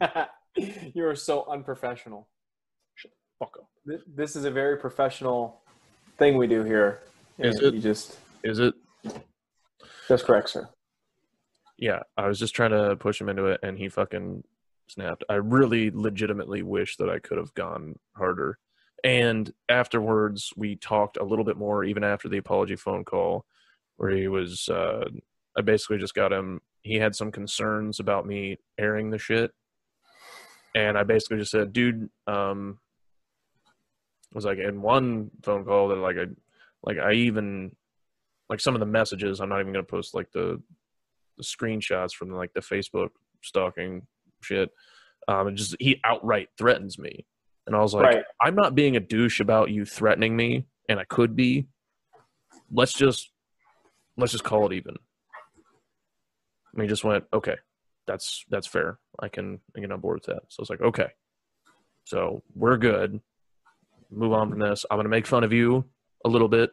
you 0.56 1.04
are 1.04 1.14
so 1.14 1.44
unprofessional. 1.50 2.28
Fuck 3.38 3.58
up. 3.58 3.68
This 4.06 4.36
is 4.36 4.46
a 4.46 4.50
very 4.50 4.78
professional 4.78 5.60
thing 6.16 6.38
we 6.38 6.46
do 6.46 6.64
here. 6.64 7.02
Is 7.38 7.60
it? 7.60 7.74
You 7.74 7.80
just 7.80 8.16
Is 8.42 8.58
it 8.58 8.72
that's 10.08 10.22
correct, 10.22 10.48
sir. 10.48 10.70
yeah, 11.76 12.00
I 12.16 12.26
was 12.26 12.38
just 12.38 12.54
trying 12.54 12.70
to 12.70 12.96
push 12.96 13.20
him 13.20 13.28
into 13.28 13.44
it 13.44 13.60
and 13.62 13.76
he 13.76 13.90
fucking 13.90 14.44
snapped. 14.88 15.24
I 15.28 15.34
really 15.34 15.90
legitimately 15.90 16.62
wish 16.62 16.96
that 16.96 17.10
I 17.10 17.18
could 17.18 17.36
have 17.36 17.52
gone 17.52 17.98
harder. 18.16 18.58
And 19.02 19.52
afterwards, 19.68 20.52
we 20.56 20.76
talked 20.76 21.16
a 21.16 21.24
little 21.24 21.44
bit 21.44 21.56
more, 21.56 21.84
even 21.84 22.04
after 22.04 22.28
the 22.28 22.38
apology 22.38 22.76
phone 22.76 23.04
call, 23.04 23.46
where 23.96 24.10
he 24.10 24.28
was, 24.28 24.68
uh, 24.68 25.08
I 25.56 25.62
basically 25.62 25.98
just 25.98 26.14
got 26.14 26.32
him, 26.32 26.60
he 26.82 26.96
had 26.96 27.14
some 27.14 27.32
concerns 27.32 28.00
about 28.00 28.26
me 28.26 28.58
airing 28.78 29.10
the 29.10 29.18
shit. 29.18 29.52
And 30.74 30.96
I 30.96 31.02
basically 31.02 31.38
just 31.38 31.50
said, 31.50 31.72
dude, 31.72 32.08
um, 32.26 32.78
was 34.32 34.44
like 34.44 34.58
in 34.58 34.82
one 34.82 35.30
phone 35.42 35.64
call 35.64 35.88
that 35.88 35.96
like 35.96 36.16
I, 36.16 36.26
like 36.82 36.98
I 36.98 37.12
even, 37.12 37.74
like 38.48 38.60
some 38.60 38.74
of 38.74 38.80
the 38.80 38.86
messages, 38.86 39.40
I'm 39.40 39.48
not 39.48 39.60
even 39.60 39.72
going 39.72 39.84
to 39.84 39.90
post 39.90 40.14
like 40.14 40.30
the, 40.32 40.60
the 41.36 41.44
screenshots 41.44 42.12
from 42.12 42.30
like 42.30 42.52
the 42.52 42.60
Facebook 42.60 43.10
stalking 43.42 44.06
shit. 44.42 44.70
Um, 45.28 45.48
and 45.48 45.56
just 45.56 45.76
he 45.78 46.00
outright 46.04 46.48
threatens 46.58 46.98
me, 46.98 47.26
and 47.66 47.76
I 47.76 47.80
was 47.80 47.94
like, 47.94 48.04
Right. 48.04 48.24
I'm 48.40 48.54
not 48.54 48.74
being 48.74 48.96
a 48.96 49.00
douche 49.00 49.40
about 49.40 49.70
you 49.70 49.84
threatening 49.84 50.36
me, 50.36 50.66
and 50.88 50.98
I 50.98 51.04
could 51.04 51.36
be. 51.36 51.66
Let's 52.72 52.92
just 52.92 53.30
let's 54.16 54.32
just 54.32 54.44
call 54.44 54.66
it 54.66 54.74
even. 54.74 54.96
And 56.72 56.82
he 56.82 56.88
just 56.88 57.04
went, 57.04 57.24
okay, 57.32 57.56
that's 58.06 58.44
that's 58.48 58.66
fair. 58.66 58.98
I 59.18 59.28
can 59.28 59.60
I 59.76 59.80
get 59.80 59.92
on 59.92 60.00
board 60.00 60.16
with 60.16 60.26
that. 60.26 60.42
So 60.48 60.60
I 60.60 60.62
was 60.62 60.70
like, 60.70 60.80
okay, 60.80 61.08
so 62.04 62.42
we're 62.54 62.76
good. 62.76 63.20
Move 64.10 64.32
on 64.32 64.50
from 64.50 64.58
this. 64.60 64.84
I'm 64.90 64.98
gonna 64.98 65.08
make 65.08 65.26
fun 65.26 65.44
of 65.44 65.52
you 65.52 65.84
a 66.24 66.28
little 66.28 66.48
bit. 66.48 66.70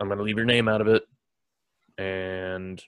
I'm 0.00 0.08
gonna 0.08 0.22
leave 0.22 0.36
your 0.36 0.46
name 0.46 0.68
out 0.68 0.80
of 0.80 0.88
it, 0.88 1.04
and 1.98 2.82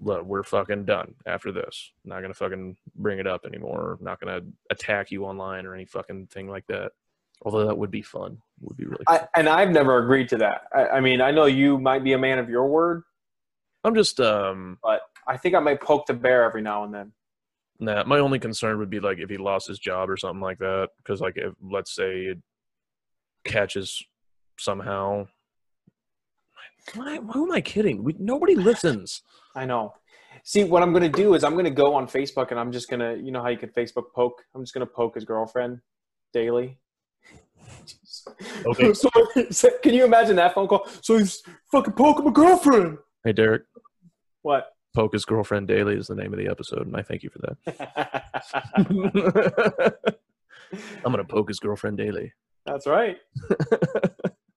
look, 0.00 0.24
we're 0.24 0.42
fucking 0.42 0.84
done 0.84 1.14
after 1.26 1.52
this. 1.52 1.92
Not 2.04 2.22
gonna 2.22 2.34
fucking 2.34 2.76
bring 2.96 3.18
it 3.18 3.26
up 3.26 3.44
anymore. 3.44 3.98
Not 4.00 4.20
gonna 4.20 4.40
attack 4.70 5.10
you 5.10 5.24
online 5.24 5.66
or 5.66 5.74
any 5.74 5.84
fucking 5.84 6.28
thing 6.28 6.48
like 6.48 6.66
that. 6.68 6.92
Although 7.42 7.66
that 7.66 7.78
would 7.78 7.90
be 7.90 8.02
fun. 8.02 8.38
Would 8.60 8.76
be 8.76 8.84
really. 8.84 9.04
Fun. 9.06 9.20
I, 9.20 9.38
and 9.38 9.48
I've 9.48 9.70
never 9.70 9.98
agreed 9.98 10.28
to 10.30 10.38
that. 10.38 10.62
I, 10.74 10.86
I 10.88 11.00
mean, 11.00 11.20
I 11.20 11.30
know 11.30 11.46
you 11.46 11.78
might 11.78 12.04
be 12.04 12.12
a 12.12 12.18
man 12.18 12.38
of 12.38 12.50
your 12.50 12.66
word, 12.66 13.02
I'm 13.84 13.94
just 13.94 14.20
um. 14.20 14.78
but 14.82 15.02
I 15.26 15.36
think 15.36 15.54
I 15.54 15.60
might 15.60 15.80
poke 15.80 16.06
the 16.06 16.14
bear 16.14 16.44
every 16.44 16.62
now 16.62 16.84
and 16.84 16.92
then. 16.92 17.12
Nah, 17.78 18.04
my 18.04 18.18
only 18.18 18.38
concern 18.38 18.78
would 18.78 18.90
be 18.90 19.00
like 19.00 19.18
if 19.18 19.30
he 19.30 19.38
lost 19.38 19.68
his 19.68 19.78
job 19.78 20.10
or 20.10 20.16
something 20.16 20.40
like 20.40 20.58
that. 20.58 20.90
Because 20.98 21.20
like 21.20 21.36
if 21.36 21.54
let's 21.62 21.94
say 21.94 22.26
it 22.26 22.38
catches 23.44 24.02
somehow. 24.58 25.28
Why, 26.94 27.18
who 27.18 27.44
am 27.46 27.52
I 27.52 27.60
kidding? 27.60 28.02
We, 28.02 28.14
nobody 28.18 28.54
listens. 28.56 29.22
I 29.54 29.64
know. 29.66 29.94
See, 30.44 30.64
what 30.64 30.82
I'm 30.82 30.92
going 30.92 31.02
to 31.02 31.08
do 31.08 31.34
is 31.34 31.44
I'm 31.44 31.52
going 31.52 31.64
to 31.66 31.70
go 31.70 31.94
on 31.94 32.06
Facebook 32.06 32.50
and 32.50 32.58
I'm 32.58 32.72
just 32.72 32.88
going 32.88 33.00
to, 33.00 33.22
you 33.22 33.30
know 33.30 33.42
how 33.42 33.48
you 33.48 33.58
can 33.58 33.68
Facebook 33.70 34.12
poke? 34.14 34.42
I'm 34.54 34.62
just 34.62 34.72
going 34.74 34.86
to 34.86 34.92
poke 34.92 35.14
his 35.16 35.24
girlfriend 35.24 35.80
daily. 36.32 36.78
Okay. 38.66 38.94
so, 38.94 39.08
so- 39.50 39.70
can 39.82 39.92
you 39.94 40.04
imagine 40.04 40.36
that 40.36 40.54
phone 40.54 40.66
call? 40.68 40.86
So 41.02 41.18
he's 41.18 41.42
fucking 41.70 41.92
poking 41.94 42.24
my 42.24 42.30
girlfriend. 42.32 42.98
Hey 43.24 43.32
Derek, 43.32 43.62
What? 44.42 44.68
poke 44.94 45.12
his 45.12 45.24
girlfriend 45.26 45.68
daily 45.68 45.94
is 45.96 46.06
the 46.06 46.14
name 46.14 46.32
of 46.32 46.38
the 46.38 46.48
episode, 46.48 46.86
and 46.86 46.96
I 46.96 47.02
thank 47.02 47.22
you 47.22 47.30
for 47.30 47.38
that. 47.40 47.56
I'm 51.04 51.12
gonna 51.12 51.24
poke 51.24 51.48
his 51.48 51.60
girlfriend 51.60 51.98
daily. 51.98 52.32
That's 52.64 52.86
right. 52.86 53.18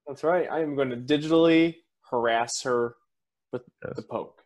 That's 0.07 0.23
right. 0.23 0.47
I 0.49 0.61
am 0.61 0.75
going 0.75 0.89
to 0.89 0.95
digitally 0.97 1.75
harass 2.17 2.61
her 2.61 2.95
with 3.51 3.63
Yes. 3.83 3.95
the 3.95 4.03
poke. 4.03 4.41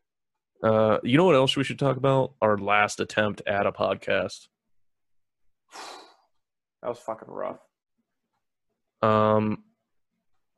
Uh, 0.63 0.97
you 1.03 1.17
know 1.17 1.25
what 1.25 1.36
else 1.36 1.56
we 1.58 1.63
should 1.63 1.77
talk 1.77 1.97
about? 1.97 2.34
Our 2.41 2.58
last 2.58 2.99
attempt 2.99 3.41
at 3.45 3.65
a 3.67 3.71
podcast. 3.71 4.47
That 6.84 6.89
was 6.89 6.99
fucking 6.99 7.27
rough. 7.27 7.58
Um, 9.01 9.63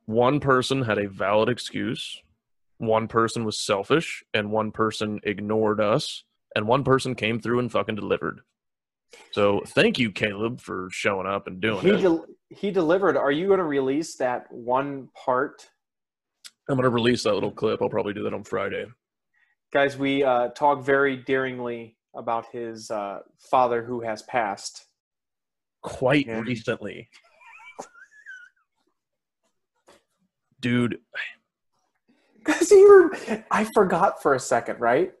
one 0.04 0.38
person 0.38 0.82
had 0.82 0.98
a 0.98 1.08
valid 1.08 1.48
excuse, 1.48 2.20
one 2.76 3.08
person 3.08 3.44
was 3.46 3.58
selfish, 3.58 4.22
and 4.34 4.50
one 4.52 4.70
person 4.70 5.20
ignored 5.22 5.80
us, 5.80 6.24
and 6.54 6.68
one 6.68 6.84
person 6.84 7.14
came 7.14 7.40
through 7.40 7.58
and 7.58 7.72
fucking 7.72 7.94
delivered. 7.94 8.40
So 9.32 9.62
thank 9.66 9.98
you, 9.98 10.12
Caleb, 10.12 10.60
for 10.60 10.88
showing 10.92 11.26
up 11.26 11.46
and 11.46 11.58
doing 11.58 11.80
He 11.80 11.90
it. 11.90 12.02
del- 12.02 12.26
he 12.50 12.70
delivered. 12.70 13.16
Are 13.16 13.32
you 13.32 13.46
going 13.46 13.58
to 13.58 13.64
release 13.64 14.16
that 14.16 14.44
one 14.52 15.08
part? 15.24 15.70
I'm 16.70 16.76
gonna 16.76 16.88
release 16.88 17.24
that 17.24 17.34
little 17.34 17.50
clip. 17.50 17.82
I'll 17.82 17.88
probably 17.88 18.14
do 18.14 18.22
that 18.22 18.32
on 18.32 18.44
Friday. 18.44 18.86
Guys, 19.72 19.98
we 19.98 20.22
uh, 20.22 20.48
talk 20.48 20.84
very 20.84 21.16
daringly 21.16 21.96
about 22.14 22.46
his 22.52 22.90
uh, 22.90 23.20
father 23.38 23.82
who 23.82 24.00
has 24.02 24.22
passed. 24.22 24.86
Quite 25.82 26.26
Yeah. 26.26 26.40
recently, 26.40 27.08
dude. 30.60 30.98
Because 32.42 32.70
he, 32.70 32.82
re- 32.86 33.44
I 33.50 33.64
forgot 33.64 34.22
for 34.22 34.32
a 34.34 34.40
second, 34.40 34.80
right? 34.80 35.12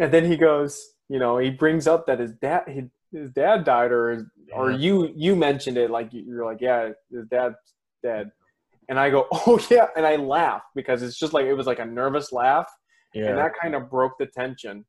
And 0.00 0.12
then 0.12 0.24
he 0.24 0.36
goes, 0.36 0.84
you 1.08 1.20
know, 1.20 1.38
he 1.38 1.50
brings 1.50 1.86
up 1.86 2.04
that 2.08 2.18
his 2.18 2.32
dad, 2.32 2.64
he, 2.66 2.82
his 3.16 3.30
dad 3.30 3.62
died, 3.64 3.92
or 3.92 4.28
or 4.52 4.72
Yeah. 4.72 4.76
you, 4.76 5.12
you 5.14 5.36
mentioned 5.36 5.78
it, 5.78 5.88
like 5.88 6.08
you're 6.10 6.44
like, 6.44 6.60
yeah, 6.60 6.90
his 7.12 7.26
dad's 7.28 7.54
dead, 8.02 8.32
and 8.88 8.98
I 8.98 9.10
go, 9.10 9.26
oh 9.32 9.58
yeah, 9.70 9.86
and 9.96 10.06
I 10.06 10.16
laugh 10.16 10.62
because 10.74 11.02
it's 11.02 11.18
just 11.18 11.32
like 11.32 11.46
it 11.46 11.54
was 11.54 11.66
like 11.66 11.78
a 11.78 11.84
nervous 11.86 12.32
laugh, 12.32 12.68
Yeah. 13.14 13.26
and 13.28 13.38
that 13.38 13.52
kind 13.60 13.74
of 13.74 13.90
broke 13.90 14.18
the 14.18 14.26
tension, 14.26 14.84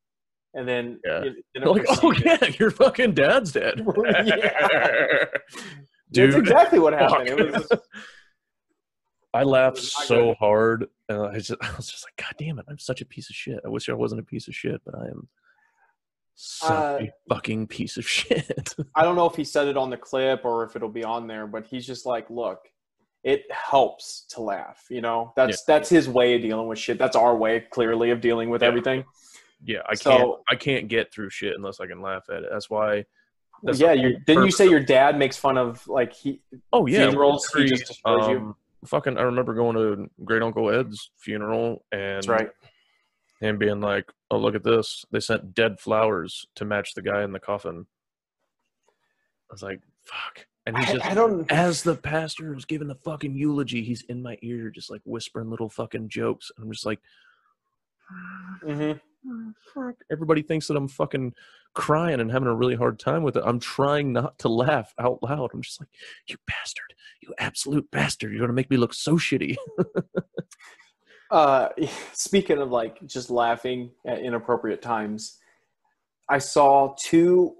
and 0.54 0.68
then 0.68 1.00
Yeah. 1.06 1.24
it, 1.24 1.34
then 1.54 1.64
it 1.64 1.68
like, 1.70 1.86
oh 2.04 2.12
yeah, 2.12 2.46
your 2.60 2.72
fucking 2.72 3.14
dad's 3.14 3.52
dead. 3.52 3.86
Yeah. 4.26 5.26
Dude, 6.12 6.32
That's 6.32 6.40
exactly 6.40 6.80
what 6.80 6.94
happened. 6.94 7.28
It 7.30 7.52
was 7.54 7.72
I 9.32 9.44
laughed 9.44 9.78
so 9.78 10.34
hard, 10.40 10.88
and 11.08 11.22
I 11.22 11.38
just, 11.38 11.54
I 11.62 11.72
was 11.78 11.88
just 11.88 12.04
like, 12.04 12.16
God 12.18 12.34
damn 12.40 12.58
it, 12.58 12.66
I'm 12.68 12.80
such 12.80 13.02
a 13.02 13.06
piece 13.06 13.30
of 13.30 13.36
shit. 13.36 13.60
I 13.64 13.68
wish 13.70 13.88
I 13.90 13.94
wasn't 13.94 14.22
a 14.22 14.24
piece 14.24 14.48
of 14.48 14.56
shit, 14.56 14.82
but 14.84 14.96
I 14.96 15.06
am 15.06 15.28
such 16.34 16.72
Uh, 16.72 16.98
a 17.02 17.12
fucking 17.30 17.68
piece 17.68 17.98
of 17.98 18.08
shit. 18.10 18.74
I 18.96 19.04
don't 19.04 19.16
know 19.16 19.28
if 19.28 19.36
he 19.36 19.44
said 19.44 19.68
it 19.68 19.78
on 19.78 19.92
the 19.92 19.98
clip 19.98 20.46
or 20.46 20.64
if 20.64 20.76
it'll 20.76 20.90
be 20.90 21.04
on 21.04 21.28
there, 21.28 21.46
but 21.46 21.68
he's 21.68 21.86
just 21.86 22.08
like, 22.08 22.28
look, 22.32 22.58
it 23.24 23.44
helps 23.52 24.26
to 24.30 24.42
laugh. 24.42 24.86
You 24.90 25.02
know, 25.02 25.34
that's 25.36 25.64
that's 25.66 25.90
his 25.90 26.08
way 26.08 26.36
of 26.36 26.42
dealing 26.42 26.68
with 26.68 26.80
shit. 26.80 26.98
That's 26.98 27.16
our 27.16 27.36
way, 27.36 27.62
clearly, 27.72 28.12
of 28.12 28.22
dealing 28.22 28.50
with 28.50 28.62
Yeah. 28.62 28.68
everything. 28.70 29.06
Yeah, 29.64 29.80
I 29.90 29.96
So- 29.96 30.18
can't. 30.18 30.32
I 30.50 30.56
can't 30.56 30.88
get 30.88 31.12
through 31.14 31.30
shit 31.32 31.56
unless 31.56 31.80
I 31.80 31.88
can 31.88 32.02
laugh 32.02 32.30
at 32.30 32.44
it. 32.44 32.50
That's 32.52 32.70
why. 32.70 33.06
That's 33.62 33.80
yeah, 33.82 33.92
you 33.92 34.20
didn't 34.26 34.46
you 34.46 34.52
say 34.52 34.70
your 34.70 34.80
dad 34.80 35.18
makes 35.20 35.36
fun 35.36 35.58
of 35.58 35.86
like 35.88 36.14
he? 36.14 36.42
Oh 36.72 36.86
yeah, 36.86 37.10
funerals, 37.10 37.46
he 37.54 37.66
just 37.66 37.88
destroys 37.88 38.28
you? 38.30 38.38
um, 38.38 38.56
Fucking, 38.86 39.18
I 39.18 39.24
remember 39.24 39.54
going 39.54 39.76
to 39.76 40.10
great 40.24 40.42
uncle 40.42 40.70
Ed's 40.70 41.12
funeral 41.18 41.84
and 41.92 42.16
That's 42.24 42.30
right. 42.30 42.50
him 43.42 43.58
being 43.58 43.82
like, 43.82 44.10
"Oh, 44.32 44.38
look 44.38 44.56
at 44.56 44.64
this! 44.64 45.04
They 45.12 45.20
sent 45.20 45.54
dead 45.54 45.82
flowers 45.82 46.46
to 46.56 46.64
match 46.64 46.94
the 46.94 47.02
guy 47.02 47.24
in 47.24 47.34
the 47.34 47.42
coffin." 47.42 47.88
I 48.88 49.54
was 49.54 49.62
like, 49.62 49.82
"Fuck!" 50.04 50.48
And 50.70 50.78
he's 50.78 50.90
I, 50.90 50.94
just 50.94 51.06
I 51.08 51.14
don't. 51.16 51.52
as 51.52 51.82
the 51.84 51.96
pastor 51.96 52.54
was 52.54 52.66
giving 52.66 52.88
the 52.88 52.96
fucking 52.96 53.36
eulogy, 53.36 53.84
he's 53.84 54.04
in 54.04 54.22
my 54.22 54.38
ear, 54.42 54.70
just 54.70 54.90
like 54.92 55.02
whispering 55.04 55.50
little 55.50 55.70
fucking 55.70 56.10
jokes, 56.10 56.52
and 56.56 56.64
I'm 56.66 56.72
just 56.72 56.86
like, 56.86 57.00
Mhm. 58.64 59.00
"Oh, 59.28 59.54
"Fuck!" 59.74 59.96
Everybody 60.12 60.42
thinks 60.44 60.68
that 60.68 60.78
I'm 60.78 60.88
fucking 60.88 61.34
crying 61.74 62.20
and 62.20 62.32
having 62.32 62.48
a 62.48 62.56
really 62.56 62.76
hard 62.76 63.00
time 63.00 63.24
with 63.24 63.36
it. 63.36 63.44
I'm 63.46 63.60
trying 63.60 64.14
not 64.14 64.38
to 64.40 64.50
laugh 64.50 64.94
out 65.00 65.24
loud. 65.24 65.52
I'm 65.54 65.62
just 65.62 65.80
like, 65.80 65.90
"You 66.28 66.38
bastard! 66.46 66.94
You 67.22 67.34
absolute 67.40 67.90
bastard! 67.92 68.32
You're 68.32 68.42
gonna 68.42 68.54
make 68.54 68.70
me 68.70 68.78
look 68.78 68.94
so 68.94 69.16
shitty." 69.16 69.56
Uh, 71.32 71.70
speaking 72.14 72.58
of 72.58 72.72
like 72.72 73.06
just 73.06 73.30
laughing 73.30 73.92
at 74.04 74.18
inappropriate 74.20 74.82
times, 74.82 75.38
I 76.28 76.40
saw 76.40 76.96
two 76.98 77.56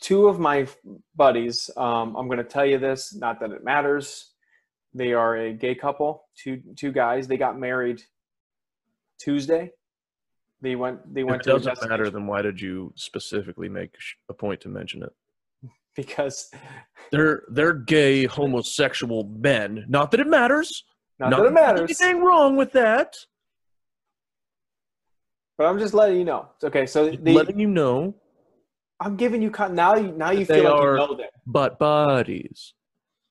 two 0.00 0.28
of 0.28 0.38
my 0.38 0.66
buddies. 1.14 1.70
Um, 1.76 2.16
I'm 2.16 2.26
going 2.26 2.38
to 2.38 2.44
tell 2.44 2.66
you 2.66 2.78
this, 2.78 3.14
not 3.14 3.40
that 3.40 3.50
it 3.50 3.64
matters. 3.64 4.32
They 4.94 5.12
are 5.12 5.36
a 5.36 5.52
gay 5.52 5.74
couple, 5.74 6.24
two 6.36 6.62
two 6.76 6.92
guys. 6.92 7.28
They 7.28 7.36
got 7.36 7.58
married 7.58 8.00
Tuesday. 9.18 9.72
They 10.62 10.74
went. 10.74 11.12
They 11.12 11.20
If 11.20 11.26
went 11.26 11.40
it 11.42 11.44
to 11.44 11.50
doesn't 11.50 11.88
matter, 11.88 12.08
then 12.08 12.26
why 12.26 12.40
did 12.42 12.60
you 12.60 12.92
specifically 12.96 13.68
make 13.68 13.94
a 14.30 14.34
point 14.34 14.60
to 14.62 14.68
mention 14.68 15.02
it? 15.02 15.12
because 15.96 16.50
They're 17.10 17.42
they're 17.48 17.72
gay 17.72 18.26
homosexual 18.26 19.24
men. 19.24 19.86
Not 19.88 20.10
that 20.12 20.20
it 20.20 20.26
matters. 20.26 20.84
not, 21.18 21.30
that 21.30 21.44
it 21.46 21.52
matters. 21.52 22.00
Anything 22.00 22.22
wrong 22.22 22.56
with 22.56 22.72
that? 22.72 23.16
But 25.58 25.66
I'm 25.66 25.78
just 25.78 25.94
letting 25.94 26.18
you 26.18 26.24
know. 26.24 26.48
Okay, 26.62 26.86
so 26.86 27.10
the, 27.10 27.32
letting 27.32 27.58
you 27.58 27.66
know. 27.68 28.14
I'm 29.00 29.16
giving 29.16 29.42
you 29.42 29.50
con- 29.50 29.74
now. 29.74 29.94
You 29.96 30.12
now 30.12 30.30
you 30.30 30.46
feel 30.46 30.64
like 30.64 30.72
are- 30.82 30.92
you 30.92 30.98
know 30.98 31.14
them. 31.16 31.28
But 31.46 31.78
buddies. 31.78 32.72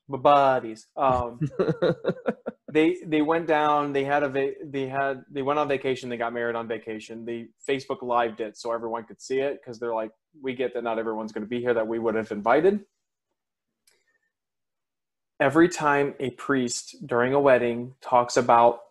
My 0.07 0.18
buddies. 0.20 0.86
Um, 0.95 1.39
they 2.72 2.97
they 3.05 3.24
went 3.24 3.47
down. 3.47 3.91
They 3.91 4.03
had 4.03 4.22
a 4.22 4.30
va- 4.30 4.53
they 4.63 4.88
had 4.88 5.24
they 5.32 5.41
went 5.41 5.57
on 5.57 5.68
vacation. 5.68 6.09
They 6.09 6.18
got 6.18 6.32
married 6.34 6.55
on 6.55 6.68
vacation. 6.68 7.26
They 7.26 7.47
Facebook 7.68 8.03
lived 8.03 8.39
it 8.39 8.55
so 8.57 8.72
everyone 8.72 9.05
could 9.05 9.20
see 9.20 9.39
it 9.39 9.59
because 9.59 9.80
they're 9.80 9.95
like, 9.95 10.11
we 10.41 10.53
get 10.53 10.76
that 10.76 10.84
not 10.84 10.99
everyone's 10.99 11.32
going 11.32 11.43
to 11.43 11.49
be 11.49 11.59
here 11.59 11.74
that 11.74 11.88
we 11.88 11.97
would 11.97 12.13
have 12.13 12.32
invited. 12.32 12.82
Every 15.39 15.68
time 15.68 16.13
a 16.20 16.30
priest 16.32 16.95
during 17.07 17.34
a 17.34 17.39
wedding 17.39 17.95
talks 17.99 18.38
about 18.38 18.82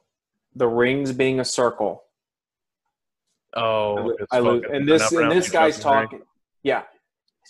the 0.57 0.67
rings 0.69 1.13
being 1.13 1.39
a 1.41 1.45
circle, 1.45 2.03
oh, 3.55 4.15
I 4.31 4.41
fucking 4.41 4.65
And 4.75 4.87
this 4.89 5.11
and 5.13 5.31
this 5.31 5.49
guy's 5.49 5.79
talking. 5.79 6.19
right? 6.19 6.29
Yeah, 6.65 6.83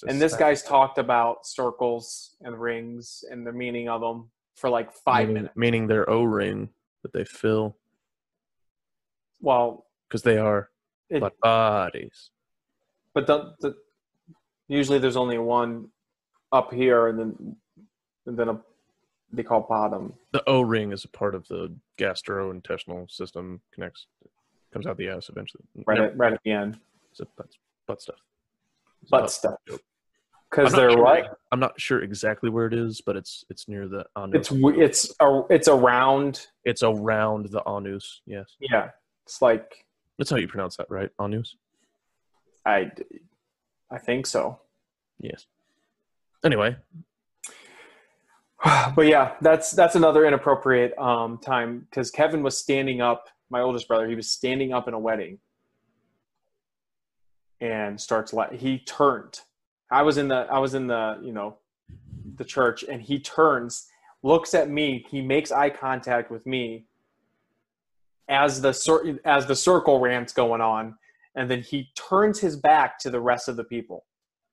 a 0.04 0.10
and 0.10 0.20
this 0.20 0.36
guy's 0.36 0.62
talked 0.62 0.98
about 0.98 1.46
circles 1.46 2.36
and 2.42 2.60
rings 2.60 3.24
and 3.30 3.46
the 3.46 3.52
meaning 3.52 3.88
of 3.88 4.00
them 4.02 4.28
for 4.56 4.68
like 4.68 4.92
five 4.92 5.28
meaning, 5.28 5.34
minutes. 5.34 5.56
meaning 5.56 5.86
their 5.86 6.08
O 6.10 6.24
ring 6.24 6.68
that 7.02 7.12
they 7.12 7.24
fill 7.24 7.76
Well, 9.40 9.86
because 10.08 10.22
they 10.22 10.36
are 10.38 10.70
it, 11.10 11.20
but 11.20 11.38
bodies. 11.40 12.30
but 13.14 13.26
the, 13.26 13.54
the 13.60 13.76
usually 14.68 14.98
there's 14.98 15.16
only 15.16 15.38
one 15.38 15.88
up 16.52 16.72
here 16.72 17.08
and 17.08 17.18
then 17.18 17.56
and 18.26 18.36
then 18.36 18.48
a 18.48 18.60
they 19.32 19.42
call 19.42 19.60
bottom. 19.68 20.12
The 20.32 20.42
O 20.48 20.60
ring 20.60 20.92
is 20.92 21.04
a 21.04 21.08
part 21.08 21.34
of 21.34 21.46
the 21.48 21.74
gastrointestinal 21.98 23.10
system. 23.10 23.60
Connects, 23.72 24.06
comes 24.72 24.86
out 24.86 24.96
the 24.96 25.08
ass 25.08 25.28
eventually. 25.28 25.64
Right 25.86 25.98
Never- 25.98 26.10
at 26.10 26.16
right 26.18 26.32
at 26.32 26.40
the 26.44 26.50
end. 26.52 26.78
So 27.12 27.24
that's 27.38 27.56
butt 27.86 28.00
stuff. 28.02 28.18
Butt 29.10 29.22
butt 29.22 29.30
stuff. 29.30 29.58
Because 30.50 30.72
they're 30.72 30.90
sure- 30.90 31.02
what? 31.02 31.38
I'm 31.50 31.60
not 31.60 31.80
sure 31.80 32.02
exactly 32.02 32.50
where 32.50 32.66
it 32.66 32.74
is, 32.74 33.00
but 33.00 33.16
it's 33.16 33.44
it's 33.50 33.68
near 33.68 33.88
the 33.88 34.06
anus. 34.16 34.50
It's 34.50 34.50
it's 34.52 35.14
a, 35.20 35.42
it's 35.50 35.68
around. 35.68 36.46
it's 36.64 36.82
around 36.82 37.46
the 37.50 37.62
anus. 37.68 38.22
Yes, 38.26 38.56
Yeah, 38.60 38.90
it's 39.24 39.42
like 39.42 39.84
that's 40.18 40.30
how 40.30 40.36
you 40.36 40.48
pronounce 40.48 40.76
that, 40.76 40.86
right? 40.90 41.10
Anus. 41.20 41.56
I 42.64 42.90
I 43.90 43.98
think 43.98 44.26
so. 44.26 44.60
Yes. 45.20 45.46
Anyway, 46.44 46.76
but 48.94 49.06
yeah, 49.06 49.34
that's 49.40 49.70
that's 49.72 49.94
another 49.94 50.24
inappropriate 50.24 50.96
um, 50.98 51.38
time 51.38 51.86
because 51.90 52.10
Kevin 52.10 52.42
was 52.42 52.56
standing 52.56 53.00
up. 53.00 53.28
My 53.50 53.60
oldest 53.60 53.88
brother, 53.88 54.08
he 54.08 54.14
was 54.14 54.30
standing 54.30 54.72
up 54.72 54.88
in 54.88 54.94
a 54.94 54.98
wedding, 54.98 55.38
and 57.64 57.98
starts. 58.00 58.32
La- 58.34 58.50
he 58.50 58.78
turned. 58.80 59.40
I 59.90 60.02
was 60.02 60.18
in 60.18 60.28
the 60.28 60.46
I 60.50 60.58
was 60.58 60.74
in 60.74 60.86
the 60.86 61.18
you 61.22 61.32
know 61.32 61.56
the 62.36 62.44
church, 62.44 62.84
and 62.84 63.00
he 63.00 63.18
turns, 63.18 63.86
looks 64.22 64.54
at 64.54 64.68
me. 64.68 65.04
He 65.10 65.22
makes 65.22 65.50
eye 65.50 65.70
contact 65.70 66.30
with 66.30 66.44
me 66.46 66.84
as 68.28 68.60
the 68.60 68.72
cir- 68.72 69.18
as 69.24 69.46
the 69.46 69.56
circle 69.56 69.98
rant's 70.00 70.32
going 70.32 70.60
on, 70.60 70.96
and 71.34 71.50
then 71.50 71.62
he 71.62 71.90
turns 71.94 72.38
his 72.38 72.56
back 72.56 72.98
to 73.00 73.10
the 73.10 73.20
rest 73.20 73.48
of 73.48 73.56
the 73.56 73.64
people. 73.64 74.04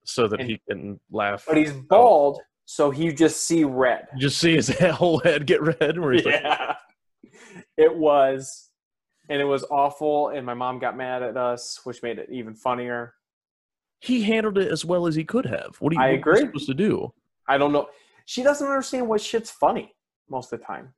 so 0.04 0.28
that 0.28 0.40
And- 0.40 0.50
he 0.50 0.62
can 0.70 1.00
laugh. 1.12 1.44
But 1.48 1.58
he's 1.58 1.74
bald, 1.74 2.40
so 2.66 2.90
he 2.92 3.14
just 3.14 3.44
see 3.44 3.64
red. 3.64 4.08
You 4.16 4.22
just 4.22 4.40
see 4.40 4.56
his 4.56 4.70
whole 4.94 5.20
head 5.20 5.46
get 5.46 5.62
red. 5.62 5.96
He's 5.96 6.26
like, 6.26 6.26
yeah 6.44 6.76
it 7.78 7.96
was 7.96 8.70
and 9.32 9.42
it 9.42 9.46
was 9.46 9.64
awful 9.72 10.30
and 10.30 10.46
my 10.46 10.54
mom 10.54 10.78
got 10.78 10.98
mad 10.98 11.24
at 11.24 11.38
us 11.38 11.80
which 11.86 12.04
made 12.04 12.20
it 12.20 12.28
even 12.32 12.54
funnier 12.54 13.14
he 14.00 14.22
handled 14.24 14.58
it 14.58 14.70
as 14.72 14.84
well 14.84 15.06
as 15.06 15.14
he 15.16 15.24
could 15.24 15.46
have. 15.46 15.76
What 15.80 15.92
do 15.92 15.96
you? 15.96 16.02
I 16.02 16.08
are 16.10 16.18
you 16.18 16.38
supposed 16.48 16.66
to 16.68 16.74
do? 16.74 17.14
i 17.48 17.58
don't 17.58 17.72
know 17.72 17.88
she 18.26 18.44
doesn't 18.44 18.68
understand 18.68 19.08
what 19.08 19.22
shit's 19.22 19.50
funny 19.52 19.94
most 20.30 20.52
of 20.54 20.60
the 20.60 20.66
time 20.66 20.94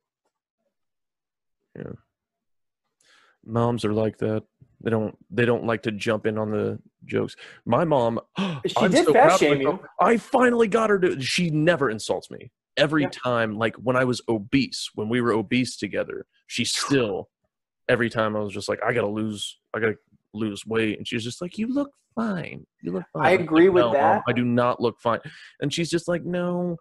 Yeah. 1.78 1.92
Moms 3.46 3.84
are 3.84 3.92
like 3.92 4.16
that. 4.18 4.42
They 4.82 4.90
don't. 4.90 5.14
They 5.30 5.44
don't 5.44 5.66
like 5.66 5.82
to 5.82 5.92
jump 5.92 6.26
in 6.26 6.38
on 6.38 6.50
the 6.50 6.78
jokes. 7.04 7.36
My 7.66 7.84
mom. 7.84 8.20
She 8.66 8.74
I'm 8.78 8.90
did 8.90 9.04
so 9.04 9.12
fat 9.12 9.38
shame 9.38 9.60
you. 9.60 9.80
I 10.00 10.16
finally 10.16 10.66
got 10.68 10.88
her 10.88 10.98
to. 11.00 11.20
She 11.20 11.50
never 11.50 11.90
insults 11.90 12.30
me. 12.30 12.50
Every 12.78 13.02
Yeah. 13.02 13.10
time, 13.10 13.58
like 13.58 13.76
when 13.76 13.96
I 13.96 14.04
was 14.04 14.22
obese, 14.30 14.90
when 14.94 15.10
we 15.10 15.20
were 15.20 15.32
obese 15.32 15.76
together, 15.76 16.24
she 16.46 16.64
still. 16.80 17.28
Every 17.88 18.08
time 18.10 18.36
I 18.36 18.40
was 18.40 18.52
just 18.52 18.68
like, 18.68 18.80
I 18.82 18.92
gotta 18.92 19.08
lose. 19.08 19.58
I 19.74 19.80
gotta 19.80 19.96
lose 20.32 20.66
weight, 20.66 20.98
and 20.98 21.06
she's 21.06 21.22
just 21.24 21.40
like, 21.42 21.58
"You 21.58 21.68
look 21.72 21.90
fine. 22.14 22.66
You 22.82 22.92
look 22.92 23.04
fine." 23.12 23.26
I 23.26 23.30
agree 23.32 23.66
like, 23.68 23.74
with 23.74 23.84
"No, 23.84 23.92
that. 23.92 24.22
I 24.26 24.32
do 24.32 24.44
not 24.44 24.80
look 24.80 25.00
fine, 25.00 25.20
and 25.60 25.72
she's 25.72 25.90
just 25.90 26.08
like, 26.08 26.24
"No." 26.24 26.76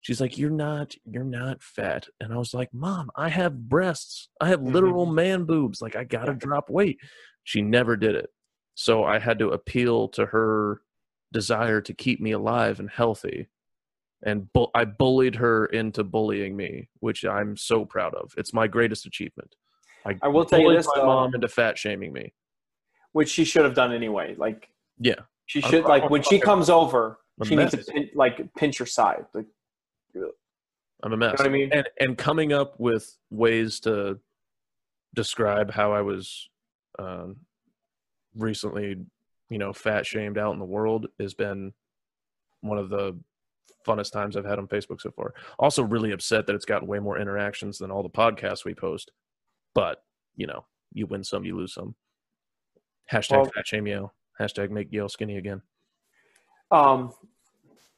She's 0.00 0.20
like, 0.20 0.38
"You're 0.38 0.50
not. 0.50 0.94
You're 1.04 1.24
not 1.24 1.62
fat." 1.62 2.06
And 2.20 2.32
I 2.32 2.36
was 2.38 2.54
like, 2.54 2.72
"Mom, 2.72 3.10
I 3.16 3.28
have 3.28 3.68
breasts. 3.68 4.28
I 4.40 4.48
have 4.48 4.60
Mhm. 4.60 4.72
literal 4.72 5.06
man 5.06 5.44
boobs. 5.44 5.82
Like 5.82 5.96
I 5.96 6.04
gotta 6.04 6.34
drop 6.34 6.70
weight." 6.70 6.98
She 7.44 7.60
never 7.62 7.96
did 7.96 8.14
it. 8.14 8.30
So 8.74 9.04
I 9.04 9.18
had 9.18 9.38
to 9.40 9.50
appeal 9.50 10.08
to 10.10 10.26
her 10.26 10.82
desire 11.32 11.80
to 11.82 11.92
keep 11.92 12.20
me 12.20 12.30
alive 12.32 12.78
and 12.80 12.88
healthy. 12.88 13.48
And 14.22 14.52
bu- 14.52 14.68
I 14.74 14.84
bullied 14.84 15.36
her 15.36 15.66
into 15.66 16.02
bullying 16.04 16.56
me, 16.56 16.88
which 17.00 17.24
I'm 17.24 17.56
so 17.56 17.84
proud 17.84 18.14
of. 18.14 18.32
It's 18.36 18.52
my 18.54 18.66
greatest 18.66 19.04
achievement. 19.04 19.54
I 20.22 20.28
will 20.28 20.44
tell 20.44 20.60
you 20.60 20.72
this, 20.72 20.86
my 20.86 20.92
though. 20.96 21.06
mom 21.06 21.34
into 21.34 21.48
fat 21.48 21.76
shaming 21.78 22.12
me. 22.12 22.32
which 23.12 23.28
she 23.28 23.44
should 23.44 23.64
have 23.64 23.74
done 23.74 23.92
anyway 23.92 24.34
like 24.36 24.68
Yeah, 24.98 25.14
she 25.46 25.62
I'm- 25.62 25.70
should 25.70 25.84
like 25.84 26.04
I'm 26.04 26.10
when 26.10 26.22
she 26.22 26.38
comes 26.38 26.70
over 26.70 27.18
she 27.44 27.54
a 27.54 27.56
needs 27.58 27.70
to 27.72 27.92
pin, 27.92 28.10
like 28.14 28.52
pinch 28.54 28.78
your 28.78 28.86
side 28.86 29.24
like 29.34 29.46
I'm 31.02 31.12
a 31.12 31.16
mess. 31.16 31.38
what 31.38 31.46
I 31.46 31.50
mean? 31.50 31.70
And 31.72 31.88
and 32.00 32.18
coming 32.18 32.52
up 32.52 32.78
with 32.80 33.16
ways 33.30 33.78
to 33.80 34.18
describe 35.14 35.70
how 35.70 35.92
I 35.92 36.00
was 36.02 36.48
um, 36.98 37.36
recently, 38.34 38.96
you 39.48 39.58
know, 39.58 39.72
fat 39.72 40.04
shamed 40.06 40.38
out 40.38 40.52
in 40.54 40.58
the 40.58 40.64
world 40.64 41.06
has 41.20 41.34
been 41.34 41.72
one 42.62 42.78
of 42.78 42.88
the 42.88 43.16
funnest 43.86 44.10
times 44.10 44.36
I've 44.36 44.44
had 44.44 44.58
on 44.58 44.66
Facebook 44.66 45.00
so 45.00 45.12
far. 45.12 45.34
Also, 45.60 45.84
really 45.84 46.10
upset 46.10 46.46
that 46.48 46.56
it's 46.56 46.64
gotten 46.64 46.88
way 46.88 46.98
more 46.98 47.16
interactions 47.16 47.78
than 47.78 47.92
all 47.92 48.02
the 48.02 48.10
podcasts 48.10 48.64
we 48.64 48.74
post. 48.74 49.12
But 49.74 50.02
you 50.36 50.46
know, 50.46 50.64
you 50.92 51.06
win 51.06 51.24
some, 51.24 51.44
you 51.44 51.56
lose 51.56 51.74
some. 51.74 51.94
Hashtag 53.12 53.42
Well- 53.42 53.50
fat 53.54 53.66
shame 53.66 53.86
Yale. 53.86 54.14
Hashtag 54.40 54.70
make 54.70 54.92
Yale 54.92 55.08
skinny 55.08 55.36
again. 55.36 55.62
um 56.70 57.12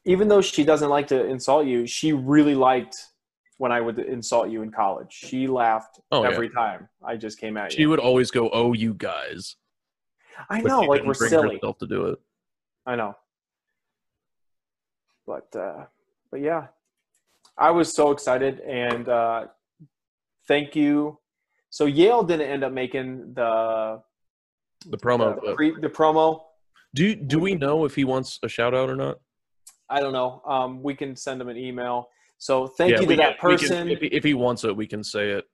even 0.05 0.27
though 0.27 0.41
she 0.41 0.63
doesn't 0.63 0.89
like 0.89 1.05
to 1.07 1.25
insult 1.25 1.67
you 1.67 1.85
she 1.85 2.11
really 2.13 2.55
liked 2.55 2.97
when 3.57 3.71
I 3.71 3.79
would 3.81 3.99
insult 3.99 4.49
you 4.49 4.63
in 4.63 4.71
college. 4.71 5.11
She 5.13 5.45
laughed 5.45 5.99
Oh, 6.11 6.23
yeah. 6.23 6.29
every 6.31 6.49
time 6.49 6.89
I 7.05 7.15
just 7.17 7.37
came 7.39 7.57
at 7.57 7.71
She 7.71 7.77
you. 7.79 7.83
She 7.83 7.87
would 7.87 7.99
always 7.99 8.31
go, 8.31 8.49
"Oh, 8.51 8.73
you 8.73 8.95
guys." 8.95 9.57
I 10.49 10.61
know, 10.61 10.79
like 10.81 11.03
we're 11.03 11.13
silly. 11.13 11.59
to 11.59 11.85
do 11.87 12.07
it. 12.07 12.19
I 12.87 12.95
know. 12.95 13.15
But 15.27 15.55
uh 15.55 15.85
but 16.31 16.41
yeah. 16.41 16.67
I 17.57 17.69
was 17.71 17.93
so 17.93 18.09
excited 18.11 18.59
and 18.61 19.07
uh 19.07 19.47
thank 20.47 20.75
you. 20.75 21.19
So 21.71 21.85
Yale 21.85 22.21
didn't 22.21 22.47
end 22.49 22.63
up 22.63 22.73
making 22.73 23.33
the 23.33 24.01
The 24.85 24.97
promo. 24.97 25.39
the, 25.43 25.55
pre, 25.55 25.71
the 25.79 25.89
promo. 25.89 26.41
do 26.93 27.15
do 27.15 27.39
we 27.39 27.55
know 27.55 27.85
if 27.85 27.95
he 27.95 28.03
wants 28.03 28.37
a 28.43 28.49
shout 28.49 28.75
out 28.75 28.89
or 28.89 28.95
not? 28.95 29.17
I 29.89 29.99
don't 30.01 30.13
know. 30.13 30.41
Um 30.45 30.83
we 30.83 30.93
can 30.93 31.15
send 31.15 31.41
him 31.41 31.47
an 31.47 31.57
email. 31.57 32.09
So 32.37 32.67
thank 32.67 32.91
Yeah, 32.91 32.99
you 33.01 33.07
to 33.07 33.15
that 33.15 33.39
can- 33.39 33.49
we 33.49 33.57
can- 33.57 33.67
person. 33.69 33.89
if, 33.89 33.99
he, 34.01 34.07
if 34.07 34.23
he 34.23 34.33
wants 34.33 34.63
it, 34.65 34.75
we 34.75 34.85
can 34.85 35.03
say 35.03 35.31
it. 35.31 35.45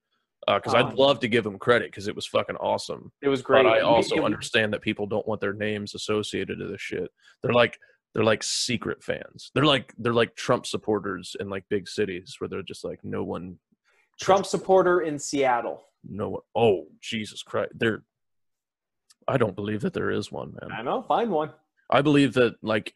Because 0.47 0.73
Um, 0.73 0.85
I'd 0.87 0.93
love 0.93 1.19
to 1.19 1.27
give 1.27 1.45
him 1.45 1.59
credit 1.59 1.91
because 1.91 2.07
it 2.07 2.15
was 2.15 2.25
fucking 2.25 2.55
awesome. 2.55 3.11
it 3.21 3.27
was 3.27 3.41
great. 3.41 3.63
But 3.63 3.73
I 3.73 3.81
also 3.81 4.15
it- 4.15 4.23
understand 4.23 4.73
that 4.73 4.81
people 4.81 5.05
don't 5.05 5.27
want 5.27 5.39
their 5.41 5.53
names 5.53 5.93
associated 5.93 6.57
to 6.59 6.67
this 6.67 6.81
shit. 6.81 7.11
They're 7.43 7.53
like 7.53 7.77
they're 8.15 8.23
like 8.23 8.41
secret 8.41 9.03
fans. 9.03 9.51
They're 9.53 9.65
like 9.65 9.93
they're 9.99 10.13
like 10.13 10.35
Trump 10.35 10.65
supporters 10.65 11.35
in 11.39 11.49
like 11.49 11.65
big 11.69 11.87
cities 11.87 12.37
where 12.39 12.47
they're 12.47 12.63
just 12.63 12.83
like 12.83 12.99
no 13.03 13.23
one 13.23 13.59
Trump 14.19 14.47
supporter 14.47 15.01
in 15.01 15.19
Seattle. 15.19 15.83
No 16.03 16.29
one 16.29 16.41
oh 16.55 16.87
Jesus 17.01 17.43
Christ. 17.43 17.71
There 17.75 18.03
I 19.27 19.37
don't 19.37 19.55
believe 19.55 19.81
that 19.81 19.93
there 19.93 20.09
is 20.09 20.31
one, 20.31 20.53
man. 20.61 20.71
I 20.71 20.81
know, 20.81 21.01
find 21.01 21.29
one. 21.29 21.51
I 21.89 22.01
believe 22.01 22.33
that 22.35 22.55
like 22.61 22.93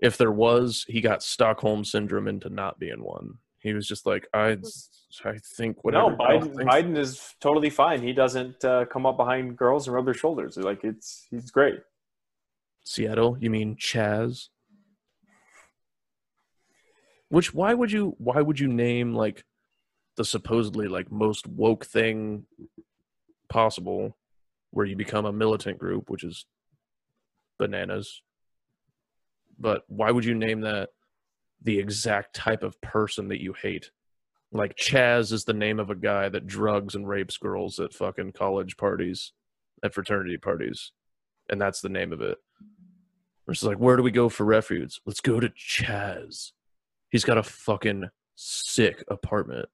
if 0.00 0.16
there 0.16 0.32
was, 0.32 0.84
he 0.88 1.00
got 1.00 1.22
Stockholm 1.22 1.84
syndrome 1.84 2.26
into 2.26 2.48
not 2.48 2.78
being 2.78 3.04
one. 3.04 3.34
He 3.58 3.74
was 3.74 3.86
just 3.86 4.06
like, 4.06 4.26
I, 4.32 4.56
I 5.24 5.34
think 5.56 5.84
whatever. 5.84 6.10
no, 6.10 6.16
Biden, 6.16 6.54
Biden 6.54 6.96
is 6.96 7.34
totally 7.40 7.68
fine. 7.68 8.00
He 8.02 8.14
doesn't 8.14 8.64
uh, 8.64 8.86
come 8.86 9.04
up 9.04 9.18
behind 9.18 9.56
girls 9.56 9.86
and 9.86 9.94
rub 9.94 10.06
their 10.06 10.14
shoulders. 10.14 10.56
Like 10.56 10.82
it's 10.82 11.26
he's 11.30 11.50
great. 11.50 11.80
Seattle, 12.84 13.36
you 13.38 13.50
mean 13.50 13.76
Chaz? 13.76 14.48
Which 17.28 17.52
why 17.52 17.74
would 17.74 17.92
you 17.92 18.16
why 18.18 18.40
would 18.40 18.58
you 18.58 18.66
name 18.68 19.14
like 19.14 19.44
the 20.20 20.24
supposedly 20.26 20.86
like 20.86 21.10
most 21.10 21.46
woke 21.46 21.86
thing 21.86 22.44
possible 23.48 24.18
where 24.70 24.84
you 24.84 24.94
become 24.94 25.24
a 25.24 25.32
militant 25.32 25.78
group, 25.78 26.10
which 26.10 26.24
is 26.24 26.44
bananas. 27.58 28.20
But 29.58 29.84
why 29.88 30.10
would 30.10 30.26
you 30.26 30.34
name 30.34 30.60
that 30.60 30.90
the 31.62 31.78
exact 31.78 32.36
type 32.36 32.62
of 32.62 32.78
person 32.82 33.28
that 33.28 33.42
you 33.42 33.54
hate? 33.54 33.92
Like 34.52 34.76
Chaz 34.76 35.32
is 35.32 35.46
the 35.46 35.54
name 35.54 35.80
of 35.80 35.88
a 35.88 35.94
guy 35.94 36.28
that 36.28 36.46
drugs 36.46 36.94
and 36.94 37.08
rapes 37.08 37.38
girls 37.38 37.80
at 37.80 37.94
fucking 37.94 38.32
college 38.32 38.76
parties, 38.76 39.32
at 39.82 39.94
fraternity 39.94 40.36
parties. 40.36 40.92
And 41.48 41.58
that's 41.58 41.80
the 41.80 41.88
name 41.88 42.12
of 42.12 42.20
it. 42.20 42.36
It's 43.48 43.62
like, 43.62 43.78
where 43.78 43.96
do 43.96 44.02
we 44.02 44.10
go 44.10 44.28
for 44.28 44.44
refuge? 44.44 45.00
Let's 45.06 45.22
go 45.22 45.40
to 45.40 45.48
Chaz. 45.48 46.52
He's 47.08 47.24
got 47.24 47.38
a 47.38 47.42
fucking 47.42 48.10
sick 48.34 49.02
apartment. 49.08 49.70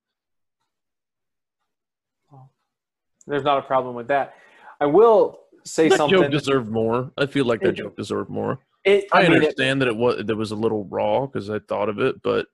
There's 3.26 3.42
not 3.44 3.58
a 3.58 3.62
problem 3.62 3.94
with 3.94 4.08
that. 4.08 4.34
I 4.80 4.86
will 4.86 5.40
say 5.64 5.88
that 5.88 5.96
something. 5.96 6.20
joke 6.20 6.30
deserved 6.30 6.70
more. 6.70 7.10
I 7.18 7.26
feel 7.26 7.44
like 7.44 7.60
that 7.60 7.70
It- 7.70 7.76
joke 7.76 7.96
deserved 7.96 8.30
more. 8.30 8.60
it, 8.84 9.06
I, 9.12 9.20
I, 9.20 9.22
mean, 9.24 9.32
it, 9.32 9.36
understand 9.36 9.80
that 9.82 9.88
it 9.88 9.96
was 9.96 10.24
that 10.24 10.36
was 10.36 10.52
a 10.52 10.56
little 10.56 10.84
raw 10.84 11.26
because 11.26 11.50
I 11.50 11.58
thought 11.58 11.88
of 11.88 11.98
it, 11.98 12.22
but 12.22 12.46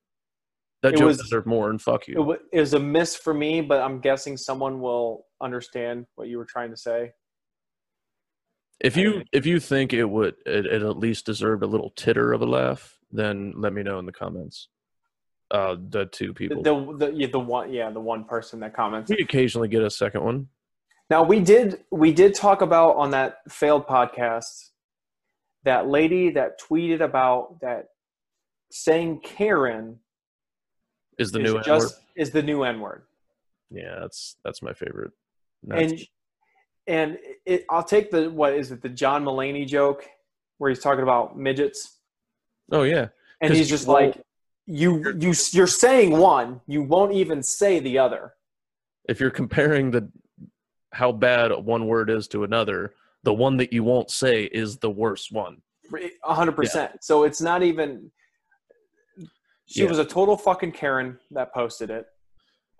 that 0.82 0.96
joke 0.96 1.08
was- 1.08 1.18
deserved 1.18 1.46
more. 1.46 1.70
And 1.70 1.80
fuck 1.80 2.08
you. 2.08 2.38
it 2.52 2.60
was 2.60 2.74
a 2.74 2.78
miss 2.80 3.14
for 3.16 3.34
me, 3.34 3.60
but 3.60 3.80
I'm 3.82 4.00
guessing 4.00 4.36
someone 4.36 4.80
will 4.80 5.26
understand 5.40 6.06
what 6.14 6.28
you 6.28 6.38
were 6.38 6.46
trying 6.46 6.70
to 6.70 6.76
say. 6.76 7.12
If 8.80 8.96
you 8.96 9.22
if 9.32 9.46
you 9.46 9.60
think 9.60 9.92
it 9.92 10.04
would 10.04 10.34
it, 10.46 10.66
it 10.66 10.82
at 10.82 10.96
least 10.98 11.26
deserved 11.26 11.62
a 11.62 11.66
little 11.66 11.90
titter 11.90 12.32
of 12.32 12.42
a 12.42 12.46
laugh, 12.46 12.98
then 13.12 13.52
let 13.56 13.72
me 13.72 13.82
know 13.82 13.98
in 13.98 14.06
the 14.06 14.12
comments. 14.12 14.68
Uh, 15.52 15.76
the 15.90 16.06
two 16.06 16.28
The 16.28 16.32
people. 16.34 16.62
the, 16.62 16.96
the, 16.96 17.12
yeah, 17.12 17.26
the 17.30 17.38
one 17.38 17.70
yeah 17.72 17.90
the 17.90 18.00
one 18.00 18.24
person 18.24 18.58
that 18.60 18.74
comments. 18.74 19.10
we 19.10 19.18
occasionally 19.22 19.68
get 19.68 19.82
a 19.82 19.90
second 19.90 20.24
one. 20.24 20.48
Now 21.12 21.22
we 21.22 21.40
did 21.40 21.84
we 21.90 22.10
did 22.10 22.34
talk 22.34 22.62
about 22.62 22.96
on 22.96 23.10
that 23.10 23.40
failed 23.46 23.86
podcast 23.86 24.70
that 25.62 25.86
lady 25.86 26.30
that 26.30 26.58
tweeted 26.58 27.02
about 27.02 27.60
that 27.60 27.88
saying 28.70 29.20
Karen 29.22 29.98
Is 31.18 31.30
the 31.30 31.40
is 31.40 31.44
new 31.44 31.58
N-word. 31.58 31.64
just 31.66 32.00
is 32.16 32.30
the 32.30 32.42
new 32.42 32.62
N 32.62 32.80
word. 32.80 33.02
Yeah, 33.70 33.98
that's 34.00 34.36
that's 34.42 34.62
my 34.62 34.72
favorite. 34.72 35.12
And 35.70 36.00
and 36.86 37.18
it, 37.44 37.66
I'll 37.68 37.84
take 37.84 38.10
the 38.10 38.30
what 38.30 38.54
is 38.54 38.72
it 38.72 38.80
the 38.80 38.88
John 38.88 39.22
Mulaney 39.22 39.68
joke 39.68 40.06
where 40.56 40.70
he's 40.70 40.80
talking 40.80 41.02
about 41.02 41.36
midgets 41.36 41.98
oh 42.72 42.84
yeah, 42.84 43.08
and 43.42 43.52
he's 43.52 43.68
just 43.68 43.86
like 43.86 44.18
you 44.64 45.14
you 45.20 45.34
you're 45.50 45.66
saying 45.66 46.16
one 46.16 46.62
you 46.66 46.82
won't 46.82 47.12
even 47.12 47.42
say 47.42 47.80
the 47.80 47.98
other. 47.98 48.32
if 49.10 49.20
you're 49.20 49.30
comparing 49.30 49.90
the 49.90 50.10
how 50.92 51.12
bad 51.12 51.50
one 51.64 51.86
word 51.86 52.10
is 52.10 52.28
to 52.28 52.44
another, 52.44 52.94
the 53.22 53.32
one 53.34 53.56
that 53.58 53.72
you 53.72 53.82
won't 53.84 54.10
say 54.10 54.44
is 54.44 54.78
the 54.78 54.90
worst 54.90 55.32
one. 55.32 55.62
A 56.24 56.34
hundred 56.34 56.56
percent. 56.56 56.92
So 57.02 57.24
it's 57.24 57.40
not 57.40 57.62
even. 57.62 58.10
She 59.66 59.82
Yeah. 59.84 59.88
was 59.88 59.98
a 59.98 60.04
total 60.04 60.36
fucking 60.36 60.72
Karen 60.72 61.18
that 61.30 61.54
posted 61.54 61.90
it. 61.90 62.06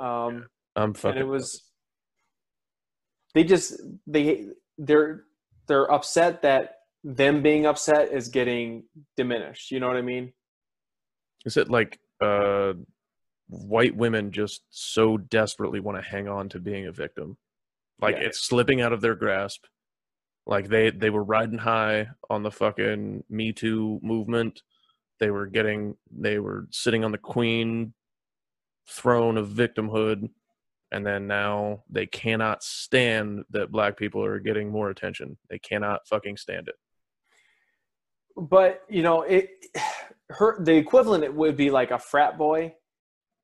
Um, 0.01 0.49
I'm 0.77 0.85
and 0.91 0.99
fucking. 0.99 1.21
it 1.21 1.27
was 1.27 1.63
they 3.35 3.45
just 3.45 3.81
they 4.07 4.47
they're 4.79 5.25
they're 5.69 5.91
upset 5.91 6.43
that 6.43 6.77
them 7.05 7.43
being 7.43 7.67
upset 7.67 8.13
is 8.13 8.29
getting 8.29 8.85
diminished 9.17 9.71
you 9.71 9.81
know 9.81 9.87
what 9.89 9.97
i 9.97 10.03
mean 10.03 10.33
Is 11.45 11.57
it 11.57 11.69
like 11.71 11.99
uh, 12.21 12.75
white 13.49 13.97
women 13.97 14.31
just 14.33 14.63
so 14.71 15.17
desperately 15.19 15.81
want 15.81 15.99
to 15.99 16.03
hang 16.03 16.29
on 16.29 16.49
to 16.51 16.59
being 16.61 16.87
a 16.87 16.93
victim? 16.93 17.37
Like 18.01 18.17
Yeah. 18.17 18.23
it's 18.23 18.41
slipping 18.41 18.81
out 18.81 18.93
of 18.93 19.01
their 19.01 19.15
grasp. 19.15 19.65
Like 20.47 20.69
they 20.69 20.91
they 20.91 21.11
were 21.11 21.23
riding 21.25 21.59
high 21.59 22.09
on 22.29 22.43
the 22.43 22.51
fucking 22.51 23.25
Me 23.31 23.53
Too 23.53 24.01
movement. 24.03 24.63
They 25.21 25.31
were 25.31 25.47
getting 25.47 25.97
they 26.11 26.39
were 26.41 26.67
sitting 26.71 27.05
on 27.05 27.13
the 27.13 27.19
queen 27.19 27.95
throne 28.89 29.37
of 29.37 29.49
victimhood 29.51 30.29
and 30.91 31.07
then 31.07 31.27
now 31.27 31.83
they 31.89 32.05
cannot 32.07 32.63
stand 32.63 33.45
that 33.51 33.71
black 33.71 33.97
people 33.97 34.23
are 34.25 34.41
getting 34.41 34.69
more 34.71 34.91
attention. 34.91 35.39
They 35.49 35.59
cannot 35.61 36.07
fucking 36.09 36.37
stand 36.37 36.69
it. 36.69 36.75
but 38.37 38.83
you 38.89 39.03
know 39.03 39.23
it 39.23 39.49
her 40.31 40.63
the 40.65 40.75
equivalent 40.75 41.23
it 41.25 41.33
would 41.35 41.57
be 41.57 41.71
like 41.71 41.91
a 41.91 41.99
frat 41.99 42.37
boy 42.39 42.75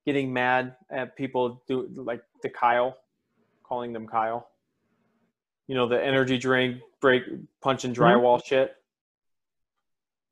getting 0.06 0.32
mad 0.32 0.74
at 0.90 1.14
people 1.16 1.62
do 1.68 1.88
like 1.94 2.22
the 2.42 2.48
kyle 2.48 2.96
calling 3.68 3.92
them 3.92 4.06
kyle 4.06 4.48
you 5.66 5.74
know 5.74 5.86
the 5.86 6.02
energy 6.02 6.38
drink 6.38 6.80
break 7.00 7.22
punching 7.60 7.94
drywall 7.94 8.38
mm-hmm. 8.38 8.48
shit 8.48 8.74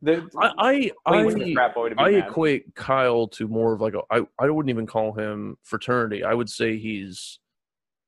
the, 0.03 0.29
I 0.37 0.93
I 1.07 1.25
waiting 1.25 1.31
for 1.33 1.39
the 1.39 1.59
I, 1.59 1.69
boy 1.69 1.89
to 1.89 1.95
be 1.95 2.03
I 2.03 2.09
equate 2.11 2.75
Kyle 2.75 3.27
to 3.29 3.49
more 3.49 3.73
of 3.73 3.81
like 3.81 3.95
a 3.95 4.03
I, 4.11 4.27
I 4.39 4.51
wouldn't 4.51 4.71
even 4.71 4.87
call 4.87 5.13
him 5.13 5.57
fraternity. 5.63 6.23
I 6.23 6.35
would 6.35 6.51
say 6.51 6.77
he's 6.77 7.39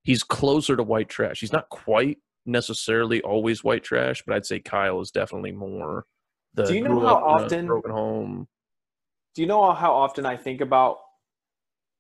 he's 0.03 0.23
closer 0.23 0.77
to 0.77 0.83
white 0.83 1.09
trash. 1.09 1.41
He's 1.41 1.53
not 1.53 1.71
quite 1.71 2.19
necessarily 2.45 3.23
always 3.23 3.65
white 3.65 3.85
trash, 3.85 4.23
but 4.27 4.35
I'd 4.35 4.47
say 4.47 4.61
Kyle 4.61 5.01
is 5.01 5.11
definitely 5.11 5.53
more 5.53 6.05
the 6.55 6.65
Do 6.65 6.75
you 6.75 6.83
know 6.83 7.01
how 7.01 7.17
up 7.17 7.23
in 7.23 7.25
a 7.25 7.45
often- 7.45 7.67
broken 7.67 7.91
home. 7.91 8.49
do 9.35 9.43
you 9.43 9.49
know 9.49 9.73
how 9.73 9.95
often 9.95 10.27
I 10.27 10.37
think 10.37 10.61
about 10.61 10.99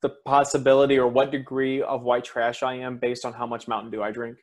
the 0.03 0.11
possibility 0.25 0.99
or 0.99 1.09
what 1.09 1.31
degree 1.31 1.83
of 1.83 2.03
white 2.03 2.25
trash 2.25 2.63
I 2.63 2.75
am 2.75 2.99
based 2.99 3.25
on 3.25 3.33
how 3.33 3.47
much 3.47 3.67
Mountain 3.69 3.91
Dew 3.91 4.03
I 4.03 4.11
drink? 4.13 4.39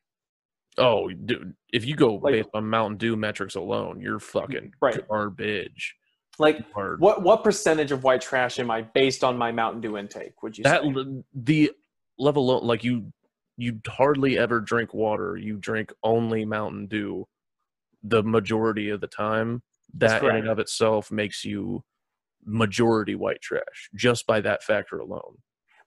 Oh, 0.78 1.10
dude, 1.10 1.56
if 1.72 1.86
you 1.86 1.96
go 1.96 2.16
Like- 2.16 2.34
based 2.34 2.50
on 2.54 2.68
Mountain 2.70 2.98
Dew 2.98 3.16
metrics 3.16 3.56
alone, 3.56 4.02
you're 4.02 4.20
fucking 4.20 4.74
Right. 4.82 5.08
garbage. 5.08 5.96
Like, 6.38 6.70
Hard. 6.74 7.00
what 7.00 7.22
what 7.22 7.46
percentage 7.46 7.94
of 7.94 8.04
white 8.04 8.20
trash 8.20 8.60
am 8.60 8.70
I 8.70 8.82
based 8.82 9.24
on 9.24 9.38
my 9.38 9.54
Mountain 9.54 9.80
Dew 9.82 9.98
intake? 9.98 10.44
Would 10.44 10.58
you 10.58 10.66
that 10.66 10.84
say? 10.84 11.24
the 11.34 11.72
level 12.18 12.46
like 12.66 12.84
you 12.84 13.14
you 13.58 13.80
hardly 13.88 14.38
ever 14.38 14.60
drink 14.60 14.94
water 14.94 15.38
you 15.38 15.56
drink 15.56 15.94
only 16.04 16.44
mountain 16.44 16.88
dew 16.88 17.26
the 18.04 18.22
majority 18.22 18.90
of 18.90 19.00
the 19.00 19.08
time 19.08 19.62
that 19.94 20.22
in 20.24 20.36
and 20.36 20.48
of 20.50 20.60
itself 20.60 21.10
makes 21.10 21.46
you 21.46 21.84
majority 22.46 23.16
white 23.16 23.42
trash 23.42 23.90
just 23.96 24.26
by 24.28 24.40
that 24.42 24.64
factor 24.64 25.00
alone 25.00 25.36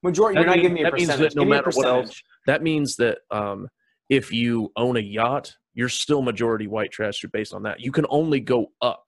Majority. 0.02 0.36
that 0.36 0.40
You're 0.46 0.56
not 0.56 0.62
giving 0.62 0.74
me 0.74 0.80
a 0.82 0.84
that 0.84 0.94
means 0.94 1.08
that 1.08 1.34
no 1.34 1.42
Give 1.42 1.48
matter 1.48 1.70
what 1.74 1.86
else- 1.86 2.22
that 2.46 2.62
means 2.62 2.96
that 2.96 3.18
um 3.30 3.68
if 4.08 4.32
you 4.32 4.72
own 4.76 4.96
a 4.96 5.00
yacht 5.00 5.54
you're 5.74 5.88
still 5.88 6.22
majority 6.22 6.66
white 6.66 6.90
trash 6.92 7.24
based 7.32 7.52
on 7.54 7.62
that 7.64 7.80
you 7.80 7.92
can 7.92 8.06
only 8.08 8.40
go 8.40 8.66
up 8.82 9.04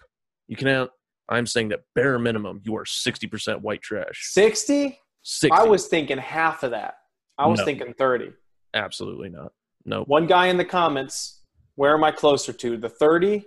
you 0.49 0.57
can 0.57 0.89
i'm 1.29 1.47
saying 1.47 1.69
that 1.69 1.81
bare 1.95 2.19
minimum 2.19 2.61
you 2.65 2.77
are 2.77 2.85
60% 2.85 3.61
white 3.63 3.83
trash 3.83 4.29
Sixty. 4.33 4.99
60. 5.23 5.51
I 5.53 5.65
was 5.65 5.87
thinking 5.87 6.17
half 6.17 6.63
of 6.63 6.71
that. 6.71 6.95
I 7.37 7.47
was 7.47 7.59
No. 7.59 7.67
thinking 7.67 7.93
30. 7.93 8.33
absolutely 8.75 9.29
not. 9.29 9.53
No. 9.85 10.03
One 10.05 10.27
guy 10.27 10.47
in 10.47 10.57
the 10.57 10.65
comments, 10.65 11.43
where 11.75 11.95
am 11.95 12.03
I 12.05 12.11
closer 12.11 12.53
to, 12.55 12.77
the 12.79 12.89
30 12.89 13.45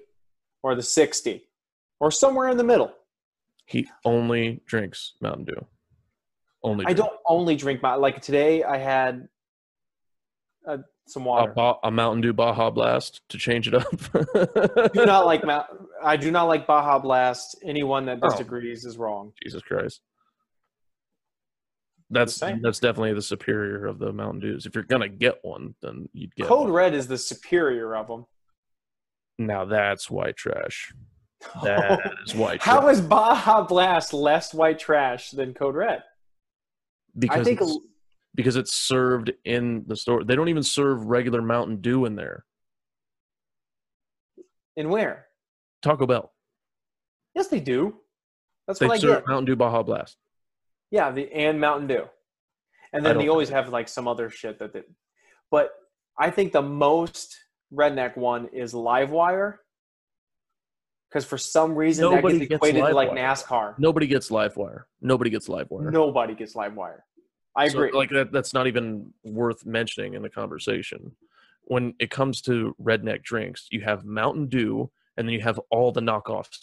or 0.62 0.76
the 0.76 0.84
60? 0.84 1.50
Or 2.00 2.12
somewhere 2.12 2.50
in 2.50 2.58
the 2.58 2.64
middle. 2.64 2.94
He 3.66 3.88
only 4.06 4.62
drinks 4.66 5.14
Mountain 5.22 5.46
Dew. 5.46 5.66
Only. 6.64 6.86
I 6.86 6.94
drink. 6.94 6.98
don't 7.10 7.20
only 7.28 7.56
drink 7.56 7.82
my 7.82 7.96
like 7.96 8.22
today 8.22 8.64
I 8.64 8.78
had 8.78 9.28
uh, 10.68 10.78
some 11.08 11.24
a, 11.24 11.26
water. 11.26 11.52
ba- 11.54 11.76
a 11.84 11.92
Mountain 11.92 12.22
Dew 12.22 12.34
Baja 12.34 12.70
Blast 12.70 13.22
to 13.30 13.38
change 13.38 13.68
it 13.68 13.74
up. 13.74 13.90
do 14.94 15.06
not 15.06 15.26
like 15.32 15.44
Mount, 15.44 15.66
I 16.02 16.16
do 16.18 16.32
not 16.32 16.46
like 16.46 16.66
Baja 16.68 17.00
Blast. 17.00 17.58
Anyone 17.64 18.06
that 18.06 18.20
Oh. 18.22 18.30
disagrees 18.30 18.86
is 18.86 18.98
wrong. 18.98 19.34
Jesus 19.44 19.62
Christ. 19.62 20.02
That's 22.10 22.38
that's 22.38 22.80
definitely 22.80 23.14
the 23.14 23.22
superior 23.22 23.86
of 23.88 23.98
the 23.98 24.14
Mountain 24.14 24.42
Dews. 24.42 24.66
If 24.66 24.76
you're 24.76 24.84
gonna 24.84 25.10
get 25.10 25.40
one, 25.42 25.74
then 25.82 26.08
you'd 26.14 26.36
get 26.36 26.48
Code 26.48 26.66
one. 26.66 26.72
Red 26.72 26.94
is 26.94 27.08
the 27.08 27.18
superior 27.18 27.96
of 27.96 28.08
them. 28.08 28.26
Now 29.40 29.66
that's 29.66 30.12
white 30.12 30.38
trash. 30.38 30.94
That 31.64 32.00
is 32.26 32.36
white 32.36 32.62
How 32.62 32.82
trash. 32.82 32.94
is 32.96 33.02
Baja 33.02 33.62
Blast 33.64 34.14
less 34.14 34.54
white 34.54 34.80
trash 34.80 35.32
than 35.32 35.54
Code 35.54 35.76
Red? 35.76 36.04
because 37.18 37.42
I 37.42 37.44
think 37.44 37.62
it's, 37.62 37.78
because 38.34 38.56
it's 38.56 38.74
served 38.74 39.32
in 39.46 39.84
the 39.88 39.96
store. 39.96 40.24
They 40.24 40.36
don't 40.36 40.50
even 40.50 40.64
serve 40.64 41.06
regular 41.06 41.42
Mountain 41.42 41.82
Dew 41.82 42.06
in 42.06 42.16
there. 42.16 42.46
in 44.76 44.90
where? 44.90 45.28
Taco 45.84 46.08
Bell. 46.08 46.32
Yes, 47.36 47.48
they 47.48 47.60
do. 47.60 47.96
That's 48.68 48.80
They 48.80 48.88
what 48.88 48.96
I 48.96 49.00
serve 49.00 49.18
get. 49.20 49.28
Mountain 49.28 49.46
Dew 49.46 49.56
Baja 49.56 49.84
Blast. 49.84 50.18
Yeah, 50.92 51.12
the 51.12 51.32
and 51.34 51.60
Mountain 51.60 51.88
Dew, 51.88 52.06
and 52.94 53.06
then 53.06 53.18
they 53.18 53.28
always 53.28 53.50
have 53.50 53.70
like 53.70 53.88
some 53.88 54.08
other 54.08 54.30
shit 54.30 54.60
that. 54.60 54.74
They, 54.74 54.84
but 55.52 55.72
I 56.18 56.30
think 56.30 56.52
the 56.54 56.62
most 56.62 57.36
redneck 57.74 58.16
one 58.16 58.48
is 58.54 58.74
Livewire, 58.74 59.58
because 61.14 61.26
for 61.26 61.38
some 61.38 61.76
reason 61.76 62.10
Nobody 62.10 62.40
that 62.40 62.40
gets 62.40 62.50
gets 62.50 62.58
equated 62.58 62.84
to 62.88 62.96
like. 62.96 63.12
NASCAR. 63.12 63.78
Nobody 63.78 64.08
gets 64.08 64.30
Livewire. 64.32 64.84
Nobody 65.00 65.30
gets 65.30 65.48
Livewire. 65.48 65.92
Nobody 65.92 66.34
gets 66.34 66.56
Livewire. 66.56 67.02
I 67.56 67.68
So, 67.68 67.78
agree. 67.78 67.92
like 67.92 68.10
that, 68.10 68.32
that's 68.32 68.52
not 68.52 68.66
even 68.66 69.14
worth 69.24 69.64
mentioning 69.64 70.16
in 70.16 70.24
the 70.24 70.30
conversation. 70.30 71.12
When 71.66 71.94
it 72.00 72.10
comes 72.10 72.42
to 72.42 72.76
redneck 72.82 73.22
drinks, 73.22 73.68
you 73.70 73.82
have 73.82 74.06
Mountain 74.06 74.48
Dew, 74.48 74.90
and 75.16 75.28
then 75.28 75.34
you 75.34 75.42
have 75.42 75.60
all 75.70 75.92
the 75.92 76.02
knockoffs 76.02 76.58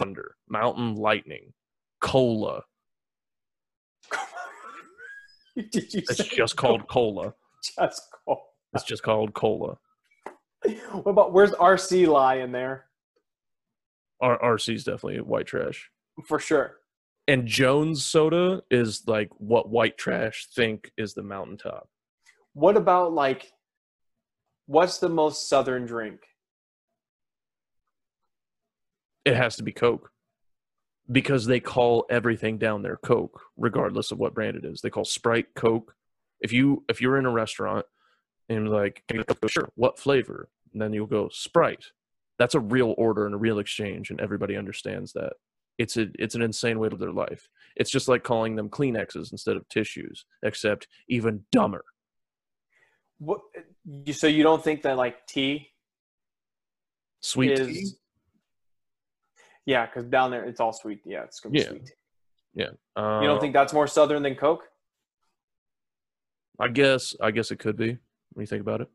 under 0.00 0.34
Mountain 0.48 0.96
Lightning, 0.96 1.52
Cola. 2.00 2.62
Did 5.56 5.94
you 5.94 6.02
It's 6.08 6.16
just 6.24 6.56
called 6.56 6.88
Cola. 6.88 7.34
just 7.78 8.02
call? 8.24 8.52
It's 8.74 8.82
just 8.84 9.04
called 9.04 9.32
Cola. 9.32 9.78
What 10.90 11.06
about 11.12 11.32
where's 11.32 11.52
RC 11.52 12.08
lie 12.08 12.36
in 12.38 12.50
there 12.50 12.86
R- 14.20 14.56
is 14.56 14.84
definitely 14.84 15.20
white 15.20 15.46
trash. 15.46 15.90
for 16.26 16.38
sure? 16.38 16.76
And 17.28 17.46
Jones 17.46 18.04
Soda 18.04 18.62
is 18.70 19.02
like 19.06 19.30
what 19.38 19.68
white 19.68 19.98
trash 19.98 20.46
think 20.54 20.92
is 20.96 21.14
the 21.14 21.22
mountaintop. 21.22 21.88
What 22.52 22.76
about 22.76 23.12
like, 23.12 23.52
what's 24.66 24.98
the 24.98 25.08
most 25.08 25.48
southern 25.48 25.86
drink? 25.86 26.20
It 29.24 29.34
has 29.34 29.56
to 29.56 29.64
be 29.64 29.72
Coke. 29.72 30.10
Because 31.10 31.46
they 31.46 31.60
call 31.60 32.06
everything 32.10 32.58
down 32.58 32.82
there 32.82 32.96
Coke, 32.96 33.40
regardless 33.56 34.10
of 34.10 34.18
what 34.18 34.34
brand 34.34 34.56
it 34.56 34.64
is. 34.64 34.80
They 34.80 34.90
call 34.90 35.04
Sprite 35.04 35.54
Coke. 35.54 35.94
If 36.40 36.52
you 36.52 36.84
if 36.88 37.00
you're 37.00 37.18
in 37.18 37.26
a 37.26 37.30
restaurant 37.30 37.86
and 38.48 38.68
like 38.68 39.02
"Can 39.08 39.18
I 39.18 39.22
get 39.22 39.30
a 39.30 39.34
Coke?" 39.34 39.50
sure, 39.50 39.68
what 39.76 39.98
flavor? 39.98 40.48
And 40.72 40.82
then 40.82 40.92
you'll 40.92 41.06
go 41.06 41.28
Sprite. 41.32 41.92
That's 42.38 42.54
a 42.54 42.60
real 42.60 42.94
order 42.98 43.26
and 43.26 43.34
a 43.34 43.38
real 43.38 43.58
exchange, 43.58 44.10
and 44.10 44.20
everybody 44.20 44.56
understands 44.56 45.12
that. 45.14 45.32
It's 45.78 45.96
a 45.96 46.06
it's 46.18 46.34
an 46.34 46.42
insane 46.42 46.78
way 46.78 46.88
to 46.88 46.94
live 46.94 47.00
their 47.00 47.12
life. 47.12 47.48
It's 47.76 47.90
just 47.90 48.08
like 48.08 48.22
calling 48.24 48.56
them 48.56 48.70
Kleenexes 48.70 49.30
instead 49.32 49.56
of 49.56 49.68
tissues, 49.68 50.24
except 50.42 50.88
even 51.08 51.44
dumber. 51.52 51.84
What? 53.18 53.40
You, 54.04 54.12
so 54.12 54.26
you 54.26 54.42
don't 54.42 54.62
think 54.64 54.82
that 54.82 54.96
like 54.96 55.26
tea 55.26 55.68
Sweet 57.20 57.52
is? 57.58 57.66
tea. 57.66 57.86
Yeah, 59.66 59.86
because 59.86 60.04
down 60.04 60.30
there 60.30 60.44
it's 60.44 60.60
all 60.60 60.72
sweet. 60.72 61.00
Yeah, 61.04 61.24
it's 61.24 61.40
gonna 61.40 61.52
be 61.52 61.60
sweet 61.60 61.86
tea. 61.86 61.92
Yeah. 62.54 62.68
Uh, 62.94 63.20
You 63.20 63.26
don't 63.26 63.40
think 63.40 63.52
that's 63.52 63.72
more 63.72 63.86
southern 63.86 64.22
than 64.22 64.34
Coke? 64.34 64.64
I 66.58 66.68
guess 66.68 67.14
I 67.20 67.30
guess 67.32 67.50
it 67.50 67.58
could 67.58 67.76
be 67.76 67.98
when 68.32 68.42
you 68.42 68.46
think 68.46 68.62
about 68.62 68.80
it. 68.80 68.88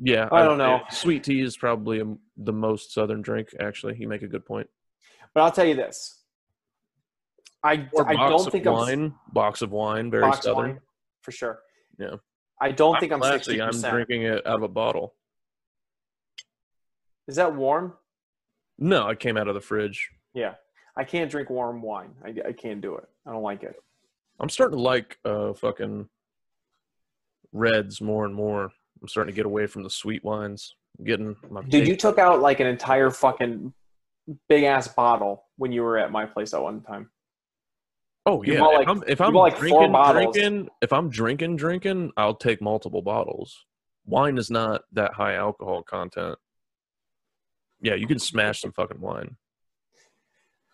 Yeah, 0.00 0.28
I 0.30 0.44
don't 0.44 0.58
know. 0.58 0.82
Sweet 0.90 1.24
tea 1.24 1.40
is 1.40 1.56
probably 1.56 2.02
the 2.36 2.52
most 2.52 2.92
southern 2.92 3.20
drink. 3.20 3.48
Actually, 3.60 3.96
you 3.98 4.08
make 4.08 4.22
a 4.22 4.28
good 4.28 4.46
point. 4.46 4.68
But 5.34 5.42
I'll 5.42 5.52
tell 5.52 5.66
you 5.66 5.74
this. 5.74 6.22
I 7.64 7.88
I 8.06 8.14
don't 8.14 8.50
think 8.50 8.66
I'm 8.66 8.72
wine, 8.72 9.14
box 9.32 9.62
of 9.62 9.72
wine, 9.72 10.10
very 10.10 10.32
southern. 10.34 10.54
wine, 10.56 10.80
for 11.22 11.32
sure. 11.32 11.58
Yeah. 11.98 12.16
I 12.60 12.72
don't 12.72 12.94
I'm 12.94 13.00
think 13.00 13.12
I'm 13.12 13.20
classy, 13.20 13.60
I'm 13.60 13.80
drinking 13.80 14.22
it 14.22 14.46
out 14.46 14.56
of 14.56 14.62
a 14.62 14.68
bottle. 14.68 15.14
Is 17.26 17.36
that 17.36 17.54
warm? 17.54 17.94
No, 18.78 19.08
it 19.08 19.20
came 19.20 19.36
out 19.36 19.48
of 19.48 19.54
the 19.54 19.60
fridge. 19.60 20.08
Yeah, 20.34 20.54
I 20.96 21.04
can't 21.04 21.30
drink 21.30 21.50
warm 21.50 21.82
wine. 21.82 22.14
I, 22.24 22.48
I 22.48 22.52
can't 22.52 22.80
do 22.80 22.96
it. 22.96 23.04
I 23.26 23.32
don't 23.32 23.42
like 23.42 23.64
it. 23.64 23.74
I'm 24.40 24.48
starting 24.48 24.78
to 24.78 24.82
like 24.82 25.18
uh 25.24 25.52
fucking 25.54 26.08
reds 27.52 28.00
more 28.00 28.24
and 28.24 28.34
more. 28.34 28.70
I'm 29.00 29.08
starting 29.08 29.32
to 29.32 29.36
get 29.36 29.46
away 29.46 29.66
from 29.66 29.82
the 29.82 29.90
sweet 29.90 30.24
wines. 30.24 30.74
I'm 30.98 31.04
getting 31.04 31.36
my 31.50 31.62
Dude, 31.62 31.86
you 31.86 31.96
took 31.96 32.18
out 32.18 32.40
like 32.40 32.60
an 32.60 32.66
entire 32.66 33.10
fucking 33.10 33.72
big 34.48 34.64
ass 34.64 34.88
bottle 34.88 35.44
when 35.56 35.72
you 35.72 35.82
were 35.82 35.98
at 35.98 36.12
my 36.12 36.26
place 36.26 36.54
at 36.54 36.62
one 36.62 36.82
time. 36.82 37.10
Oh 38.26 38.42
you 38.42 38.54
yeah, 38.54 38.60
bought, 38.60 38.82
if 38.82 38.88
I'm, 38.88 39.04
if 39.06 39.20
I'm 39.20 39.32
bought, 39.32 39.40
like, 39.40 39.56
four 39.56 39.68
drinking, 39.68 39.92
bottles. 39.92 40.34
drinking, 40.34 40.68
if 40.82 40.92
I'm 40.92 41.08
drinking, 41.08 41.56
drinking, 41.56 42.12
I'll 42.16 42.34
take 42.34 42.60
multiple 42.60 43.00
bottles. 43.00 43.64
Wine 44.04 44.36
is 44.36 44.50
not 44.50 44.82
that 44.92 45.14
high 45.14 45.34
alcohol 45.34 45.82
content. 45.82 46.38
Yeah, 47.80 47.94
you 47.94 48.06
can 48.06 48.18
smash 48.18 48.60
some 48.60 48.72
fucking 48.72 49.00
wine. 49.00 49.36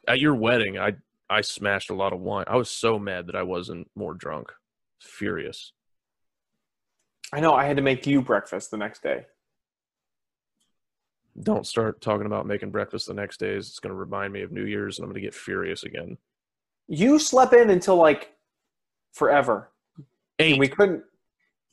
At 0.08 0.20
your 0.20 0.34
wedding, 0.34 0.78
I 0.78 0.94
I 1.28 1.42
smashed 1.42 1.90
a 1.90 1.94
lot 1.94 2.12
of 2.12 2.20
wine. 2.20 2.44
I 2.48 2.56
was 2.56 2.70
so 2.70 2.98
mad 2.98 3.26
that 3.26 3.36
I 3.36 3.42
wasn't 3.42 3.90
more 3.94 4.14
drunk. 4.14 4.52
Furious. 5.00 5.72
I 7.34 7.40
know. 7.40 7.52
I 7.52 7.64
had 7.64 7.76
to 7.78 7.82
make 7.82 8.06
you 8.06 8.22
breakfast 8.22 8.70
the 8.70 8.76
next 8.76 9.02
day. 9.02 9.26
Don't 11.42 11.66
start 11.66 12.00
talking 12.00 12.26
about 12.26 12.46
making 12.46 12.70
breakfast 12.70 13.08
the 13.08 13.14
next 13.14 13.40
days. 13.40 13.68
It's 13.68 13.80
going 13.80 13.92
to 13.92 13.98
remind 13.98 14.32
me 14.32 14.42
of 14.42 14.52
New 14.52 14.64
Year's, 14.64 14.98
and 14.98 15.04
I'm 15.04 15.08
going 15.10 15.20
to 15.20 15.26
get 15.26 15.34
furious 15.34 15.82
again. 15.82 16.16
You 16.86 17.18
slept 17.18 17.52
in 17.52 17.70
until 17.70 17.96
like 17.96 18.32
forever. 19.12 19.72
Eight 20.38 20.52
And 20.52 20.60
we 20.60 20.68
couldn't. 20.68 21.02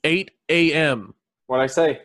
eight 0.03 0.31
a.m. 0.49 1.13
What 1.45 1.59
I 1.59 1.67
say? 1.67 2.01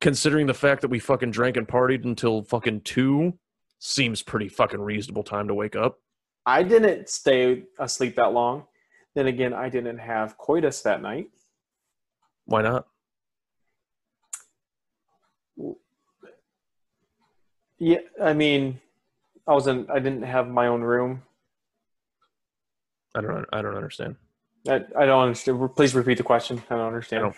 considering 0.00 0.46
the 0.46 0.54
fact 0.54 0.80
that 0.80 0.88
we 0.88 0.98
fucking 0.98 1.30
drank 1.30 1.58
and 1.58 1.68
partied 1.68 2.06
until 2.06 2.42
fucking 2.42 2.80
two 2.80 3.38
seems 3.80 4.22
pretty 4.22 4.48
fucking 4.48 4.80
reasonable 4.80 5.22
time 5.22 5.46
to 5.46 5.52
wake 5.52 5.76
up. 5.76 5.98
I 6.46 6.62
didn't 6.62 7.10
stay 7.10 7.64
asleep 7.78 8.16
that 8.16 8.32
long. 8.32 8.64
Then 9.14 9.26
again, 9.26 9.52
I 9.52 9.68
didn't 9.68 9.98
have 9.98 10.38
coitus 10.38 10.80
that 10.82 11.02
night. 11.02 11.28
Why 12.46 12.62
not? 12.62 12.86
Yeah, 17.78 17.98
I 18.22 18.32
mean, 18.34 18.80
I 19.46 19.54
wasn't. 19.54 19.90
I 19.90 19.98
didn't 19.98 20.22
have 20.22 20.48
my 20.48 20.66
own 20.66 20.82
room. 20.82 21.22
I 23.14 23.20
don't. 23.22 23.46
I 23.52 23.62
don't 23.62 23.76
understand. 23.76 24.16
I, 24.68 24.84
I 24.98 25.06
don't 25.06 25.22
understand. 25.22 25.74
Please 25.74 25.94
repeat 25.94 26.18
the 26.18 26.22
question. 26.22 26.62
I 26.68 26.74
don't 26.76 26.86
understand. 26.86 27.32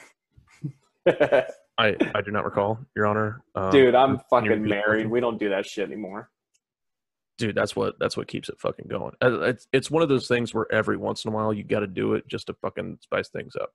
I 1.06 1.46
I 2.14 2.20
do 2.24 2.32
not 2.32 2.44
recall, 2.44 2.78
Your 2.96 3.06
Honor. 3.06 3.42
Um, 3.54 3.70
Dude, 3.70 3.94
I'm 3.94 4.18
fucking 4.30 4.62
married. 4.64 5.06
We 5.08 5.20
don't 5.20 5.38
do 5.38 5.48
that 5.50 5.64
shit 5.66 5.86
anymore. 5.86 6.30
Dude, 7.38 7.54
that's 7.54 7.74
what 7.76 7.98
that's 8.00 8.16
what 8.16 8.26
keeps 8.26 8.48
it 8.48 8.58
fucking 8.60 8.86
going. 8.88 9.14
Uh, 9.22 9.40
It's 9.42 9.66
it's 9.72 9.90
one 9.90 10.02
of 10.02 10.08
those 10.08 10.26
things 10.28 10.52
where 10.52 10.66
every 10.72 10.96
once 10.96 11.24
in 11.24 11.32
a 11.32 11.34
while 11.34 11.52
you 11.52 11.62
got 11.64 11.80
to 11.80 11.86
do 11.86 12.14
it 12.14 12.26
just 12.28 12.48
to 12.48 12.54
fucking 12.54 12.98
spice 13.02 13.28
things 13.28 13.54
up. 13.56 13.72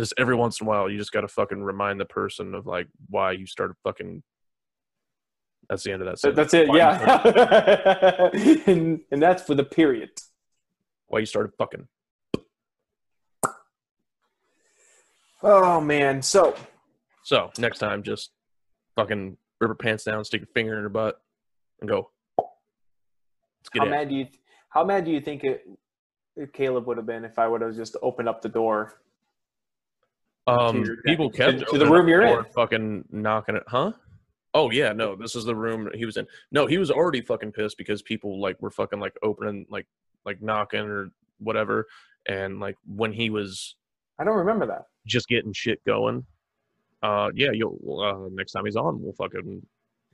Just 0.00 0.14
every 0.16 0.34
once 0.34 0.58
in 0.62 0.66
a 0.66 0.70
while 0.70 0.88
you 0.90 0.96
just 0.96 1.12
got 1.12 1.20
to 1.20 1.28
fucking 1.28 1.62
remind 1.62 2.00
the 2.00 2.06
person 2.06 2.54
of 2.54 2.66
like 2.66 2.86
why 3.10 3.32
you 3.32 3.44
started 3.46 3.76
fucking. 3.84 4.22
That's 5.68 5.82
the 5.84 5.92
end 5.92 6.00
of 6.00 6.08
that. 6.08 6.18
Sentence. 6.18 6.36
That's 6.36 6.54
it. 6.54 6.68
Why 6.68 6.78
Yeah, 6.78 8.30
and 8.66 9.00
and 9.10 9.22
that's 9.22 9.42
for 9.42 9.54
the 9.54 9.62
period. 9.64 10.08
why 11.08 11.18
you 11.18 11.26
started 11.26 11.52
fucking. 11.58 11.86
Oh 15.42 15.82
man. 15.82 16.22
So 16.22 16.56
So 17.22 17.50
next 17.58 17.78
time, 17.78 18.02
just 18.02 18.30
fucking 18.96 19.36
rip 19.60 19.68
her 19.68 19.74
pants 19.74 20.04
down, 20.04 20.24
stick 20.24 20.40
your 20.40 20.48
finger 20.54 20.76
in 20.78 20.82
her 20.82 20.88
butt, 20.88 21.20
and 21.82 21.90
go. 21.90 22.10
Let's 22.38 23.68
get 23.70 23.80
how 23.80 23.86
it. 23.86 23.90
mad 23.90 24.08
do 24.08 24.14
you 24.14 24.28
How 24.70 24.82
mad 24.82 25.04
do 25.04 25.10
you 25.10 25.20
think 25.20 25.44
it 25.44 25.66
Caleb 26.54 26.86
would 26.86 26.96
have 26.96 27.06
been 27.06 27.26
if 27.26 27.38
I 27.38 27.46
would 27.46 27.60
have 27.60 27.76
just 27.76 27.96
opened 28.02 28.30
up 28.30 28.40
the 28.40 28.48
door? 28.48 29.02
Um, 30.46 30.84
people 31.04 31.30
kept 31.30 31.68
to 31.70 31.78
the 31.78 31.86
room 31.86 32.08
you're 32.08 32.22
in. 32.22 32.44
fucking 32.54 33.04
knocking 33.10 33.56
it, 33.56 33.62
huh? 33.66 33.92
Oh 34.52 34.70
yeah, 34.70 34.92
no, 34.92 35.14
this 35.14 35.36
is 35.36 35.44
the 35.44 35.54
room 35.54 35.88
he 35.94 36.04
was 36.04 36.16
in. 36.16 36.26
No, 36.50 36.66
he 36.66 36.78
was 36.78 36.90
already 36.90 37.20
fucking 37.20 37.52
pissed 37.52 37.78
because 37.78 38.02
people 38.02 38.40
like 38.40 38.60
were 38.60 38.70
fucking 38.70 38.98
like 38.98 39.14
opening 39.22 39.66
like 39.70 39.86
like 40.24 40.42
knocking 40.42 40.80
or 40.80 41.10
whatever, 41.38 41.86
and 42.26 42.58
like 42.58 42.76
when 42.86 43.12
he 43.12 43.30
was 43.30 43.76
I 44.18 44.24
don't 44.24 44.36
remember 44.36 44.66
that. 44.66 44.86
just 45.06 45.28
getting 45.28 45.52
shit 45.52 45.84
going. 45.84 46.24
Uh, 47.02 47.30
yeah, 47.34 47.50
you'll 47.52 48.00
uh, 48.00 48.28
next 48.32 48.52
time 48.52 48.64
he's 48.64 48.76
on, 48.76 49.00
we'll 49.00 49.12
fucking 49.12 49.62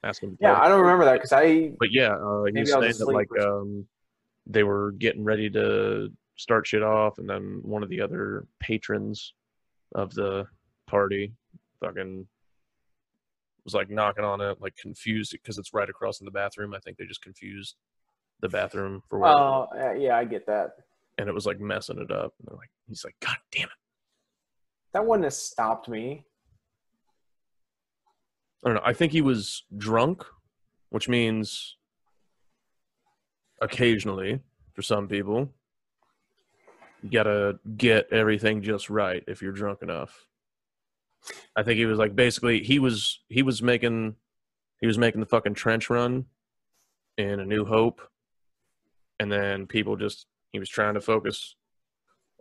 ask 0.04 0.22
him. 0.22 0.36
Yeah. 0.40 0.60
I 0.60 0.68
don't 0.68 0.80
remember 0.80 1.04
that 1.06 1.14
because 1.14 1.32
I 1.32 1.72
But 1.78 1.88
yeah, 1.90 2.14
uh, 2.14 2.44
he 2.44 2.60
was 2.60 2.70
saying 2.70 2.94
that 2.98 3.12
like 3.12 3.28
um, 3.40 3.86
they 4.46 4.62
were 4.62 4.92
getting 4.92 5.24
ready 5.24 5.50
to 5.50 6.10
start 6.36 6.66
shit 6.66 6.82
off, 6.82 7.18
and 7.18 7.28
then 7.28 7.60
one 7.62 7.82
of 7.82 7.88
the 7.88 8.00
other 8.00 8.46
patrons 8.60 9.32
of 9.94 10.12
the 10.14 10.46
party 10.86 11.32
fucking 11.80 12.26
was 13.64 13.74
like 13.74 13.90
knocking 13.90 14.24
on 14.24 14.40
it, 14.40 14.60
like 14.60 14.76
confused 14.76 15.32
because 15.32 15.58
it's 15.58 15.74
right 15.74 15.88
across 15.90 16.20
in 16.20 16.24
the 16.24 16.30
bathroom. 16.30 16.72
I 16.74 16.78
think 16.80 16.96
they 16.98 17.04
just 17.06 17.22
confused 17.22 17.74
the 18.40 18.48
bathroom 18.48 19.02
for 19.08 19.18
where, 19.18 19.30
Oh, 19.30 19.66
uh, 19.76 19.92
yeah, 19.92 20.16
I 20.16 20.24
get 20.24 20.46
that. 20.46 20.72
and 21.18 21.28
it 21.28 21.34
was 21.34 21.46
like 21.46 21.58
messing 21.58 21.98
it 21.98 22.10
up. 22.10 22.34
And 22.38 22.46
they're 22.48 22.56
like, 22.56 22.70
he's 22.86 23.04
like, 23.04 23.16
God 23.20 23.36
damn 23.50 23.64
it! 23.64 23.70
That 24.92 25.04
wouldn't 25.06 25.24
have 25.24 25.32
stopped 25.34 25.88
me. 25.88 26.24
I 28.64 28.68
don't 28.68 28.76
know. 28.76 28.82
I 28.84 28.92
think 28.92 29.12
he 29.12 29.20
was 29.20 29.64
drunk, 29.76 30.24
which 30.90 31.08
means 31.08 31.76
occasionally 33.60 34.40
for 34.74 34.82
some 34.82 35.08
people, 35.08 35.52
gotta 37.10 37.58
get 37.76 38.12
everything 38.12 38.62
just 38.62 38.90
right 38.90 39.22
if 39.26 39.42
you're 39.42 39.52
drunk 39.52 39.82
enough. 39.82 40.26
I 41.56 41.62
think 41.62 41.78
he 41.78 41.86
was 41.86 41.98
like 41.98 42.14
basically 42.14 42.62
he 42.62 42.78
was 42.78 43.20
he 43.28 43.42
was 43.42 43.62
making 43.62 44.16
he 44.80 44.86
was 44.86 44.98
making 44.98 45.20
the 45.20 45.26
fucking 45.26 45.54
trench 45.54 45.90
run 45.90 46.26
in 47.16 47.40
A 47.40 47.44
New 47.44 47.64
Hope, 47.64 48.00
and 49.18 49.30
then 49.30 49.66
people 49.66 49.96
just 49.96 50.26
he 50.52 50.58
was 50.58 50.68
trying 50.68 50.94
to 50.94 51.00
focus 51.00 51.56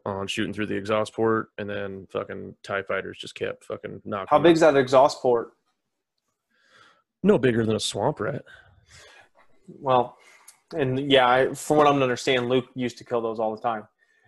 on 0.05 0.27
shooting 0.27 0.53
through 0.53 0.67
the 0.67 0.75
exhaust 0.75 1.13
port, 1.13 1.49
and 1.57 1.69
then 1.69 2.07
fucking 2.11 2.55
Tie 2.63 2.83
fighters 2.83 3.17
just 3.17 3.35
kept 3.35 3.63
fucking 3.65 4.01
knocking. 4.05 4.27
How 4.29 4.37
him 4.37 4.43
big's 4.43 4.59
that 4.59 4.77
exhaust 4.77 5.21
port? 5.21 5.51
No 7.23 7.39
bigger 7.39 7.65
than 7.65 7.75
a 7.75 7.79
swamp 7.79 8.19
rat. 8.19 8.43
Well, 9.67 10.17
and 10.75 11.11
yeah, 11.11 11.27
I, 11.27 11.53
from 11.53 11.77
what 11.77 11.87
I'm 11.87 12.01
understanding, 12.01 12.49
Luke 12.49 12.65
used 12.75 12.99
to 12.99 13.03
kill 13.03 13.21
those 13.21 13.39
all 13.39 13.55
the 13.55 13.61
time. 13.61 13.87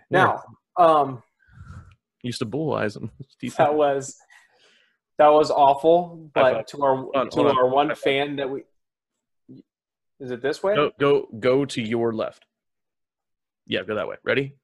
Now, 0.09 0.41
um, 0.77 1.21
Used 2.23 2.39
to 2.39 2.45
bull 2.45 2.73
eyes 2.73 2.95
him. 2.95 3.11
that 3.57 3.73
was 3.73 4.17
that 5.17 5.27
was 5.29 5.51
awful. 5.51 6.29
But 6.33 6.67
to 6.69 6.83
our 6.83 6.95
on, 7.15 7.29
to 7.29 7.35
hold 7.35 7.47
on. 7.47 7.57
our 7.57 7.67
one 7.69 7.87
High 7.89 7.95
five. 7.95 8.03
fan 8.03 8.35
that 8.37 8.49
we 8.49 8.63
is 10.19 10.31
it 10.31 10.41
this 10.41 10.63
way? 10.63 10.75
Go 10.75 10.91
go 10.99 11.27
go 11.39 11.65
to 11.65 11.81
your 11.81 12.13
left. 12.13 12.45
Yeah, 13.67 13.83
go 13.83 13.95
that 13.95 14.07
way. 14.07 14.15
Ready? 14.23 14.55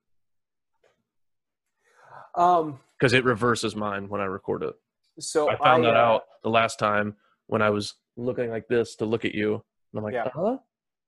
Um, 2.35 2.79
Because 2.97 3.13
it 3.13 3.23
reverses 3.23 3.75
mine 3.75 4.09
when 4.09 4.21
I 4.21 4.25
record 4.25 4.63
it. 4.63 4.73
so 5.19 5.49
I 5.49 5.55
found 5.57 5.83
that 5.83 5.95
uh, 5.95 5.99
out 5.99 6.21
the 6.43 6.49
last 6.49 6.79
time 6.79 7.15
when 7.47 7.61
I 7.61 7.69
was 7.69 7.95
looking 8.17 8.49
like 8.49 8.67
this 8.67 8.95
to 8.97 9.05
look 9.05 9.25
at 9.25 9.35
you, 9.35 9.53
and 9.55 9.97
I'm 9.97 10.03
like, 10.03 10.13
Yeah. 10.13 10.29
huh? 10.33 10.57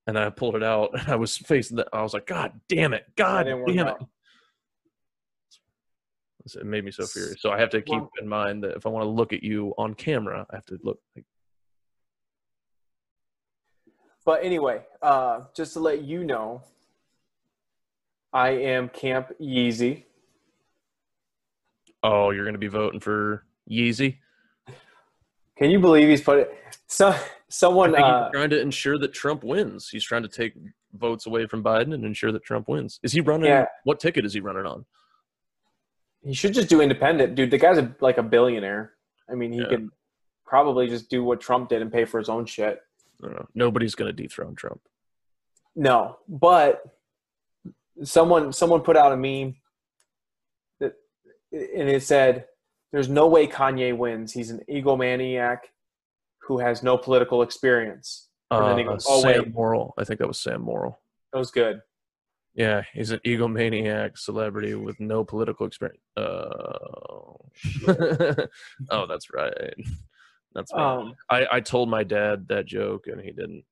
And 0.07 0.19
I 0.19 0.29
pulled 0.29 0.55
it 0.55 0.63
out, 0.63 0.91
and 0.99 1.09
I 1.11 1.15
was 1.15 1.35
facing 1.37 1.77
that. 1.77 1.87
I 1.91 2.01
was 2.03 2.13
like, 2.13 2.27
God 2.27 2.59
damn 2.69 2.93
it! 2.93 3.05
God 3.15 3.45
damn 3.47 3.67
it! 3.67 3.87
out. 3.87 4.07
It 6.53 6.65
made 6.65 6.85
me 6.85 6.91
so 6.91 7.05
furious. 7.07 7.41
So 7.41 7.49
I 7.49 7.59
have 7.59 7.71
to 7.71 7.81
keep 7.81 7.99
Well- 8.01 8.11
in 8.21 8.27
mind 8.27 8.63
that 8.63 8.75
if 8.75 8.85
I 8.85 8.89
want 8.89 9.03
to 9.03 9.09
look 9.09 9.33
at 9.33 9.41
you 9.41 9.73
on 9.77 9.95
camera, 9.95 10.45
I 10.51 10.55
have 10.55 10.65
to 10.67 10.77
look 10.83 10.99
like 11.15 11.25
But 14.23 14.43
anyway, 14.43 14.83
uh, 15.01 15.41
just 15.55 15.73
to 15.73 15.79
let 15.79 16.01
you 16.03 16.23
know, 16.23 16.63
I 18.33 18.49
am 18.49 18.89
Camp 18.89 19.31
Yeezy. 19.39 20.03
oh, 22.03 22.29
you're 22.31 22.45
gonna 22.45 22.57
be 22.57 22.67
voting 22.67 22.99
for 22.99 23.45
Yeezy. 23.69 24.17
Can 25.57 25.71
you 25.71 25.79
believe 25.79 26.07
he's 26.09 26.21
put 26.21 26.37
it? 26.39 26.53
So 26.87 27.15
someone 27.49 27.95
uh, 27.95 28.25
he's 28.25 28.31
trying 28.33 28.49
to 28.51 28.59
ensure 28.59 28.97
that 28.99 29.13
Trump 29.13 29.43
wins. 29.43 29.89
He's 29.89 30.03
trying 30.03 30.23
to 30.23 30.27
take 30.27 30.53
votes 30.93 31.25
away 31.27 31.45
from 31.47 31.63
Biden 31.63 31.93
and 31.93 32.03
ensure 32.03 32.31
that 32.31 32.43
Trump 32.43 32.67
wins. 32.67 32.99
Is 33.03 33.11
he 33.13 33.21
running? 33.21 33.47
Yeah. 33.47 33.65
What 33.83 33.99
ticket 33.99 34.25
is 34.25 34.33
he 34.33 34.39
running 34.39 34.65
on? 34.65 34.85
He 36.25 36.33
should 36.33 36.53
just 36.53 36.69
do 36.69 36.81
independent, 36.81 37.35
dude. 37.35 37.51
The 37.51 37.57
guy's 37.57 37.77
a, 37.77 37.95
like 38.01 38.17
a 38.17 38.23
billionaire. 38.23 38.93
I 39.29 39.35
mean, 39.35 39.51
he 39.53 39.59
Yeah. 39.59 39.67
could 39.69 39.89
probably 40.45 40.87
just 40.87 41.09
do 41.09 41.23
what 41.23 41.39
Trump 41.39 41.69
did 41.69 41.81
and 41.81 41.91
pay 41.91 42.05
for 42.05 42.17
his 42.19 42.29
own 42.29 42.45
shit. 42.45 42.81
I 43.23 43.27
don't 43.27 43.35
know. 43.35 43.47
Nobody's 43.53 43.95
going 43.95 44.13
to 44.13 44.23
dethrone 44.23 44.55
Trump. 44.55 44.81
No, 45.75 46.17
but 46.27 46.83
someone 48.03 48.51
someone 48.53 48.81
put 48.81 48.97
out 48.97 49.11
a 49.11 49.17
meme 49.17 49.55
that 50.79 50.93
and 51.51 51.89
it 51.89 52.01
said, 52.03 52.47
"There's 52.91 53.09
no 53.09 53.27
way 53.27 53.45
Kanye 53.47 53.95
wins. 53.97 54.31
He's 54.33 54.49
an 54.51 54.61
egomaniac 54.69 55.59
who 56.39 56.59
has 56.59 56.81
no 56.81 56.97
political 56.97 57.41
experience." 57.41 58.29
And 58.51 58.65
then 58.65 58.77
he 58.77 58.83
Uh, 58.85 58.93
goes, 58.93 59.05
"Oh, 59.07 59.21
Sam 59.21 59.43
wait." 59.43 59.53
Morril. 59.53 59.93
I 59.97 60.03
think 60.05 60.19
that 60.19 60.27
was 60.27 60.39
Sam 60.39 60.61
Morril. 60.61 60.97
That 61.33 61.39
was 61.39 61.51
good. 61.51 61.81
Yeah, 62.55 62.83
he's 62.93 63.11
an 63.11 63.19
egomaniac 63.25 64.17
celebrity 64.17 64.75
with 64.75 64.99
no 64.99 65.25
political 65.25 65.65
experience. 65.65 65.99
Oh, 66.15 67.37
oh, 68.89 69.05
that's 69.07 69.27
right. 69.33 69.73
That's 70.53 70.71
right. 70.73 70.97
Um, 70.97 71.15
I, 71.29 71.47
I 71.51 71.59
told 71.59 71.89
my 71.89 72.03
dad 72.03 72.47
that 72.47 72.65
joke 72.65 73.07
and 73.07 73.19
he 73.19 73.31
didn't. 73.31 73.65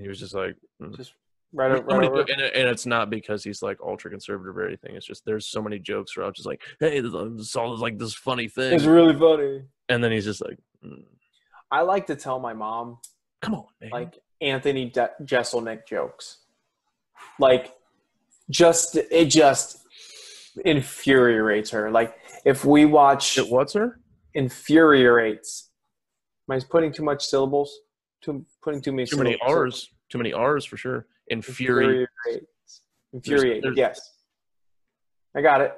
He 0.00 0.06
was 0.06 0.20
just 0.20 0.34
like, 0.34 0.54
mm. 0.80 0.96
just 0.96 1.14
right, 1.52 1.68
There's 1.70 1.80
right 1.80 1.96
many 1.96 2.06
over. 2.06 2.20
and, 2.20 2.40
and 2.40 2.68
it's 2.68 2.86
not 2.86 3.10
because 3.10 3.42
he's 3.42 3.60
like 3.60 3.78
ultra 3.84 4.08
conservative 4.12 4.56
or 4.56 4.64
anything. 4.64 4.94
It's 4.94 5.04
just 5.06 5.24
there's 5.24 5.48
so 5.48 5.60
many 5.60 5.80
jokes 5.80 6.16
where 6.16 6.24
I'm 6.24 6.32
just 6.32 6.46
like, 6.46 6.62
hey, 6.78 7.00
this 7.00 7.12
this 7.36 7.56
all 7.56 7.74
is 7.74 7.80
like 7.80 7.98
this 7.98 8.14
funny 8.14 8.46
thing, 8.46 8.74
It's 8.74 8.84
really 8.84 9.18
funny. 9.18 9.62
and 9.88 10.02
then 10.04 10.12
he's 10.12 10.26
just 10.26 10.44
like, 10.44 10.58
mm, 10.84 11.02
I 11.72 11.80
like 11.80 12.06
to 12.06 12.14
tell 12.14 12.38
my 12.38 12.52
mom 12.54 12.98
come 13.42 13.54
on, 13.56 13.66
man. 13.80 13.90
like 13.92 14.18
Anthony 14.40 14.90
De- 14.90 15.10
Jeselnik 15.24 15.88
jokes. 15.88 16.38
Like, 17.38 17.74
just 18.50 18.96
it 18.96 19.26
just 19.26 19.78
infuriates 20.64 21.70
her. 21.70 21.90
Like, 21.90 22.16
if 22.44 22.64
we 22.64 22.84
watch 22.84 23.38
it 23.38 23.48
what's 23.48 23.74
her? 23.74 24.00
infuriates. 24.34 25.70
Am 26.50 26.56
I 26.56 26.60
putting 26.68 26.92
too 26.92 27.02
much 27.02 27.24
syllables? 27.24 27.72
Too 28.22 28.44
putting 28.62 28.80
too 28.80 28.92
many 28.92 29.06
Too 29.06 29.16
many. 29.16 29.38
R's. 29.42 29.90
Too 30.10 30.18
many 30.18 30.32
R's 30.32 30.64
for 30.64 30.76
sure. 30.76 31.06
Infuriate. 31.28 32.08
Infuriates. 32.24 32.82
Infuriate. 33.12 33.64
Yes, 33.76 34.00
I 35.36 35.42
got 35.42 35.60
it. 35.60 35.74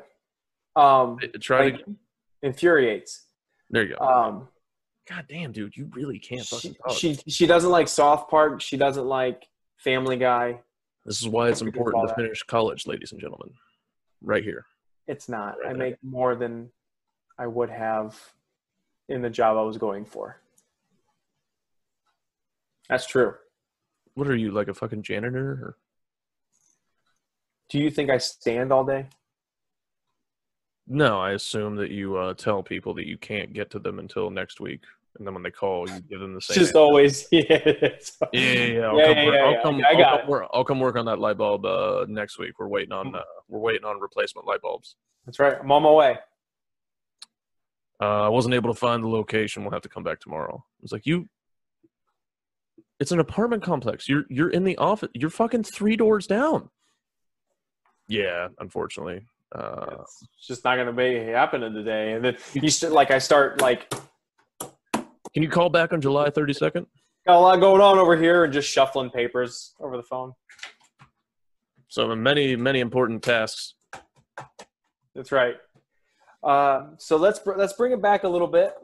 Um, 0.76 1.18
Try 1.40 1.64
like- 1.64 1.74
again. 1.74 1.96
infuriates. 2.42 3.26
There 3.70 3.84
you 3.84 3.96
go. 3.98 4.04
Um, 4.04 4.48
God 5.08 5.26
damn, 5.28 5.50
dude, 5.52 5.76
you 5.76 5.90
really 5.92 6.18
can't 6.18 6.46
fucking 6.46 6.76
she, 6.92 7.14
she 7.14 7.30
she 7.30 7.46
doesn't 7.46 7.70
like 7.70 7.88
South 7.88 8.28
Park. 8.28 8.60
She 8.60 8.76
doesn't 8.76 9.06
like 9.06 9.44
Family 9.76 10.16
Guy. 10.16 10.60
This 11.04 11.20
is 11.20 11.28
why 11.28 11.48
it's 11.48 11.62
important 11.62 12.08
to 12.08 12.14
finish 12.14 12.42
college, 12.42 12.86
ladies 12.86 13.12
and 13.12 13.20
gentlemen. 13.20 13.50
Right 14.22 14.44
here. 14.44 14.66
It's 15.06 15.28
not. 15.28 15.56
Right 15.58 15.66
I 15.66 15.68
there. 15.70 15.76
make 15.78 15.96
more 16.02 16.34
than 16.36 16.70
I 17.38 17.46
would 17.46 17.70
have 17.70 18.18
in 19.08 19.22
the 19.22 19.30
job 19.30 19.56
I 19.56 19.62
was 19.62 19.78
going 19.78 20.04
for. 20.04 20.40
That's 22.88 23.06
true. 23.06 23.34
What 24.14 24.28
are 24.28 24.36
you 24.36 24.50
like 24.50 24.68
a 24.68 24.74
fucking 24.74 25.02
janitor? 25.02 25.50
Or? 25.50 25.76
Do 27.68 27.78
you 27.78 27.90
think 27.90 28.10
I 28.10 28.18
stand 28.18 28.72
all 28.72 28.84
day? 28.84 29.06
No, 30.86 31.20
I 31.20 31.32
assume 31.32 31.76
that 31.76 31.90
you 31.90 32.16
uh, 32.16 32.34
tell 32.34 32.64
people 32.64 32.94
that 32.94 33.06
you 33.06 33.16
can't 33.16 33.52
get 33.52 33.70
to 33.70 33.78
them 33.78 34.00
until 34.00 34.28
next 34.28 34.60
week, 34.60 34.82
and 35.18 35.26
then 35.26 35.34
when 35.34 35.42
they 35.42 35.50
call, 35.50 35.88
you 35.90 36.00
give 36.00 36.20
them 36.20 36.34
the 36.34 36.40
same. 36.40 36.54
Just 36.54 36.70
answer. 36.70 36.78
always. 36.78 37.26
Yeah. 37.32 37.42
Yeah, 37.50 37.60
yeah, 38.32 38.64
yeah. 38.64 38.80
I'll 38.86 38.98
Yeah, 38.98 39.06
come, 39.06 39.16
yeah, 39.16 39.24
work, 39.26 39.40
I'll 39.56 39.62
come, 39.62 39.80
I 39.84 40.02
I'll 40.02 40.18
come 40.18 40.28
work, 40.28 40.48
I'll 40.52 40.64
come 40.64 40.80
work 40.80 40.96
on 40.96 41.04
that 41.06 41.18
light 41.18 41.36
bulb 41.36 41.64
uh, 41.66 42.06
next 42.08 42.38
week. 42.38 42.58
We're 42.58 42.68
waiting 42.68 42.92
on 42.92 43.14
uh, 43.14 43.20
we're 43.48 43.58
waiting 43.60 43.84
on 43.84 43.98
replacement 44.00 44.46
light 44.46 44.62
bulbs. 44.62 44.96
That's 45.26 45.38
right. 45.38 45.56
I'm 45.60 45.70
on 45.72 45.82
my 45.82 45.90
way. 45.90 46.18
Uh, 48.00 48.22
I 48.22 48.28
wasn't 48.28 48.54
able 48.54 48.72
to 48.72 48.78
find 48.78 49.02
the 49.04 49.08
location. 49.08 49.62
We'll 49.62 49.72
have 49.72 49.82
to 49.82 49.88
come 49.88 50.02
back 50.02 50.20
tomorrow. 50.20 50.64
It's 50.82 50.92
like 50.92 51.04
you. 51.06 51.28
It's 52.98 53.12
an 53.12 53.18
apartment 53.20 53.62
complex. 53.62 54.08
You're 54.08 54.24
you're 54.30 54.50
in 54.50 54.64
the 54.64 54.76
office. 54.78 55.10
You're 55.14 55.30
fucking 55.30 55.64
three 55.64 55.96
doors 55.96 56.26
down. 56.26 56.70
Yeah, 58.08 58.48
unfortunately. 58.58 59.22
Uh, 59.54 59.96
It's 60.00 60.46
just 60.46 60.64
not 60.64 60.76
gonna 60.76 60.92
be 60.92 61.16
happening 61.16 61.74
today. 61.74 62.12
And 62.12 62.24
then 62.24 62.36
you 62.54 62.70
st- 62.70 62.92
like 62.92 63.10
I 63.10 63.18
start 63.18 63.60
like 63.60 63.92
can 65.34 65.42
you 65.42 65.48
call 65.48 65.68
back 65.68 65.92
on 65.92 66.00
July 66.00 66.30
thirty 66.30 66.52
second? 66.52 66.86
got 67.26 67.36
a 67.36 67.40
lot 67.40 67.56
going 67.60 67.80
on 67.80 67.98
over 67.98 68.16
here 68.16 68.44
and 68.44 68.52
just 68.52 68.68
shuffling 68.68 69.10
papers 69.10 69.74
over 69.80 69.96
the 69.96 70.02
phone. 70.02 70.32
So 71.88 72.14
many, 72.14 72.56
many 72.56 72.80
important 72.80 73.22
tasks. 73.22 73.74
That's 75.14 75.32
right. 75.32 75.56
Uh, 76.42 76.88
so 76.98 77.16
let's 77.16 77.38
br- 77.38 77.56
let's 77.56 77.72
bring 77.74 77.92
it 77.92 78.00
back 78.00 78.24
a 78.24 78.28
little 78.28 78.46
bit. 78.46 78.74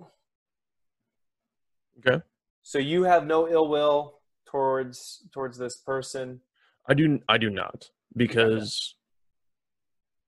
Okay. 1.98 2.22
So 2.62 2.78
you 2.78 3.04
have 3.04 3.26
no 3.26 3.48
ill 3.48 3.68
will 3.68 4.18
towards 4.46 5.26
towards 5.32 5.56
this 5.56 5.76
person. 5.76 6.40
I 6.88 6.94
do 6.94 7.20
I 7.28 7.38
do 7.38 7.48
not 7.48 7.90
because 8.16 8.94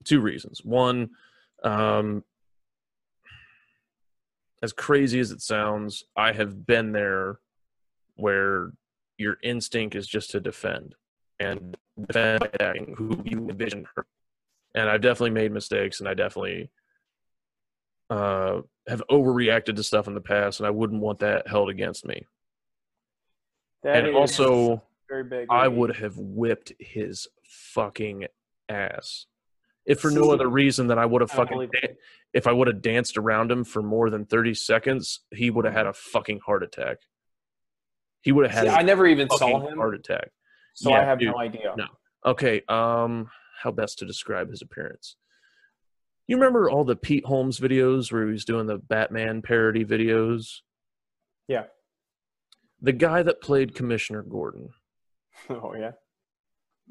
two 0.05 0.21
reasons. 0.21 0.65
One, 0.65 1.11
um, 1.65 2.25
as 4.63 4.73
crazy 4.73 5.21
as 5.21 5.31
it 5.31 5.41
sounds, 5.41 6.05
I 6.17 6.33
have 6.33 6.67
been 6.67 6.93
there 6.93 7.39
where 8.17 8.73
your 9.17 9.37
instinct 9.43 9.95
is 9.95 10.07
just 10.07 10.31
to 10.31 10.41
defend 10.41 10.95
and 11.39 11.77
defend 12.07 12.41
by 12.41 12.51
attacking 12.53 12.95
who 12.97 13.23
you 13.25 13.49
envision 13.49 13.87
her. 13.95 14.07
And 14.75 14.89
I've 14.89 15.01
definitely 15.01 15.31
made 15.31 15.53
mistakes 15.53 16.01
and 16.01 16.09
I 16.09 16.15
definitely 16.15 16.71
uh, 18.11 18.63
have 18.89 19.03
overreacted 19.11 19.77
to 19.77 19.83
stuff 19.83 20.09
in 20.09 20.15
the 20.15 20.21
past 20.21 20.61
and 20.61 20.67
I 20.67 20.71
wouldn't 20.71 21.03
want 21.03 21.21
that 21.21 21.47
held 21.47 21.71
against 21.71 22.05
me. 22.05 22.27
That 23.83 24.05
and 24.05 24.17
also 24.17 24.83
very 25.09 25.25
big. 25.25 25.47
I 25.51 25.69
would 25.69 25.97
have 25.97 26.17
whipped 26.17 26.73
his 26.79 27.29
fucking 27.45 28.27
ass. 28.69 29.27
If 29.89 30.01
for 30.01 30.11
no 30.11 30.31
other 30.31 30.49
reason 30.49 30.87
than 30.87 30.99
I 30.99 31.07
would 31.07 31.23
have 31.23 31.31
fucking 31.31 31.71
dan- 31.73 31.97
if 32.35 32.47
I 32.47 32.53
would 32.53 32.69
have 32.69 32.83
danced 32.83 33.17
around 33.17 33.51
him 33.51 33.65
for 33.65 33.83
more 33.83 34.11
than 34.11 34.27
30 34.27 34.53
seconds, 34.55 35.21
he 35.35 35.51
would 35.51 35.65
have 35.65 35.73
had 35.75 35.87
a 35.87 35.93
fucking 35.95 36.41
heart 36.45 36.63
attack. 36.63 36.99
He 38.21 38.33
would 38.33 38.45
have 38.47 38.55
had 38.55 38.63
See, 38.65 38.69
a 38.69 38.79
I 38.79 38.83
never 38.83 39.07
even 39.07 39.31
saw 39.31 39.67
him, 39.67 39.79
heart 39.79 39.95
attack. 39.95 40.31
so 40.75 40.93
I 40.93 41.03
have 41.03 41.19
dude. 41.19 41.33
no 41.33 41.39
idea. 41.39 41.75
No. 41.77 41.87
Okay, 42.27 42.63
um 42.69 43.31
how 43.63 43.71
best 43.73 43.99
to 44.01 44.05
describe 44.07 44.51
his 44.51 44.61
appearance? 44.63 45.17
You 46.27 46.37
remember 46.37 46.69
all 46.71 46.85
the 46.85 46.95
Pete 46.95 47.25
Holmes 47.25 47.59
videos 47.59 48.13
where 48.13 48.27
he 48.27 48.31
was 48.33 48.45
doing 48.45 48.67
the 48.67 48.77
Batman 48.77 49.41
parody 49.41 49.85
videos? 49.87 50.59
Yeah. 51.49 51.65
The 52.83 52.93
guy 52.93 53.23
that 53.23 53.41
played 53.41 53.75
Commissioner 53.75 54.23
Gordon 54.23 54.69
Oh 55.49 55.75
yeah. 55.75 55.93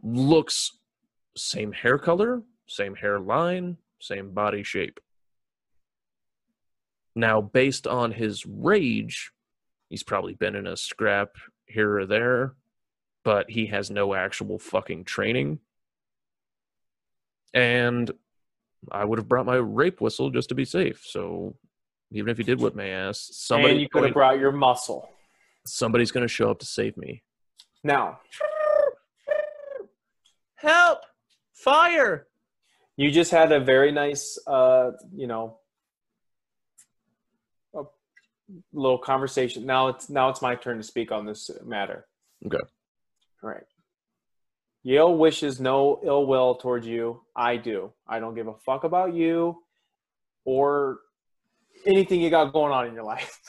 looks 0.02 0.72
same 1.38 1.72
hair 1.72 2.00
color, 2.00 2.42
same 2.68 2.96
hairline, 2.96 3.78
same 4.00 4.32
body 4.32 4.64
shape. 4.64 5.00
Now, 7.16 7.42
based 7.42 7.88
on 7.88 8.12
his 8.12 8.46
rage, 8.46 9.32
he's 9.90 10.04
probably 10.04 10.36
been 10.36 10.56
in 10.56 10.68
a 10.68 10.78
scrap 10.78 11.30
here 11.66 11.98
or 11.98 12.06
there, 12.06 12.54
but 13.24 13.50
he 13.50 13.68
has 13.68 13.90
no 13.90 14.14
actual 14.14 14.60
fucking 14.60 15.06
training. 15.06 15.60
And 17.54 18.12
I 18.92 19.04
would 19.04 19.18
have 19.18 19.28
brought 19.28 19.48
my 19.48 19.56
rape 19.56 20.00
whistle 20.00 20.30
just 20.30 20.50
to 20.50 20.56
be 20.56 20.66
safe. 20.66 21.04
So 21.06 21.56
even 22.12 22.30
if 22.30 22.38
he 22.38 22.44
did 22.44 22.62
whip 22.62 22.76
my 22.76 22.88
ass, 22.88 23.30
somebody 23.34 23.72
and 23.72 23.82
you 23.82 23.90
could 23.90 24.04
have 24.04 24.14
brought 24.14 24.38
your 24.38 24.52
muscle. 24.52 25.10
somebody's 25.66 26.12
going 26.12 26.26
to 26.26 26.34
show 26.34 26.52
up 26.52 26.60
to 26.60 26.66
save 26.66 26.96
me. 26.98 27.24
Now 27.84 28.20
Help! 30.58 31.00
Fire! 31.54 32.28
You 32.98 33.12
just 33.12 33.32
had 33.32 33.52
a 33.52 33.60
very 33.60 33.92
nice, 33.92 34.40
uh, 34.48 34.92
you 35.16 35.28
know, 35.28 35.60
a 37.76 37.84
little 38.74 38.98
conversation. 38.98 39.66
Now 39.66 39.90
it's 39.90 40.10
now 40.10 40.30
it's 40.30 40.42
my 40.42 40.56
turn 40.56 40.78
to 40.78 40.84
speak 40.84 41.12
on 41.12 41.26
this 41.26 41.50
matter. 41.64 42.08
Okay. 42.46 42.58
All 43.44 43.50
right. 43.50 43.64
Yale 44.84 45.16
wishes 45.16 45.60
no 45.60 46.00
ill 46.04 46.26
will 46.26 46.56
towards 46.56 46.88
you. 46.88 47.22
I 47.36 47.58
do. 47.58 47.94
I 48.08 48.20
don't 48.20 48.36
give 48.36 48.48
a 48.48 48.56
fuck 48.66 48.84
about 48.84 49.14
you 49.14 49.62
or 50.44 51.00
anything 51.86 52.20
you 52.20 52.30
got 52.30 52.52
going 52.52 52.72
on 52.72 52.88
in 52.88 52.94
your 52.94 53.04
life. 53.04 53.40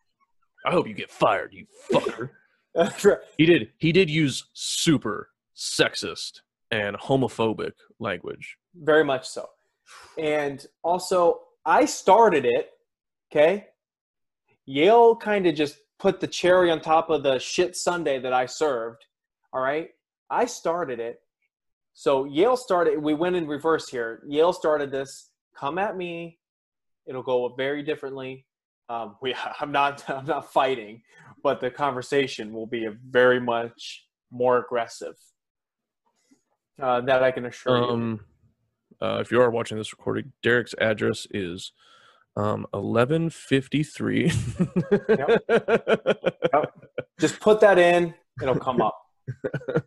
I 0.66 0.70
hope 0.70 0.86
you 0.86 0.94
get 0.94 1.10
fired, 1.10 1.52
you 1.52 1.66
fucker. 1.90 2.30
That's 2.74 3.04
right. 3.04 3.18
He 3.36 3.46
did. 3.46 3.70
He 3.78 3.92
did 3.92 4.08
use 4.10 4.44
super 4.52 5.30
sexist 5.56 6.40
and 6.72 6.96
homophobic 6.96 7.72
language. 8.00 8.56
Very 8.74 9.04
much 9.04 9.28
so. 9.28 9.46
And 10.18 10.66
also, 10.82 11.40
I 11.64 11.84
started 11.84 12.44
it. 12.44 12.70
Okay. 13.30 13.66
Yale 14.64 15.14
kind 15.14 15.46
of 15.46 15.54
just 15.54 15.76
put 15.98 16.18
the 16.18 16.26
cherry 16.26 16.70
on 16.70 16.80
top 16.80 17.10
of 17.10 17.22
the 17.22 17.38
shit 17.38 17.76
Sunday 17.76 18.18
that 18.18 18.32
I 18.32 18.46
served. 18.46 19.04
All 19.52 19.60
right. 19.60 19.90
I 20.30 20.46
started 20.46 20.98
it. 20.98 21.20
So 21.92 22.24
Yale 22.24 22.56
started, 22.56 22.98
we 22.98 23.12
went 23.12 23.36
in 23.36 23.46
reverse 23.46 23.88
here. 23.88 24.22
Yale 24.26 24.54
started 24.54 24.90
this. 24.90 25.30
Come 25.54 25.76
at 25.78 25.96
me. 25.96 26.38
It'll 27.06 27.22
go 27.22 27.54
very 27.54 27.82
differently. 27.82 28.46
Um, 28.88 29.16
we, 29.22 29.34
I'm 29.60 29.72
not, 29.72 30.08
I'm 30.08 30.24
not 30.24 30.52
fighting, 30.52 31.02
but 31.42 31.60
the 31.60 31.70
conversation 31.70 32.54
will 32.54 32.66
be 32.66 32.88
very 33.10 33.40
much 33.40 34.06
more 34.30 34.58
aggressive. 34.58 35.16
Uh, 36.80 37.00
that 37.02 37.22
I 37.22 37.30
can 37.30 37.46
assure 37.46 37.76
you. 37.76 37.84
Um, 37.84 38.20
uh, 39.00 39.18
if 39.20 39.30
you 39.30 39.40
are 39.40 39.50
watching 39.50 39.78
this 39.78 39.92
recording, 39.92 40.32
Derek's 40.42 40.74
address 40.80 41.26
is 41.30 41.72
um, 42.36 42.66
eleven 42.72 43.30
fifty 43.30 43.82
three. 43.82 44.28
just 47.20 47.38
put 47.40 47.60
that 47.60 47.78
in 47.78 48.14
it'll 48.40 48.58
come 48.58 48.80
up 48.80 48.98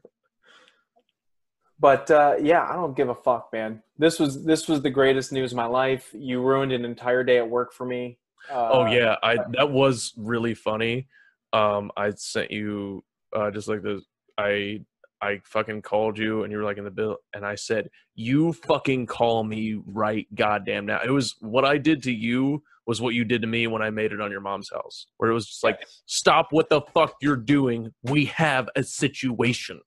but 1.80 2.10
uh, 2.12 2.36
yeah 2.40 2.64
i 2.70 2.74
don't 2.74 2.96
give 2.96 3.10
a 3.10 3.16
fuck 3.16 3.50
man 3.52 3.82
this 3.98 4.20
was 4.20 4.46
this 4.46 4.70
was 4.70 4.82
the 4.82 4.90
greatest 4.90 5.34
news 5.34 5.52
of 5.52 5.58
my 5.58 5.66
life 5.66 6.12
you 6.14 6.42
ruined 6.42 6.72
an 6.72 6.86
entire 6.86 7.24
day 7.24 7.38
at 7.38 7.50
work 7.50 7.74
for 7.74 7.86
me 7.86 8.18
uh, 8.52 8.70
oh 8.72 8.86
yeah, 8.86 9.16
I 9.24 9.38
that 9.54 9.72
was 9.72 10.14
really 10.18 10.54
funny. 10.54 11.08
Um, 11.54 11.92
I 11.98 12.12
sent 12.12 12.52
you 12.52 13.04
uh, 13.36 13.52
just 13.52 13.68
like 13.68 13.82
the 13.82 14.02
I 14.38 14.82
I 15.26 15.42
fucking 15.44 15.82
called 15.82 16.18
you 16.18 16.44
and 16.44 16.52
you 16.52 16.58
were 16.58 16.64
like 16.64 16.78
in 16.78 16.84
the 16.84 16.92
bill 16.92 17.18
and 17.34 17.46
I 17.46 17.56
said 17.56 17.90
you 18.14 18.54
fucking 18.54 19.08
call 19.08 19.44
me 19.44 19.82
right 19.86 20.28
goddamn 20.36 20.86
now. 20.86 21.02
It 21.04 21.10
was 21.10 21.36
what 21.40 21.66
I 21.66 21.78
did 21.78 22.04
to 22.04 22.12
you 22.12 22.64
was 22.88 23.02
what 23.02 23.16
you 23.16 23.26
did 23.26 23.42
to 23.42 23.48
me 23.48 23.68
when 23.68 23.82
I 23.82 23.90
made 23.90 24.12
it 24.12 24.22
on 24.22 24.32
your 24.32 24.42
mom's 24.42 24.70
house, 24.70 25.08
where 25.18 25.30
it 25.30 25.34
was 25.34 25.48
just 25.48 25.64
like 25.64 25.80
stop 26.06 26.48
what 26.52 26.70
the 26.70 26.82
fuck 26.94 27.16
you're 27.22 27.36
doing. 27.36 27.92
We 28.04 28.26
have 28.26 28.70
a 28.76 28.84
situation. 28.84 29.82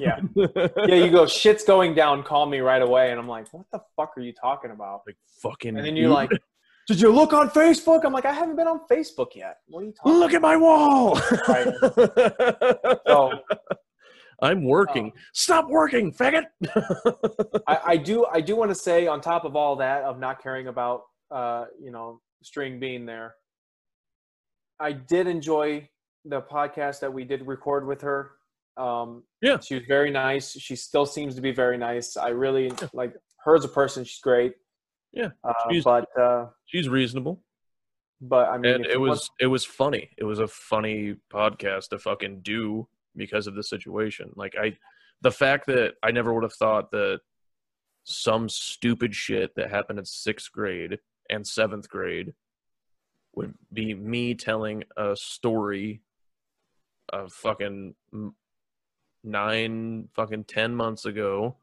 yeah 0.00 0.18
yeah 0.36 0.94
you 0.94 1.10
go 1.10 1.26
shit's 1.26 1.62
going 1.62 1.94
down 1.94 2.22
call 2.22 2.46
me 2.46 2.58
right 2.58 2.82
away 2.82 3.10
and 3.10 3.20
i'm 3.20 3.28
like 3.28 3.46
what 3.52 3.66
the 3.70 3.78
fuck 3.94 4.12
are 4.16 4.22
you 4.22 4.32
talking 4.32 4.70
about 4.72 5.02
like 5.06 5.16
fucking. 5.40 5.76
and 5.76 5.86
then 5.86 5.94
you're 5.94 6.08
dude. 6.08 6.14
like 6.14 6.30
did 6.88 7.00
you 7.00 7.12
look 7.12 7.32
on 7.32 7.48
facebook 7.50 8.04
i'm 8.04 8.12
like 8.12 8.24
i 8.24 8.32
haven't 8.32 8.56
been 8.56 8.66
on 8.66 8.80
facebook 8.90 9.36
yet 9.36 9.58
what 9.68 9.82
are 9.82 9.86
you 9.86 9.92
talking 9.92 10.18
look 10.18 10.32
at 10.32 10.42
my 10.42 10.56
wall. 10.56 11.14
Right. 11.46 11.68
so 13.06 13.32
I'm 14.44 14.62
working. 14.64 15.12
Oh. 15.14 15.20
Stop 15.32 15.68
working, 15.68 16.12
faggot. 16.12 16.44
I, 17.66 17.78
I 17.86 17.96
do 17.96 18.26
I 18.32 18.40
do 18.40 18.56
want 18.56 18.70
to 18.70 18.74
say 18.74 19.06
on 19.06 19.20
top 19.20 19.44
of 19.44 19.56
all 19.56 19.76
that 19.76 20.02
of 20.04 20.18
not 20.18 20.42
caring 20.42 20.66
about 20.68 21.02
uh, 21.30 21.64
you 21.80 21.90
know 21.90 22.20
string 22.42 22.78
being 22.78 23.06
there, 23.06 23.34
I 24.78 24.92
did 24.92 25.26
enjoy 25.26 25.88
the 26.24 26.40
podcast 26.42 27.00
that 27.00 27.12
we 27.12 27.24
did 27.24 27.46
record 27.46 27.86
with 27.86 28.02
her. 28.02 28.32
Um, 28.76 29.22
Yeah. 29.40 29.58
she 29.60 29.74
was 29.76 29.84
very 29.86 30.10
nice. 30.10 30.52
She 30.52 30.74
still 30.76 31.06
seems 31.06 31.34
to 31.36 31.40
be 31.40 31.52
very 31.52 31.78
nice. 31.78 32.16
I 32.16 32.28
really 32.30 32.72
like 32.92 33.14
her 33.44 33.54
as 33.56 33.64
a 33.64 33.68
person. 33.68 34.04
She's 34.04 34.20
great. 34.20 34.54
Yeah, 35.12 35.30
uh, 35.44 35.52
she's- 35.70 35.84
but 35.84 36.06
uh, 36.20 36.46
She's 36.66 36.88
reasonable. 36.88 37.42
but 38.20 38.48
I 38.48 38.58
mean, 38.58 38.74
and 38.74 38.86
it 38.86 38.98
was 39.00 39.20
want- 39.20 39.30
it 39.40 39.46
was 39.46 39.64
funny. 39.64 40.10
It 40.18 40.24
was 40.24 40.38
a 40.40 40.48
funny 40.48 41.16
podcast 41.32 41.88
to 41.90 41.98
fucking 41.98 42.40
do 42.42 42.88
because 43.16 43.46
of 43.46 43.54
the 43.54 43.62
situation. 43.62 44.30
Like 44.36 44.54
I, 44.60 44.76
the 45.22 45.30
fact 45.30 45.66
that 45.66 45.94
I 46.02 46.10
never 46.10 46.32
would 46.32 46.42
have 46.42 46.54
thought 46.54 46.90
that 46.92 47.20
some 48.04 48.48
stupid 48.48 49.14
shit 49.14 49.54
that 49.56 49.70
happened 49.70 49.98
in 49.98 50.04
sixth 50.04 50.52
grade 50.52 50.98
and 51.30 51.46
seventh 51.46 51.88
grade 51.88 52.34
would 53.34 53.54
be 53.72 53.94
me 53.94 54.34
telling 54.34 54.84
a 54.96 55.16
story 55.16 56.02
of 57.08 57.32
fucking 57.32 57.94
nine 59.22 60.08
fucking 60.14 60.44
ten 60.44 60.74
months 60.74 61.06
ago 61.06 61.56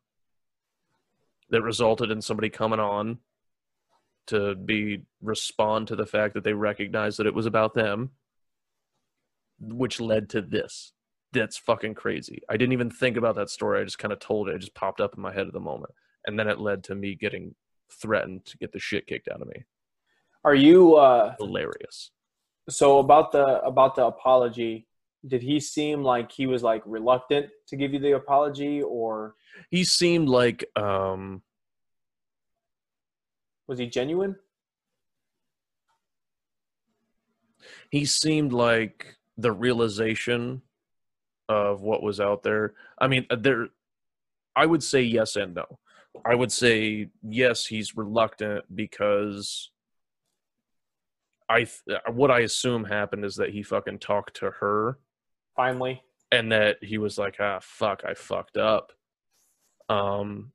that 1.50 1.62
resulted 1.62 2.10
in 2.12 2.22
somebody 2.22 2.50
coming 2.50 2.80
on 2.80 3.20
to 4.28 4.56
be 4.56 5.04
respond 5.22 5.88
to 5.88 5.96
the 5.96 6.06
fact 6.06 6.34
that 6.34 6.44
they 6.44 6.54
recognized 6.54 7.20
that 7.20 7.28
it 7.28 7.34
was 7.34 7.46
about 7.46 7.74
them 7.74 8.10
which 9.60 10.00
led 10.00 10.30
to 10.30 10.42
this 10.42 10.94
that's 11.34 11.58
fucking 11.58 11.96
crazy. 11.96 12.42
I 12.50 12.58
didn't 12.58 12.74
even 12.74 12.90
think 12.90 13.18
about 13.18 13.36
that 13.36 13.50
story. 13.50 13.80
I 13.80 13.84
just 13.84 14.00
kind 14.00 14.12
of 14.12 14.20
told 14.20 14.50
it. 14.50 14.56
It 14.56 14.60
just 14.60 14.76
popped 14.76 15.02
up 15.02 15.16
in 15.16 15.22
my 15.22 15.34
head 15.34 15.48
at 15.48 15.54
the 15.54 15.60
moment. 15.60 15.94
And 16.26 16.38
then 16.38 16.48
it 16.48 16.60
led 16.60 16.84
to 16.86 16.96
me 16.96 17.16
getting 17.16 17.56
threatened 17.92 18.46
to 18.46 18.58
get 18.58 18.72
the 18.72 18.80
shit 18.80 19.08
kicked 19.08 19.28
out 19.30 19.42
of 19.42 19.48
me. 19.48 19.64
Are 20.44 20.56
you 20.56 20.96
uh, 20.96 21.36
hilarious. 21.40 22.12
so 22.70 23.00
about 23.00 23.32
the 23.32 23.62
about 23.62 23.96
the 23.96 24.06
apology 24.06 24.88
did 25.28 25.44
he 25.44 25.60
seem 25.60 26.04
like 26.04 26.32
he 26.32 26.48
was 26.48 26.64
like 26.64 26.82
reluctant 26.86 27.48
to 27.68 27.76
give 27.76 27.94
you 27.94 28.00
the 28.00 28.14
apology, 28.14 28.82
or? 28.82 29.36
He 29.70 29.84
seemed 29.84 30.28
like 30.30 30.66
um 30.76 31.44
was 33.68 33.78
he 33.78 33.86
genuine? 33.86 34.36
he 37.92 38.06
seemed 38.06 38.54
like 38.54 39.18
the 39.38 39.52
realization 39.52 40.62
of 41.52 41.82
what 41.82 42.04
was 42.04 42.20
out 42.20 42.44
there. 42.44 42.74
I 43.00 43.08
mean, 43.08 43.26
uh, 43.30 43.36
there 43.36 43.68
I 44.56 44.66
would 44.66 44.84
say 44.84 45.02
yes 45.02 45.36
and 45.36 45.56
no. 45.56 45.80
I 46.26 46.36
would 46.36 46.52
say 46.52 47.10
yes, 47.24 47.66
he's 47.66 47.96
reluctant 47.96 48.66
because 48.74 49.70
I 51.50 51.68
what 52.12 52.32
I 52.32 52.40
assume 52.40 52.86
happened 52.86 53.26
is 53.26 53.36
that 53.36 53.52
he 53.52 53.64
fucking 53.64 54.00
talked 54.00 54.38
to 54.38 54.52
her 54.60 54.98
Finally, 55.56 56.02
and 56.32 56.52
that 56.52 56.78
he 56.82 56.98
was 56.98 57.18
like, 57.18 57.38
ah, 57.40 57.60
fuck, 57.62 58.04
I 58.08 58.14
fucked 58.14 58.58
up. 58.58 58.94
Um, 59.90 60.54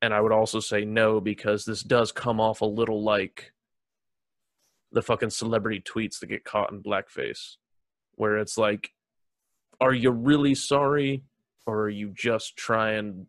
and 0.00 0.14
I 0.14 0.20
would 0.20 0.32
also 0.32 0.60
say 0.60 0.84
no 0.84 1.20
because 1.20 1.64
this 1.64 1.82
does 1.82 2.12
come 2.12 2.40
off 2.40 2.62
a 2.62 2.66
little 2.66 3.02
like 3.02 3.52
the 4.90 5.02
fucking 5.02 5.30
celebrity 5.30 5.80
tweets 5.80 6.20
that 6.20 6.28
get 6.28 6.44
caught 6.44 6.72
in 6.72 6.82
blackface, 6.82 7.56
where 8.14 8.38
it's 8.38 8.56
like, 8.56 8.90
are 9.80 9.92
you 9.94 10.10
really 10.10 10.54
sorry, 10.54 11.22
or 11.66 11.82
are 11.82 11.88
you 11.90 12.10
just 12.14 12.56
trying 12.56 13.26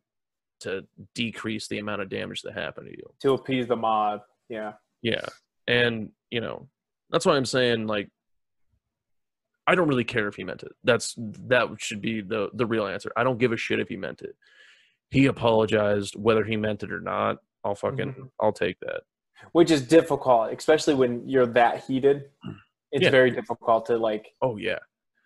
to 0.62 0.86
decrease 1.16 1.68
the 1.68 1.80
amount 1.80 2.02
of 2.02 2.10
damage 2.10 2.42
that 2.42 2.54
happened 2.54 2.88
to 2.88 2.98
you? 2.98 3.04
to 3.22 3.34
appease 3.34 3.68
the 3.68 3.76
mob. 3.76 4.22
Yeah, 4.50 4.74
Yeah. 5.02 5.26
And, 5.68 6.12
you 6.32 6.42
know, 6.42 6.68
that's 7.12 7.26
why 7.26 7.36
I'm 7.36 7.46
saying 7.46 7.86
like 7.88 8.10
I 9.68 9.76
don't 9.76 9.88
really 9.88 10.04
care 10.04 10.28
if 10.28 10.36
he 10.36 10.44
meant 10.44 10.64
it. 10.64 10.72
That's 10.84 11.14
that 11.18 11.68
should 11.78 12.02
be 12.02 12.22
the 12.22 12.50
the 12.56 12.66
real 12.66 12.88
answer. 12.88 13.12
I 13.16 13.24
don't 13.24 13.38
give 13.38 13.52
a 13.52 13.58
shit 13.58 13.80
if 13.80 13.88
he 13.88 13.98
meant 13.98 14.22
it. 14.24 14.36
He 15.12 15.28
apologized 15.28 16.16
whether 16.16 16.44
he 16.44 16.58
meant 16.58 16.82
it 16.82 16.92
or 16.92 17.00
not. 17.02 17.38
I'll 17.64 17.76
fucking 17.76 18.14
Mhm. 18.14 18.32
I'll 18.40 18.52
take 18.54 18.80
that. 18.80 19.02
which 19.54 19.70
is 19.72 19.88
difficult, 19.88 20.52
especially 20.52 20.96
when 20.96 21.26
you're 21.30 21.46
that 21.46 21.84
heated. 21.86 22.30
It's 22.92 23.04
Yeah. 23.04 23.12
very 23.12 23.30
difficult 23.32 23.86
to 23.86 23.98
like 23.98 24.28
Oh 24.42 24.58
yeah. 24.58 24.80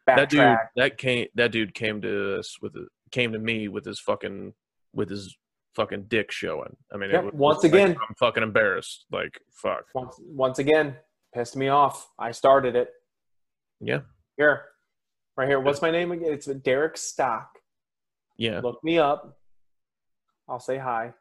Backtrack. 0.09 0.15
That 0.15 0.29
dude 0.29 0.57
that 0.75 0.97
came 0.97 1.27
that 1.35 1.51
dude 1.51 1.73
came 1.73 2.01
to 2.01 2.39
us 2.39 2.57
with 2.61 2.75
a, 2.75 2.87
came 3.11 3.33
to 3.33 3.39
me 3.39 3.67
with 3.67 3.85
his 3.85 3.99
fucking 3.99 4.53
with 4.93 5.09
his 5.09 5.35
fucking 5.75 6.05
dick 6.07 6.31
showing. 6.31 6.75
I 6.93 6.97
mean, 6.97 7.09
it 7.09 7.13
Yep, 7.13 7.23
was 7.25 7.33
once 7.33 7.63
like, 7.63 7.73
again. 7.73 7.89
I'm 7.91 8.15
fucking 8.15 8.43
embarrassed. 8.43 9.05
Like 9.11 9.39
fuck. 9.51 9.85
once 9.93 10.19
once 10.19 10.59
again 10.59 10.95
pissed 11.33 11.55
me 11.55 11.67
off. 11.69 12.09
I 12.19 12.31
started 12.31 12.75
it. 12.75 12.89
Yeah. 13.79 14.01
Here, 14.37 14.65
right 15.35 15.47
here. 15.47 15.59
What's 15.59 15.81
my 15.81 15.91
name 15.91 16.11
again? 16.11 16.31
It's 16.33 16.45
Derek 16.45 16.97
Stock. 16.97 17.49
Yeah. 18.37 18.61
Look 18.61 18.83
me 18.83 18.97
up. 18.97 19.37
I'll 20.47 20.59
say 20.59 20.77
hi. 20.77 21.13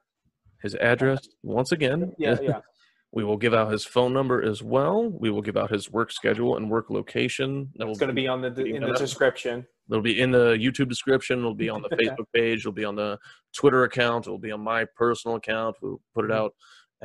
His 0.63 0.75
address 0.77 1.29
once 1.43 1.73
again. 1.73 2.13
Yeah, 2.19 2.39
yeah. 2.41 2.61
We 3.15 3.25
will 3.25 3.37
give 3.37 3.53
out 3.53 3.71
his 3.71 3.85
phone 3.85 4.15
number 4.15 4.43
as 4.43 4.63
well. 4.63 5.07
We 5.11 5.29
will 5.31 5.43
give 5.43 5.57
out 5.57 5.71
his 5.71 5.91
work 5.91 6.11
schedule 6.11 6.57
and 6.57 6.71
work 6.71 6.89
location. 6.89 7.69
That 7.77 7.85
will 7.85 7.93
It's 7.93 8.01
going 8.01 8.09
to 8.09 8.15
be 8.15 8.27
on 8.27 8.41
the 8.41 8.49
in 8.65 8.83
the 8.83 8.95
description. 8.95 9.67
It'll 9.91 10.01
be 10.03 10.19
in 10.19 10.31
the 10.31 10.53
YouTube 10.55 10.89
description. 10.89 11.41
It'll 11.41 11.55
be 11.55 11.69
on 11.69 11.83
the 11.83 11.89
Facebook 11.97 12.25
page. 12.35 12.61
It'll 12.61 12.73
be 12.73 12.87
on 12.87 12.97
the 12.97 13.19
Twitter 13.55 13.85
account. 13.85 14.27
It'll 14.27 14.39
be 14.39 14.51
on 14.51 14.63
my 14.63 14.87
personal 14.97 15.37
account. 15.37 15.77
We'll 15.83 16.01
put 16.15 16.25
it 16.25 16.31
Mhm. 16.31 16.35
out. 16.37 16.55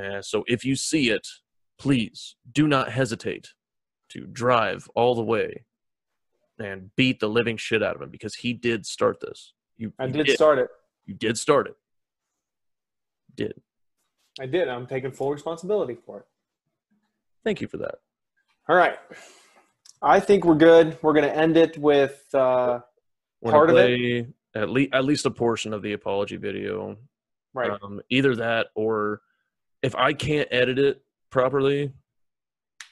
Uh, 0.01 0.21
so 0.21 0.45
if 0.47 0.63
you 0.63 0.77
see 0.77 1.09
it, 1.09 1.27
please 1.77 2.37
do 2.49 2.67
not 2.67 2.89
hesitate 2.91 3.49
to 4.09 4.25
drive 4.27 4.87
all 4.95 5.13
the 5.13 5.23
way 5.23 5.65
and 6.57 6.95
beat 6.95 7.19
the 7.19 7.27
living 7.27 7.57
shit 7.57 7.83
out 7.83 7.95
of 7.97 8.01
him 8.01 8.09
because 8.09 8.35
he 8.35 8.53
did 8.53 8.85
start 8.85 9.19
this. 9.19 9.53
You, 9.75 9.91
I 9.99 10.05
you 10.05 10.23
did 10.23 10.29
start 10.35 10.57
it. 10.59 10.69
You 11.05 11.15
did 11.15 11.37
start 11.37 11.67
it. 11.67 11.75
Did. 13.35 13.61
I 14.39 14.45
did. 14.45 14.67
I'm 14.67 14.87
taking 14.87 15.11
full 15.11 15.31
responsibility 15.31 15.97
for 16.05 16.19
it. 16.19 16.25
Thank 17.43 17.61
you 17.61 17.67
for 17.67 17.77
that. 17.77 17.95
All 18.69 18.75
right. 18.75 18.97
I 20.01 20.19
think 20.19 20.45
we're 20.45 20.55
good. 20.55 20.97
We're 21.01 21.13
going 21.13 21.25
to 21.25 21.35
end 21.35 21.57
it 21.57 21.77
with 21.77 22.23
uh, 22.33 22.79
Part 23.43 23.69
of 23.69 23.77
it? 23.77 24.27
at 24.55 24.69
least 24.69 24.93
at 24.93 25.05
least 25.05 25.25
a 25.25 25.31
portion 25.31 25.73
of 25.73 25.81
the 25.83 25.93
apology 25.93 26.37
video. 26.37 26.97
right. 27.53 27.71
Um, 27.83 28.01
either 28.09 28.35
that 28.37 28.67
or 28.75 29.21
if 29.83 29.95
I 29.95 30.13
can't 30.13 30.47
edit 30.51 30.79
it 30.79 31.03
properly, 31.29 31.93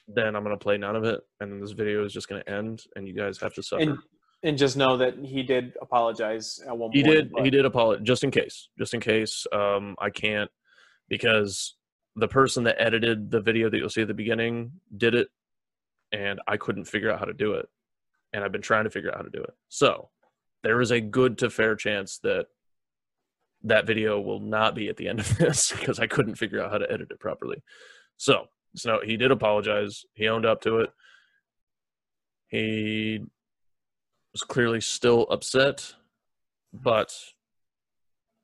then 0.06 0.36
I'm 0.36 0.44
gonna 0.44 0.56
play 0.56 0.78
none 0.78 0.94
of 0.94 1.02
it, 1.02 1.20
and 1.40 1.60
this 1.60 1.72
video 1.72 2.04
is 2.04 2.12
just 2.12 2.28
gonna 2.28 2.44
end, 2.46 2.84
and 2.94 3.08
you 3.08 3.12
guys 3.14 3.38
have 3.40 3.52
to 3.54 3.62
suffer. 3.62 3.82
and 3.82 3.98
and 4.44 4.56
just 4.56 4.76
know 4.76 4.96
that 4.98 5.16
he 5.18 5.42
did 5.42 5.72
apologize 5.82 6.60
at 6.64 6.78
one 6.78 6.92
he 6.92 7.02
point. 7.02 7.14
did. 7.14 7.32
but- 7.32 7.44
He 7.44 7.50
did 7.50 7.64
apologize 7.64 8.06
just 8.06 8.22
in 8.22 8.30
case. 8.30 8.68
Just 8.78 8.94
in 8.94 9.00
case. 9.00 9.44
Um, 9.52 9.96
I 9.98 10.10
can't 10.10 10.50
because 11.08 11.76
the 12.16 12.28
person 12.28 12.64
that 12.64 12.80
edited 12.80 13.30
the 13.30 13.40
video 13.40 13.68
that 13.68 13.76
you'll 13.76 13.90
see 13.90 14.02
at 14.02 14.08
the 14.08 14.14
beginning 14.14 14.72
did 14.96 15.14
it, 15.14 15.28
and 16.12 16.40
I 16.46 16.56
couldn't 16.56 16.86
figure 16.86 17.10
out 17.10 17.18
how 17.18 17.26
to 17.26 17.34
do 17.34 17.54
it, 17.54 17.66
and 18.32 18.42
I've 18.42 18.52
been 18.52 18.62
trying 18.62 18.84
to 18.84 18.90
figure 18.90 19.10
out 19.10 19.18
how 19.18 19.22
to 19.22 19.30
do 19.30 19.42
it. 19.42 19.54
So 19.68 20.10
there 20.62 20.80
is 20.80 20.90
a 20.90 21.00
good 21.00 21.38
to 21.38 21.50
fair 21.50 21.76
chance 21.76 22.18
that 22.22 22.46
that 23.64 23.86
video 23.86 24.20
will 24.20 24.40
not 24.40 24.74
be 24.74 24.88
at 24.88 24.96
the 24.96 25.08
end 25.08 25.20
of 25.20 25.36
this 25.38 25.72
because 25.72 25.98
I 25.98 26.06
couldn't 26.06 26.36
figure 26.36 26.62
out 26.62 26.72
how 26.72 26.78
to 26.78 26.90
edit 26.90 27.10
it 27.10 27.20
properly. 27.20 27.62
So, 28.16 28.46
so 28.74 29.00
he 29.04 29.16
did 29.16 29.30
apologize. 29.30 30.04
He 30.14 30.28
owned 30.28 30.46
up 30.46 30.62
to 30.62 30.78
it. 30.78 30.90
He 32.48 33.20
was 34.32 34.42
clearly 34.42 34.80
still 34.80 35.26
upset, 35.30 35.94
but 36.72 37.12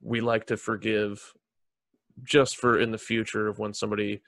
we 0.00 0.20
like 0.20 0.46
to 0.46 0.56
forgive 0.56 1.32
just 2.24 2.56
for 2.56 2.78
in 2.78 2.90
the 2.92 2.98
future 2.98 3.48
of 3.48 3.58
when 3.58 3.74
somebody, 3.74 4.20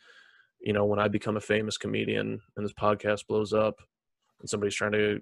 you 0.60 0.72
know, 0.72 0.84
when 0.84 0.98
I 0.98 1.08
become 1.08 1.36
a 1.36 1.40
famous 1.40 1.76
comedian 1.76 2.40
and 2.56 2.64
this 2.64 2.72
podcast 2.72 3.26
blows 3.26 3.52
up 3.52 3.80
and 4.40 4.48
somebody's 4.48 4.74
trying 4.74 4.92
to 4.92 5.20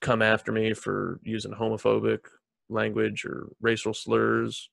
come 0.00 0.22
after 0.22 0.52
me 0.52 0.74
for 0.74 1.18
using 1.22 1.52
homophobic 1.52 2.20
language 2.68 3.24
or 3.24 3.48
racial 3.60 3.92
slurs, 3.94 4.70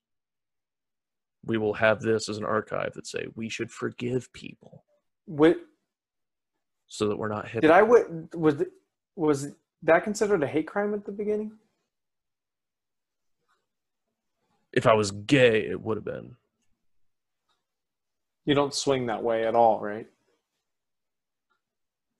we 1.44 1.58
will 1.58 1.74
have 1.74 2.00
this 2.00 2.28
as 2.28 2.38
an 2.38 2.44
archive 2.44 2.92
that 2.94 3.06
say 3.06 3.26
we 3.34 3.48
should 3.48 3.70
forgive 3.70 4.32
people 4.32 4.84
Wait, 5.26 5.56
so 6.88 7.08
that 7.08 7.16
we're 7.16 7.28
not 7.28 7.48
hit. 7.48 7.62
did 7.62 7.70
I 7.70 7.82
was 7.82 8.60
it- 8.60 8.72
was 9.14 9.48
that 9.82 10.04
considered 10.04 10.42
a 10.42 10.46
hate 10.46 10.66
crime 10.66 10.92
at 10.94 11.04
the 11.06 11.12
beginning? 11.12 11.52
If 14.72 14.86
I 14.86 14.92
was 14.94 15.10
gay, 15.10 15.66
it 15.66 15.80
would 15.80 15.96
have 15.96 16.04
been. 16.04 16.36
You 18.46 18.54
don't 18.54 18.72
swing 18.72 19.06
that 19.06 19.22
way 19.22 19.46
at 19.46 19.54
all, 19.54 19.80
right? 19.80 20.06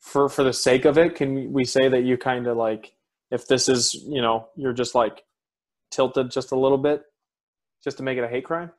For 0.01 0.29
for 0.29 0.45
the 0.45 0.53
sake 0.53 0.85
of 0.85 0.99
it, 0.99 1.15
can 1.15 1.53
we 1.53 1.65
say 1.65 1.89
that 1.89 2.03
you 2.03 2.19
kind 2.19 2.47
of 2.47 2.57
like 2.57 2.95
if 3.31 3.47
this 3.49 3.69
is, 3.69 3.95
you 3.95 4.21
know, 4.21 4.49
you're 4.57 4.73
just 4.73 4.95
like 4.95 5.25
tilted 5.91 6.31
just 6.31 6.53
a 6.53 6.59
little 6.59 6.79
bit 6.79 7.05
just 7.83 7.97
to 7.97 8.03
make 8.03 8.19
it 8.19 8.25
a 8.25 8.29
hate 8.29 8.45
crime? 8.45 8.71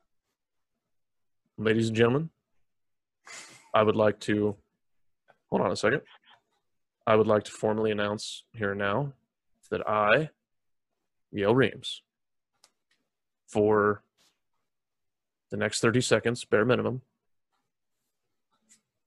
Ladies 1.56 1.88
and 1.88 1.96
gentlemen, 1.96 2.30
I 3.74 3.82
would 3.82 3.96
like 3.96 4.20
to 4.20 4.56
hold 5.50 5.62
on 5.62 5.72
a 5.72 5.76
second. 5.76 6.02
I 7.06 7.16
would 7.16 7.26
like 7.26 7.44
to 7.44 7.50
formally 7.50 7.90
announce 7.90 8.44
here 8.52 8.74
now 8.74 9.14
that 9.70 9.88
I, 9.88 10.30
Yale 11.32 11.54
Reams, 11.54 12.02
for 13.46 14.02
the 15.50 15.56
next 15.56 15.80
30 15.80 16.02
seconds, 16.02 16.44
bare 16.44 16.66
minimum, 16.66 17.00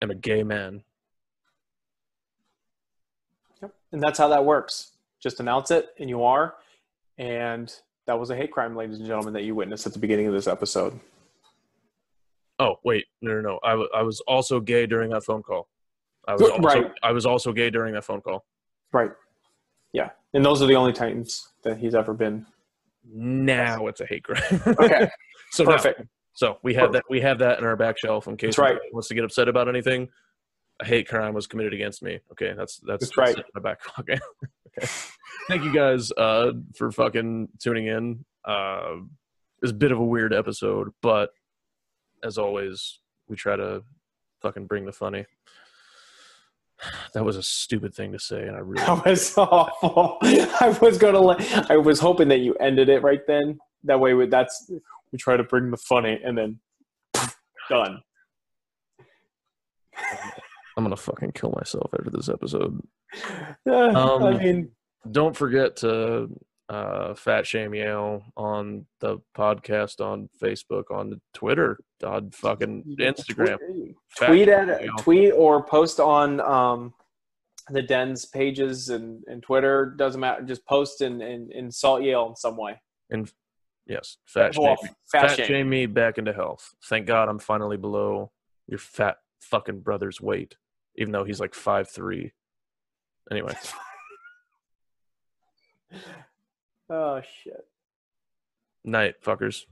am 0.02 0.12
a 0.12 0.16
gay 0.16 0.44
man. 0.44 0.84
Yep. 3.62 3.74
And 3.92 4.02
that's 4.02 4.18
how 4.18 4.28
that 4.30 4.44
works. 4.46 4.92
Just 5.22 5.40
announce 5.40 5.72
it, 5.72 5.90
and 6.00 6.10
you 6.10 6.24
are. 6.24 6.56
And 7.18 7.74
that 8.08 8.20
was 8.20 8.30
a 8.32 8.36
hate 8.36 8.52
crime, 8.52 8.76
ladies 8.76 8.98
and 8.98 9.08
gentlemen, 9.08 9.34
that 9.34 9.44
you 9.44 9.54
witnessed 9.54 9.86
at 9.86 9.94
the 9.94 10.00
beginning 10.00 10.28
of 10.28 10.34
this 10.34 10.48
episode. 10.48 11.00
Oh, 12.60 12.76
wait, 12.84 13.06
no, 13.22 13.34
no, 13.36 13.42
no. 13.42 13.60
I, 13.64 13.72
w- 13.72 13.90
I 13.96 14.02
was 14.02 14.20
also 14.22 14.60
gay 14.60 14.86
during 14.86 15.10
that 15.12 15.24
phone 15.24 15.42
call. 15.44 15.68
I 16.28 16.34
was 16.34 16.42
also, 16.44 16.58
Right. 16.62 16.92
I 17.02 17.12
was 17.12 17.26
also 17.26 17.52
gay 17.52 17.70
during 17.70 17.94
that 17.94 18.04
phone 18.04 18.22
call. 18.22 18.46
Right. 18.92 19.12
Yeah. 19.94 20.10
And 20.34 20.46
those 20.46 20.62
are 20.62 20.68
the 20.68 20.76
only 20.76 20.94
times 20.94 21.50
that 21.64 21.78
he's 21.80 21.96
ever 21.96 22.14
been. 22.14 22.46
Now 23.12 23.88
it's 23.88 24.02
a 24.02 24.06
hate 24.06 24.24
crime. 24.24 24.62
Okay. 24.80 25.10
so 25.52 25.64
now- 25.64 25.72
Perfect. 25.72 26.02
So 26.42 26.58
we 26.64 26.74
have 26.74 26.94
that 26.94 27.04
we 27.08 27.22
have 27.22 27.38
that 27.38 27.60
in 27.60 27.66
our 27.66 27.76
back 27.76 28.00
shelf 28.00 28.28
in 28.28 28.36
case 28.36 28.56
That's 28.56 28.58
right. 28.58 28.80
wants 28.92 29.08
to 29.10 29.14
get 29.14 29.24
upset 29.24 29.48
about 29.48 29.70
anything. 29.70 30.10
A 30.80 30.86
hate 30.86 31.08
crime 31.08 31.36
was 31.36 31.46
committed 31.46 31.72
against 31.72 32.02
me. 32.02 32.20
Okay, 32.32 32.56
that's 32.58 32.78
that's, 32.80 33.06
That's 33.06 33.18
right. 33.18 33.38
in 33.38 33.44
my 33.54 33.62
back 33.62 33.84
pocket. 33.84 34.20
okay. 34.68 34.88
Thank 35.48 35.64
you 35.64 35.72
guys 35.72 36.12
uh, 36.14 36.54
for 36.76 36.92
fucking 36.92 37.50
tuning 37.60 37.86
in. 37.86 38.26
Uh, 38.44 39.02
it's 39.62 39.72
a 39.72 39.76
bit 39.76 39.92
of 39.92 40.00
a 40.00 40.04
weird 40.04 40.34
episode, 40.34 40.90
but 41.04 41.30
as 42.24 42.40
always, 42.40 43.02
we 43.28 43.36
try 43.36 43.56
to 43.56 43.84
fucking 44.42 44.66
bring 44.66 44.86
the 44.86 44.92
funny. 44.92 45.28
That 47.14 47.24
was 47.24 47.38
a 47.38 47.44
stupid 47.44 47.94
thing 47.94 48.14
to 48.14 48.20
say, 48.20 48.48
and 48.48 48.56
I 48.56 48.62
really. 48.62 48.84
That 48.84 49.06
was 49.06 49.38
awful. 49.38 50.18
I 50.24 50.76
was 50.82 50.98
gonna. 50.98 51.20
Let, 51.20 51.70
I 51.70 51.78
was 51.78 52.00
hoping 52.00 52.30
that 52.30 52.40
you 52.40 52.56
ended 52.56 52.90
it 52.90 53.04
right 53.04 53.22
then. 53.28 53.60
That 53.84 54.00
way, 54.00 54.26
that's 54.26 54.72
we 55.12 55.18
try 55.18 55.38
to 55.38 55.44
bring 55.44 55.72
the 55.72 55.78
funny, 55.78 56.20
and 56.24 56.38
then 56.38 56.60
done. 57.70 58.02
I'm 60.78 60.84
gonna 60.86 60.96
fucking 60.96 61.32
kill 61.34 61.54
myself 61.58 61.92
after 61.98 62.10
this 62.10 62.30
episode. 62.30 62.80
I 63.68 63.70
Um, 63.72 64.38
mean, 64.38 64.72
Don't 65.10 65.36
forget 65.36 65.76
to 65.78 66.30
uh, 66.70 67.14
fat 67.16 67.46
shame 67.46 67.74
Yale 67.74 68.24
on 68.38 68.86
the 69.02 69.18
podcast 69.38 70.00
on 70.00 70.30
Facebook, 70.42 70.86
on 70.90 71.20
Twitter, 71.34 71.80
on 72.06 72.32
fucking 72.32 72.96
Instagram. 73.00 73.58
Tweet, 73.58 73.96
tweet 74.28 74.48
at 74.48 74.82
Yale. 74.82 74.94
tweet 75.00 75.34
or 75.34 75.66
post 75.66 76.00
on 76.00 76.40
um, 76.40 76.94
the 77.70 77.82
Den's 77.82 78.26
pages 78.26 78.88
and, 78.90 79.22
and 79.28 79.44
Twitter. 79.44 79.94
Doesn't 79.98 80.22
matter. 80.22 80.44
Just 80.44 80.66
post 80.66 81.02
and, 81.02 81.22
and 81.22 81.52
insult 81.52 82.04
Yale 82.04 82.28
in 82.30 82.36
some 82.38 82.56
way. 82.56 82.80
And 83.10 83.30
yes, 83.92 84.18
fat 84.26 84.56
shame, 84.56 84.64
Well, 84.64 84.78
me. 84.82 84.90
fat 85.12 85.22
fat 85.30 85.36
shame. 85.38 85.46
shame 85.48 85.70
me 85.70 85.86
back 85.86 86.18
into 86.18 86.34
health. 86.34 86.74
Thank 86.90 87.06
God 87.08 87.28
I'm 87.30 87.40
finally 87.40 87.78
below 87.78 88.32
your 88.68 88.80
fat 88.80 89.18
fucking 89.42 89.82
brother's 89.82 90.20
weight, 90.22 90.56
even 90.96 91.12
though 91.12 91.24
he's 91.26 91.40
like 91.40 91.54
five 91.54 91.90
three. 91.90 92.32
Anyway, 93.30 93.54
Oh 96.90 97.22
shit. 97.44 97.66
night 98.84 99.16
fuckers. 99.24 99.66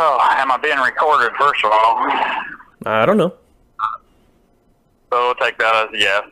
Oh, 0.00 0.18
am 0.30 0.52
I 0.52 0.56
being 0.58 0.78
recorded, 0.78 1.32
first 1.38 1.64
of 1.64 1.72
all? 1.72 1.96
I 2.86 3.04
don't 3.04 3.16
know. 3.16 3.34
So 5.10 5.18
we'll 5.26 5.34
take 5.34 5.58
that 5.58 5.88
as 5.88 5.94
a 5.94 5.98
yes. 5.98 6.22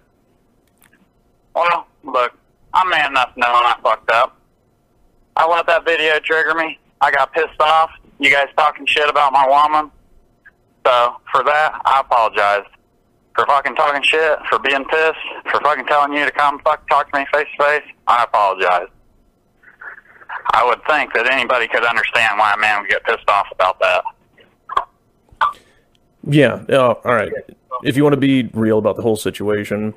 Well, 1.54 1.86
look, 2.04 2.32
I'm 2.77 2.91
man 2.91 3.11
enough 3.11 3.33
to 3.33 3.41
know 3.41 3.47
I 3.49 3.74
fucked 3.83 4.11
up. 4.11 4.39
I 5.35 5.49
let 5.49 5.66
that 5.66 5.87
video 5.87 6.18
trigger 6.18 6.55
me. 6.55 6.79
I 7.01 7.11
got 7.11 7.33
pissed 7.33 7.59
off. 7.59 7.91
You 8.18 8.31
guys 8.31 8.49
talking 8.57 8.85
shit 8.87 9.09
about 9.09 9.33
my 9.33 9.47
woman. 9.49 9.91
So 10.87 11.16
for 11.33 11.43
that, 11.45 11.81
I 11.87 12.01
apologize. 12.01 12.64
For 13.35 13.47
fucking 13.47 13.77
talking 13.77 14.03
shit, 14.03 14.39
for 14.49 14.59
being 14.59 14.85
pissed, 14.85 15.18
for 15.51 15.61
fucking 15.61 15.87
telling 15.87 16.12
you 16.12 16.24
to 16.24 16.31
come 16.31 16.59
fuck 16.61 16.89
talk 16.89 17.11
to 17.12 17.18
me 17.18 17.27
face 17.33 17.47
to 17.59 17.64
face, 17.64 17.83
I 18.07 18.24
apologize. 18.24 18.89
I 20.53 20.64
would 20.64 20.81
think 20.87 21.12
that 21.14 21.31
anybody 21.31 21.68
could 21.68 21.85
understand 21.85 22.39
why 22.39 22.55
a 22.55 22.59
man 22.59 22.83
would 22.83 22.91
get 22.91 23.05
pissed 23.05 23.29
off 23.29 23.47
about 23.53 23.79
that. 23.81 24.05
Yeah. 26.29 26.64
Oh, 26.70 27.01
all 27.05 27.14
right. 27.14 27.33
If 27.83 27.97
you 27.97 28.03
want 28.03 28.14
to 28.14 28.20
be 28.20 28.51
real 28.55 28.79
about 28.79 28.97
the 28.97 29.03
whole 29.03 29.16
situation, 29.16 29.95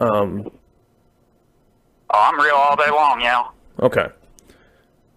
um, 0.00 0.50
Oh, 2.10 2.20
I'm 2.32 2.40
real 2.40 2.54
all 2.54 2.76
day 2.76 2.90
long, 2.90 3.18
know. 3.18 3.50
okay. 3.80 4.08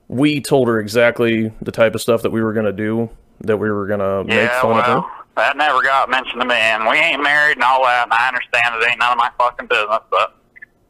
We 0.08 0.42
told 0.42 0.68
her 0.68 0.80
exactly 0.80 1.52
the 1.62 1.72
type 1.72 1.94
of 1.94 2.02
stuff 2.02 2.24
that 2.24 2.32
we 2.32 2.42
were 2.42 2.54
gonna 2.54 2.72
do, 2.72 3.10
that 3.42 3.58
we 3.58 3.70
were 3.70 3.86
gonna 3.88 4.24
make 4.24 4.36
Yeah, 4.50 4.62
fun 4.62 4.80
of 4.80 4.86
her. 4.86 4.94
well, 4.96 5.12
that 5.36 5.56
never 5.56 5.82
got 5.84 6.10
mentioned 6.10 6.42
to 6.42 6.48
me, 6.48 6.56
and 6.56 6.88
we 6.88 6.98
ain't 6.98 7.22
married 7.22 7.58
and 7.58 7.64
all 7.64 7.84
that, 7.84 8.06
and 8.06 8.14
I 8.14 8.28
understand 8.28 8.76
it 8.82 8.88
ain't 8.90 9.00
none 9.00 9.12
of 9.12 9.18
my 9.18 9.30
fucking 9.38 9.68
business, 9.68 10.00
but 10.10 10.36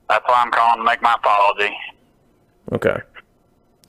that's 0.10 0.26
why 0.28 0.42
I'm 0.42 0.52
calling 0.52 0.78
to 0.80 0.84
make 0.86 1.02
my 1.02 1.14
apology. 1.16 1.76
Okay. 2.72 2.98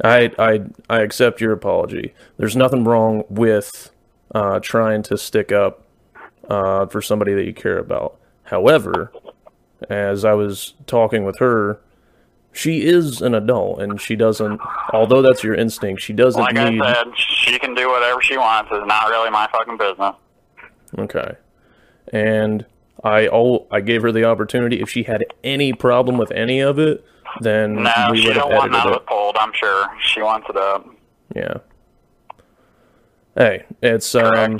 I 0.02 0.32
I 0.38 0.60
I 0.88 1.00
accept 1.02 1.40
your 1.40 1.52
apology. 1.52 2.12
There's 2.36 2.56
nothing 2.56 2.84
wrong 2.84 3.22
with 3.28 3.90
uh, 4.34 4.58
trying 4.60 5.02
to 5.04 5.16
stick 5.18 5.52
up 5.52 5.84
uh, 6.48 6.86
for 6.86 7.00
somebody 7.02 7.34
that 7.34 7.44
you 7.44 7.54
care 7.54 7.78
about. 7.78 8.18
However, 8.44 9.12
as 9.88 10.24
I 10.24 10.32
was 10.32 10.74
talking 10.86 11.24
with 11.24 11.38
her, 11.38 11.80
she 12.52 12.84
is 12.84 13.22
an 13.22 13.34
adult 13.34 13.80
and 13.80 14.00
she 14.00 14.16
doesn't. 14.16 14.60
Although 14.92 15.22
that's 15.22 15.42
your 15.42 15.54
instinct, 15.54 16.02
she 16.02 16.12
doesn't 16.12 16.40
Like 16.40 16.54
need. 16.54 16.80
I 16.80 16.94
said, 16.94 17.06
she 17.16 17.58
can 17.58 17.74
do 17.74 17.88
whatever 17.88 18.20
she 18.20 18.36
wants. 18.36 18.70
It's 18.72 18.86
not 18.86 19.08
really 19.08 19.30
my 19.30 19.48
fucking 19.52 19.76
business. 19.76 20.14
Okay. 20.98 21.36
And 22.12 22.66
I 23.04 23.28
all 23.28 23.66
I 23.70 23.80
gave 23.80 24.02
her 24.02 24.12
the 24.12 24.24
opportunity. 24.24 24.80
If 24.80 24.90
she 24.90 25.04
had 25.04 25.24
any 25.44 25.72
problem 25.72 26.18
with 26.18 26.32
any 26.32 26.60
of 26.60 26.78
it, 26.78 27.04
then 27.40 27.82
No, 27.84 27.92
we 28.10 28.20
she 28.20 28.28
would 28.28 28.36
have 28.36 28.48
don't 28.48 28.56
want 28.56 28.72
none 28.72 28.88
of 28.88 28.94
it 28.96 29.06
pulled. 29.06 29.36
I'm 29.36 29.52
sure 29.54 29.86
she 30.00 30.20
wants 30.20 30.48
it 30.50 30.56
up. 30.56 30.86
Yeah. 31.34 31.54
Hey, 33.36 33.64
it's 33.80 34.14
um, 34.16 34.58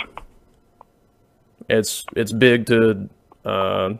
it's 1.69 2.05
it's 2.15 2.33
big 2.33 2.67
to 2.67 3.09
uh, 3.45 3.95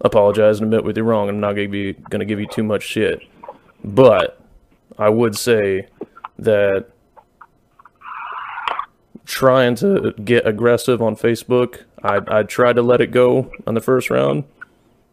apologize 0.00 0.60
and 0.60 0.72
admit 0.72 0.84
what 0.84 0.96
you're 0.96 1.04
wrong. 1.04 1.28
I'm 1.28 1.40
not 1.40 1.52
gonna 1.52 1.68
be 1.68 1.92
gonna 1.92 2.24
give 2.24 2.40
you 2.40 2.46
too 2.46 2.62
much 2.62 2.82
shit, 2.82 3.20
but 3.84 4.40
I 4.98 5.08
would 5.08 5.36
say 5.36 5.86
that 6.38 6.86
trying 9.24 9.74
to 9.76 10.12
get 10.24 10.46
aggressive 10.46 11.00
on 11.02 11.16
Facebook, 11.16 11.84
I 12.02 12.20
I 12.28 12.42
tried 12.42 12.76
to 12.76 12.82
let 12.82 13.00
it 13.00 13.10
go 13.10 13.52
on 13.66 13.74
the 13.74 13.80
first 13.80 14.10
round, 14.10 14.44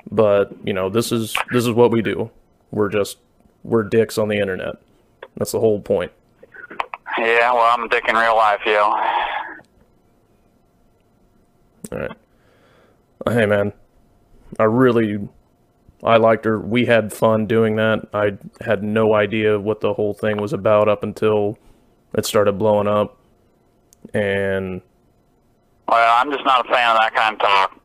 but 0.10 0.52
you 0.64 0.74
know 0.74 0.90
this 0.90 1.12
is 1.12 1.36
this 1.52 1.66
is 1.66 1.72
what 1.72 1.92
we 1.92 2.02
do. 2.02 2.32
We're 2.72 2.90
just 2.90 3.18
we're 3.64 3.84
dicks 3.84 4.18
on 4.18 4.28
the 4.28 4.38
internet. 4.38 4.76
That's 5.36 5.52
the 5.52 5.60
whole 5.60 5.80
point. 5.80 6.12
Yeah, 7.18 7.52
well, 7.52 7.64
I'm 7.64 7.84
a 7.84 7.90
dick 7.90 8.06
in 8.08 8.16
real 8.16 8.36
life, 8.36 8.62
yo. 8.66 8.94
All 11.92 12.00
right. 12.00 12.12
Hey, 13.28 13.46
man. 13.46 13.74
I 14.60 14.64
really, 14.64 15.28
I 16.04 16.18
liked 16.18 16.46
her. 16.46 16.60
We 16.60 16.86
had 16.86 17.14
fun 17.14 17.48
doing 17.48 17.76
that. 17.78 18.08
I 18.14 18.38
had 18.62 18.84
no 18.84 19.14
idea 19.14 19.60
what 19.60 19.82
the 19.82 19.94
whole 19.94 20.14
thing 20.14 20.38
was 20.38 20.54
about 20.54 20.88
up 20.88 21.04
until 21.04 21.58
it 22.14 22.26
started 22.26 22.54
blowing 22.54 22.88
up. 22.88 23.18
And 24.14 24.82
Well, 25.88 26.16
I'm 26.22 26.32
just 26.32 26.46
not 26.46 26.66
a 26.66 26.70
fan 26.72 26.92
of 26.92 26.98
that 26.98 27.14
kind 27.16 27.36
of 27.36 27.42
talk. 27.42 27.80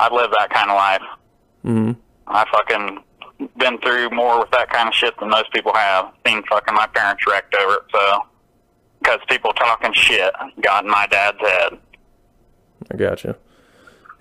I 0.00 0.12
live 0.14 0.30
that 0.38 0.50
kind 0.50 0.70
of 0.70 0.76
life. 0.76 1.02
Mm-hmm. 1.64 2.00
I 2.26 2.44
fucking 2.50 3.04
been 3.58 3.78
through 3.78 4.10
more 4.10 4.40
with 4.40 4.50
that 4.50 4.70
kind 4.70 4.88
of 4.88 4.94
shit 4.94 5.18
than 5.18 5.30
most 5.30 5.52
people 5.52 5.74
have. 5.74 6.12
Seen 6.26 6.42
fucking 6.48 6.74
my 6.74 6.86
parents 6.88 7.24
wrecked 7.26 7.54
over 7.54 7.74
it, 7.74 7.82
so 7.92 8.26
because 9.00 9.20
people 9.28 9.52
talking 9.52 9.92
shit 9.92 10.32
got 10.60 10.84
in 10.84 10.90
my 10.90 11.06
dad's 11.08 11.38
head. 11.40 11.78
I 12.90 12.96
gotcha. 12.96 13.36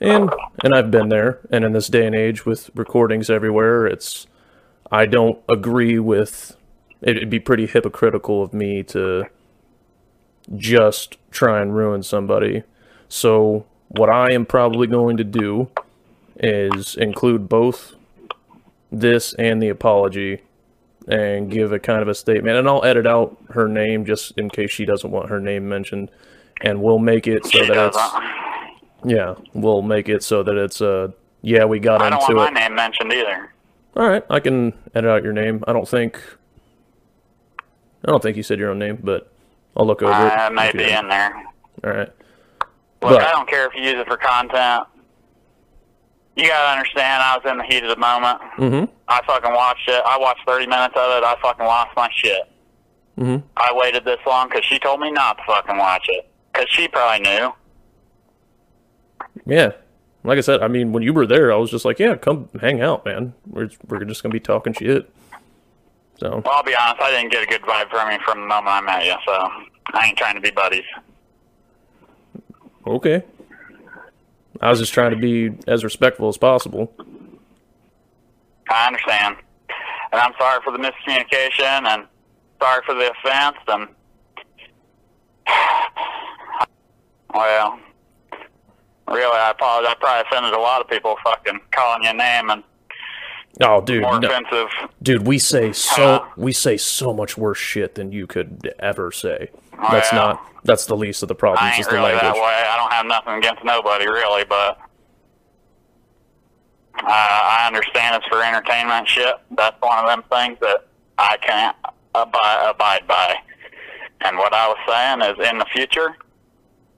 And 0.01 0.31
and 0.63 0.73
I've 0.73 0.91
been 0.91 1.09
there. 1.09 1.39
And 1.51 1.63
in 1.63 1.73
this 1.73 1.87
day 1.87 2.05
and 2.05 2.15
age 2.15 2.45
with 2.45 2.71
recordings 2.73 3.29
everywhere, 3.29 3.85
it's 3.85 4.27
I 4.91 5.05
don't 5.05 5.39
agree 5.47 5.99
with. 5.99 6.57
It'd 7.01 7.29
be 7.29 7.39
pretty 7.39 7.67
hypocritical 7.67 8.43
of 8.43 8.53
me 8.53 8.83
to 8.83 9.25
just 10.55 11.17
try 11.29 11.61
and 11.61 11.75
ruin 11.75 12.03
somebody. 12.03 12.63
So 13.07 13.65
what 13.89 14.09
I 14.09 14.31
am 14.33 14.45
probably 14.45 14.87
going 14.87 15.17
to 15.17 15.23
do 15.23 15.69
is 16.35 16.95
include 16.95 17.47
both 17.47 17.93
this 18.91 19.33
and 19.33 19.61
the 19.61 19.69
apology 19.69 20.41
and 21.07 21.49
give 21.49 21.71
a 21.71 21.79
kind 21.79 22.01
of 22.01 22.07
a 22.07 22.15
statement 22.15 22.57
and 22.57 22.67
I'll 22.67 22.83
edit 22.85 23.07
out 23.07 23.37
her 23.49 23.67
name 23.67 24.05
just 24.05 24.37
in 24.37 24.49
case 24.49 24.69
she 24.69 24.85
doesn't 24.85 25.09
want 25.09 25.29
her 25.29 25.39
name 25.39 25.67
mentioned 25.67 26.11
and 26.61 26.81
we'll 26.81 26.99
make 26.99 27.27
it 27.27 27.43
so 27.45 27.51
She 27.51 27.67
that 27.67 27.87
it's. 27.87 28.50
Yeah, 29.03 29.35
we'll 29.53 29.81
make 29.81 30.09
it 30.09 30.23
so 30.23 30.43
that 30.43 30.55
it's 30.57 30.81
uh 30.81 31.09
yeah, 31.41 31.65
we 31.65 31.79
got 31.79 32.01
it. 32.01 32.05
I 32.05 32.09
don't 32.11 32.19
want 32.19 32.31
into 32.31 32.41
my 32.41 32.47
it. 32.49 32.53
name 32.53 32.75
mentioned 32.75 33.11
either. 33.13 33.53
All 33.95 34.07
right, 34.07 34.23
I 34.29 34.39
can 34.39 34.73
edit 34.95 35.09
out 35.09 35.23
your 35.23 35.33
name. 35.33 35.63
I 35.67 35.73
don't 35.73 35.87
think 35.87 36.21
I 37.59 38.07
don't 38.11 38.21
think 38.21 38.37
you 38.37 38.43
said 38.43 38.59
your 38.59 38.71
own 38.71 38.79
name, 38.79 38.99
but 39.03 39.31
I'll 39.75 39.85
look 39.85 40.01
over 40.01 40.11
it. 40.11 40.31
I 40.31 40.49
may 40.49 40.71
be 40.71 40.83
in 40.91 41.07
there. 41.07 41.33
All 41.83 41.89
right. 41.91 42.09
Look, 42.59 42.69
But- 42.99 43.21
I 43.23 43.31
don't 43.31 43.49
care 43.49 43.65
if 43.67 43.73
you 43.75 43.81
use 43.83 43.93
it 43.95 44.07
for 44.07 44.17
content. 44.17 44.83
You 46.35 46.47
gotta 46.47 46.77
understand, 46.77 47.21
I 47.21 47.37
was 47.37 47.51
in 47.51 47.57
the 47.57 47.63
heat 47.65 47.83
of 47.83 47.89
the 47.89 47.97
moment. 47.97 48.39
Mm-hmm. 48.57 48.91
I 49.07 49.21
fucking 49.27 49.53
watched 49.53 49.87
it. 49.89 50.01
I 50.05 50.17
watched 50.17 50.41
30 50.47 50.65
minutes 50.65 50.93
of 50.95 51.17
it. 51.17 51.23
I 51.25 51.35
fucking 51.41 51.65
lost 51.65 51.91
my 51.95 52.09
shit. 52.13 52.43
Mm-hmm. 53.19 53.45
I 53.57 53.69
waited 53.73 54.05
this 54.05 54.19
long 54.25 54.47
because 54.47 54.63
she 54.63 54.79
told 54.79 55.01
me 55.01 55.11
not 55.11 55.37
to 55.37 55.43
fucking 55.45 55.77
watch 55.77 56.05
it. 56.07 56.29
Because 56.53 56.69
she 56.69 56.87
probably 56.87 57.19
knew. 57.19 57.51
Yeah. 59.45 59.71
Like 60.23 60.37
I 60.37 60.41
said, 60.41 60.61
I 60.61 60.67
mean, 60.67 60.91
when 60.91 61.01
you 61.03 61.13
were 61.13 61.25
there, 61.25 61.51
I 61.51 61.55
was 61.55 61.71
just 61.71 61.83
like, 61.83 61.97
"Yeah, 61.97 62.15
come 62.15 62.47
hang 62.59 62.81
out, 62.81 63.05
man. 63.05 63.33
We're 63.47 63.69
we're 63.87 64.03
just 64.05 64.21
gonna 64.21 64.33
be 64.33 64.39
talking 64.39 64.73
shit." 64.73 65.09
So 66.19 66.41
Well, 66.45 66.53
I'll 66.55 66.63
be 66.63 66.75
honest, 66.75 67.01
I 67.01 67.09
didn't 67.11 67.31
get 67.31 67.43
a 67.43 67.47
good 67.47 67.61
vibe 67.63 67.89
from 67.89 68.11
you 68.11 68.19
from 68.23 68.41
the 68.41 68.47
moment 68.47 68.67
I 68.67 68.81
met 68.81 69.05
you, 69.05 69.15
so 69.25 69.31
I 69.93 70.05
ain't 70.05 70.17
trying 70.17 70.35
to 70.35 70.41
be 70.41 70.51
buddies. 70.51 70.83
okay. 72.85 73.23
I 74.61 74.69
was 74.69 74.79
just 74.79 74.93
trying 74.93 75.09
to 75.11 75.17
be 75.17 75.57
as 75.67 75.83
respectful 75.83 76.27
as 76.29 76.37
possible. 76.37 76.93
I 78.69 78.85
understand. 78.87 79.37
And 80.11 80.21
I'm 80.21 80.33
sorry 80.37 80.59
for 80.63 80.71
the 80.71 80.77
miscommunication 80.77 81.87
and 81.87 82.05
sorry 82.61 82.83
for 82.85 82.93
the 82.93 83.09
offense 83.11 83.57
and 83.67 83.87
well, 87.33 87.79
really, 89.11 89.37
I 89.37 89.51
apologize. 89.51 89.91
I 89.91 89.95
probably 89.99 90.21
offended 90.29 90.53
a 90.53 90.59
lot 90.59 90.81
of 90.81 90.87
people 90.87 91.15
fucking 91.23 91.59
calling 91.71 92.03
your 92.03 92.13
name 92.13 92.49
and 92.49 92.63
Oh, 93.59 93.81
dude, 93.81 94.01
more 94.01 94.19
no- 94.19 94.27
offensive. 94.29 94.69
dude, 95.03 95.27
we 95.27 95.37
say 95.37 95.73
so 95.73 96.03
Uh, 96.15 96.25
we 96.37 96.53
say 96.53 96.77
so 96.77 97.13
much 97.13 97.37
worse 97.37 97.57
shit 97.57 97.95
than 97.95 98.11
you 98.11 98.25
could 98.25 98.73
ever 98.79 99.11
say. 99.11 99.49
That's 99.91 100.13
not 100.13 100.41
that's 100.63 100.85
the 100.85 100.95
least 100.95 101.21
of 101.21 101.27
the 101.27 101.35
problems. 101.35 101.61
I 101.63 101.71
ain't 101.71 101.79
is 101.81 101.87
the 101.87 101.95
really 101.95 102.11
that 102.11 102.33
way. 102.33 102.41
I 102.41 102.77
don't 102.77 102.93
have 102.93 103.05
nothing 103.07 103.33
against 103.33 103.63
nobody, 103.65 104.05
really, 104.07 104.45
but 104.45 104.77
uh, 106.99 107.03
I 107.07 107.63
understand 107.67 108.15
it's 108.15 108.27
for 108.27 108.43
entertainment 108.43 109.07
shit. 109.07 109.35
That's 109.51 109.75
one 109.81 109.97
of 109.99 110.07
them 110.07 110.23
things 110.31 110.57
that 110.61 110.87
I 111.17 111.37
can't 111.37 111.75
abide, 112.15 112.69
abide 112.69 113.07
by. 113.07 113.35
And 114.21 114.37
what 114.37 114.53
I 114.53 114.67
was 114.67 114.77
saying 114.87 115.21
is, 115.31 115.49
in 115.49 115.57
the 115.57 115.65
future, 115.73 116.15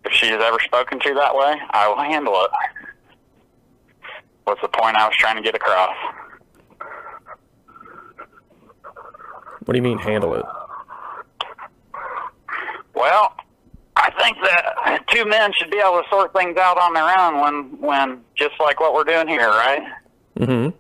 if 0.06 0.12
she 0.14 0.28
is 0.28 0.42
ever 0.42 0.60
spoken 0.60 1.00
to 1.00 1.14
that 1.16 1.36
way, 1.36 1.56
I 1.72 1.88
will 1.88 1.98
handle 2.04 2.34
it. 2.46 2.52
What's 4.46 4.62
the 4.62 4.68
point 4.68 4.98
I 4.98 5.08
was 5.08 5.16
trying 5.18 5.38
to 5.38 5.42
get 5.42 5.56
across? 5.56 5.96
What 9.66 9.74
do 9.74 9.76
you 9.78 9.82
mean 9.82 9.98
handle 9.98 10.34
it? 10.36 10.46
Well, 12.94 13.34
I 13.96 14.12
think 14.20 14.38
that 14.44 15.04
two 15.08 15.26
men 15.26 15.52
should 15.54 15.72
be 15.72 15.78
able 15.80 16.02
to 16.04 16.10
sort 16.10 16.34
things 16.34 16.58
out 16.58 16.78
on 16.78 16.94
their 16.94 17.18
own 17.20 17.40
when, 17.40 17.82
when 17.82 18.22
just 18.36 18.54
like 18.60 18.80
what 18.80 18.94
we're 18.94 19.04
doing 19.06 19.28
here, 19.28 19.48
right? 19.48 19.82
Mm-hmm. 20.40 20.76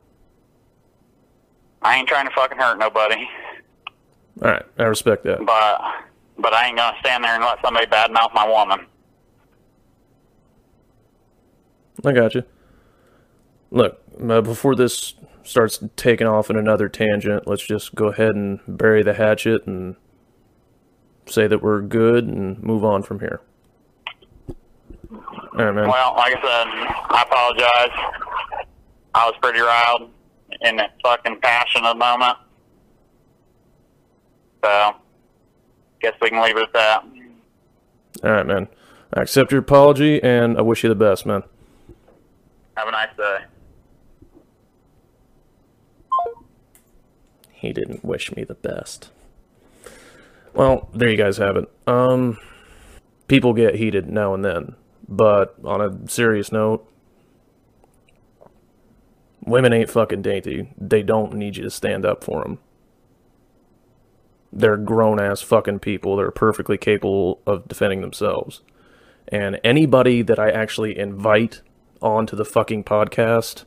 I 1.82 1.98
ain't 1.98 2.08
trying 2.08 2.28
to 2.28 2.34
fucking 2.34 2.58
hurt 2.58 2.78
nobody, 2.80 3.28
All 4.42 4.52
right, 4.52 4.64
I 4.80 4.84
respect 4.84 5.24
that. 5.26 5.46
but 5.46 5.82
but 6.40 6.54
I 6.54 6.68
ain't 6.68 6.78
gonna 6.78 6.96
stand 7.02 7.24
there 7.24 7.36
and 7.36 7.44
let 7.44 7.60
somebody 7.64 7.86
badmouth 7.88 8.34
my 8.34 8.48
woman. 8.48 8.86
I 12.06 12.12
got 12.12 12.36
you. 12.36 12.44
Look, 13.72 14.02
uh, 14.22 14.42
before 14.42 14.76
this 14.76 15.16
starts 15.44 15.84
taking 15.96 16.28
off 16.28 16.50
in 16.50 16.56
another 16.56 16.90
tangent, 16.90 17.48
let's 17.48 17.66
just 17.66 17.96
go 17.96 18.08
ahead 18.08 18.36
and 18.36 18.60
bury 18.68 19.04
the 19.04 19.14
hatchet 19.14 19.66
and 19.66 19.96
say 21.26 21.48
that 21.48 21.62
we're 21.62 21.82
good 21.82 22.26
and 22.26 22.62
move 22.62 22.84
on 22.84 23.04
from 23.04 23.20
here. 23.20 23.42
All 25.10 25.66
right, 25.66 25.74
man. 25.74 25.88
Well, 25.88 26.14
like 26.16 26.36
I 26.36 26.42
said, 26.42 26.68
I 27.10 27.24
apologize. 27.24 28.68
I 29.14 29.26
was 29.28 29.36
pretty 29.42 29.60
riled 29.60 30.10
in 30.62 30.76
that 30.78 30.96
fucking 31.04 31.40
passionate 31.42 31.96
moment. 31.96 32.38
So, 34.64 34.96
guess 36.02 36.14
we 36.22 36.30
can 36.30 36.42
leave 36.42 36.58
it 36.58 36.64
at 36.64 36.74
that. 36.74 37.04
All 38.24 38.32
right, 38.32 38.46
man. 38.46 38.68
I 39.14 39.22
accept 39.22 39.52
your 39.52 39.62
apology, 39.62 40.22
and 40.24 40.58
I 40.58 40.62
wish 40.62 40.84
you 40.84 40.90
the 40.90 40.96
best, 40.96 41.26
man. 41.26 41.44
Have 42.76 42.88
a 42.88 42.92
nice 42.92 43.16
day. 43.16 43.38
He 47.52 47.72
didn't 47.72 48.04
wish 48.04 48.36
me 48.36 48.44
the 48.44 48.56
best. 48.56 49.10
Well, 50.54 50.90
there 50.94 51.10
you 51.10 51.18
guys 51.18 51.38
have 51.38 51.56
it. 51.56 51.72
Um, 51.88 52.38
people 53.28 53.54
get 53.54 53.76
heated 53.76 54.10
now 54.10 54.34
and 54.34 54.44
then, 54.44 54.76
but 55.08 55.56
on 55.64 55.82
a 55.82 56.10
serious 56.10 56.52
note, 56.52 56.88
women 59.46 59.74
ain't 59.74 59.90
fucking 59.90 60.22
dainty. 60.22 60.74
They 60.78 61.04
don't 61.04 61.34
need 61.34 61.58
you 61.58 61.64
to 61.64 61.70
stand 61.70 62.06
up 62.06 62.24
for 62.24 62.44
them. 62.44 62.60
They're 64.52 64.78
grown 64.78 65.20
ass 65.20 65.42
fucking 65.42 65.80
people. 65.80 66.16
They're 66.16 66.32
perfectly 66.32 66.78
capable 66.78 67.42
of 67.48 67.68
defending 67.68 68.02
themselves. 68.02 68.62
And 69.28 69.60
anybody 69.64 70.22
that 70.22 70.38
I 70.38 70.52
actually 70.52 70.98
invite 70.98 71.62
onto 72.04 72.36
the 72.36 72.46
fucking 72.46 72.84
podcast, 72.84 73.64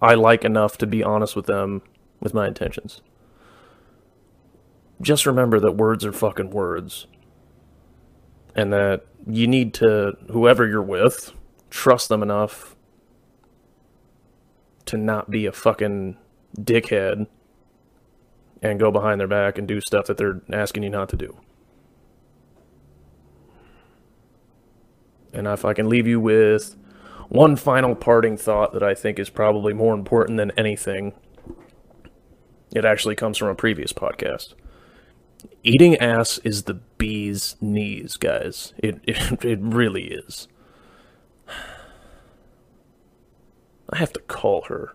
I 0.00 0.14
like 0.14 0.44
enough 0.44 0.78
to 0.78 0.86
be 0.86 1.02
honest 1.02 1.34
with 1.34 1.46
them 1.46 1.82
with 2.20 2.32
my 2.32 2.46
intentions. 2.46 3.02
Just 5.02 5.26
remember 5.26 5.60
that 5.60 5.72
words 5.72 6.04
are 6.04 6.12
fucking 6.12 6.50
words. 6.50 7.06
And 8.54 8.72
that 8.72 9.04
you 9.26 9.46
need 9.46 9.74
to, 9.74 10.16
whoever 10.30 10.66
you're 10.66 10.80
with, 10.80 11.32
trust 11.68 12.08
them 12.08 12.22
enough 12.22 12.74
to 14.86 14.96
not 14.96 15.30
be 15.30 15.44
a 15.44 15.52
fucking 15.52 16.16
dickhead 16.56 17.26
and 18.62 18.80
go 18.80 18.90
behind 18.90 19.20
their 19.20 19.28
back 19.28 19.58
and 19.58 19.68
do 19.68 19.80
stuff 19.80 20.06
that 20.06 20.16
they're 20.16 20.40
asking 20.52 20.84
you 20.84 20.90
not 20.90 21.08
to 21.10 21.16
do. 21.16 21.36
And 25.34 25.46
if 25.46 25.66
I 25.66 25.74
can 25.74 25.88
leave 25.88 26.06
you 26.06 26.18
with 26.18 26.76
one 27.28 27.56
final 27.56 27.94
parting 27.94 28.36
thought 28.36 28.72
that 28.72 28.82
I 28.82 28.94
think 28.94 29.18
is 29.18 29.30
probably 29.30 29.72
more 29.72 29.94
important 29.94 30.38
than 30.38 30.52
anything, 30.52 31.14
it 32.74 32.84
actually 32.84 33.14
comes 33.14 33.38
from 33.38 33.48
a 33.48 33.54
previous 33.54 33.92
podcast. 33.92 34.54
Eating 35.62 35.96
ass 35.96 36.38
is 36.44 36.64
the 36.64 36.74
bee's 36.74 37.56
knees, 37.60 38.16
guys. 38.16 38.72
It 38.78 39.00
it, 39.04 39.44
it 39.44 39.58
really 39.60 40.04
is. 40.04 40.48
I 43.90 43.98
have 43.98 44.12
to 44.14 44.20
call 44.20 44.62
her. 44.62 44.94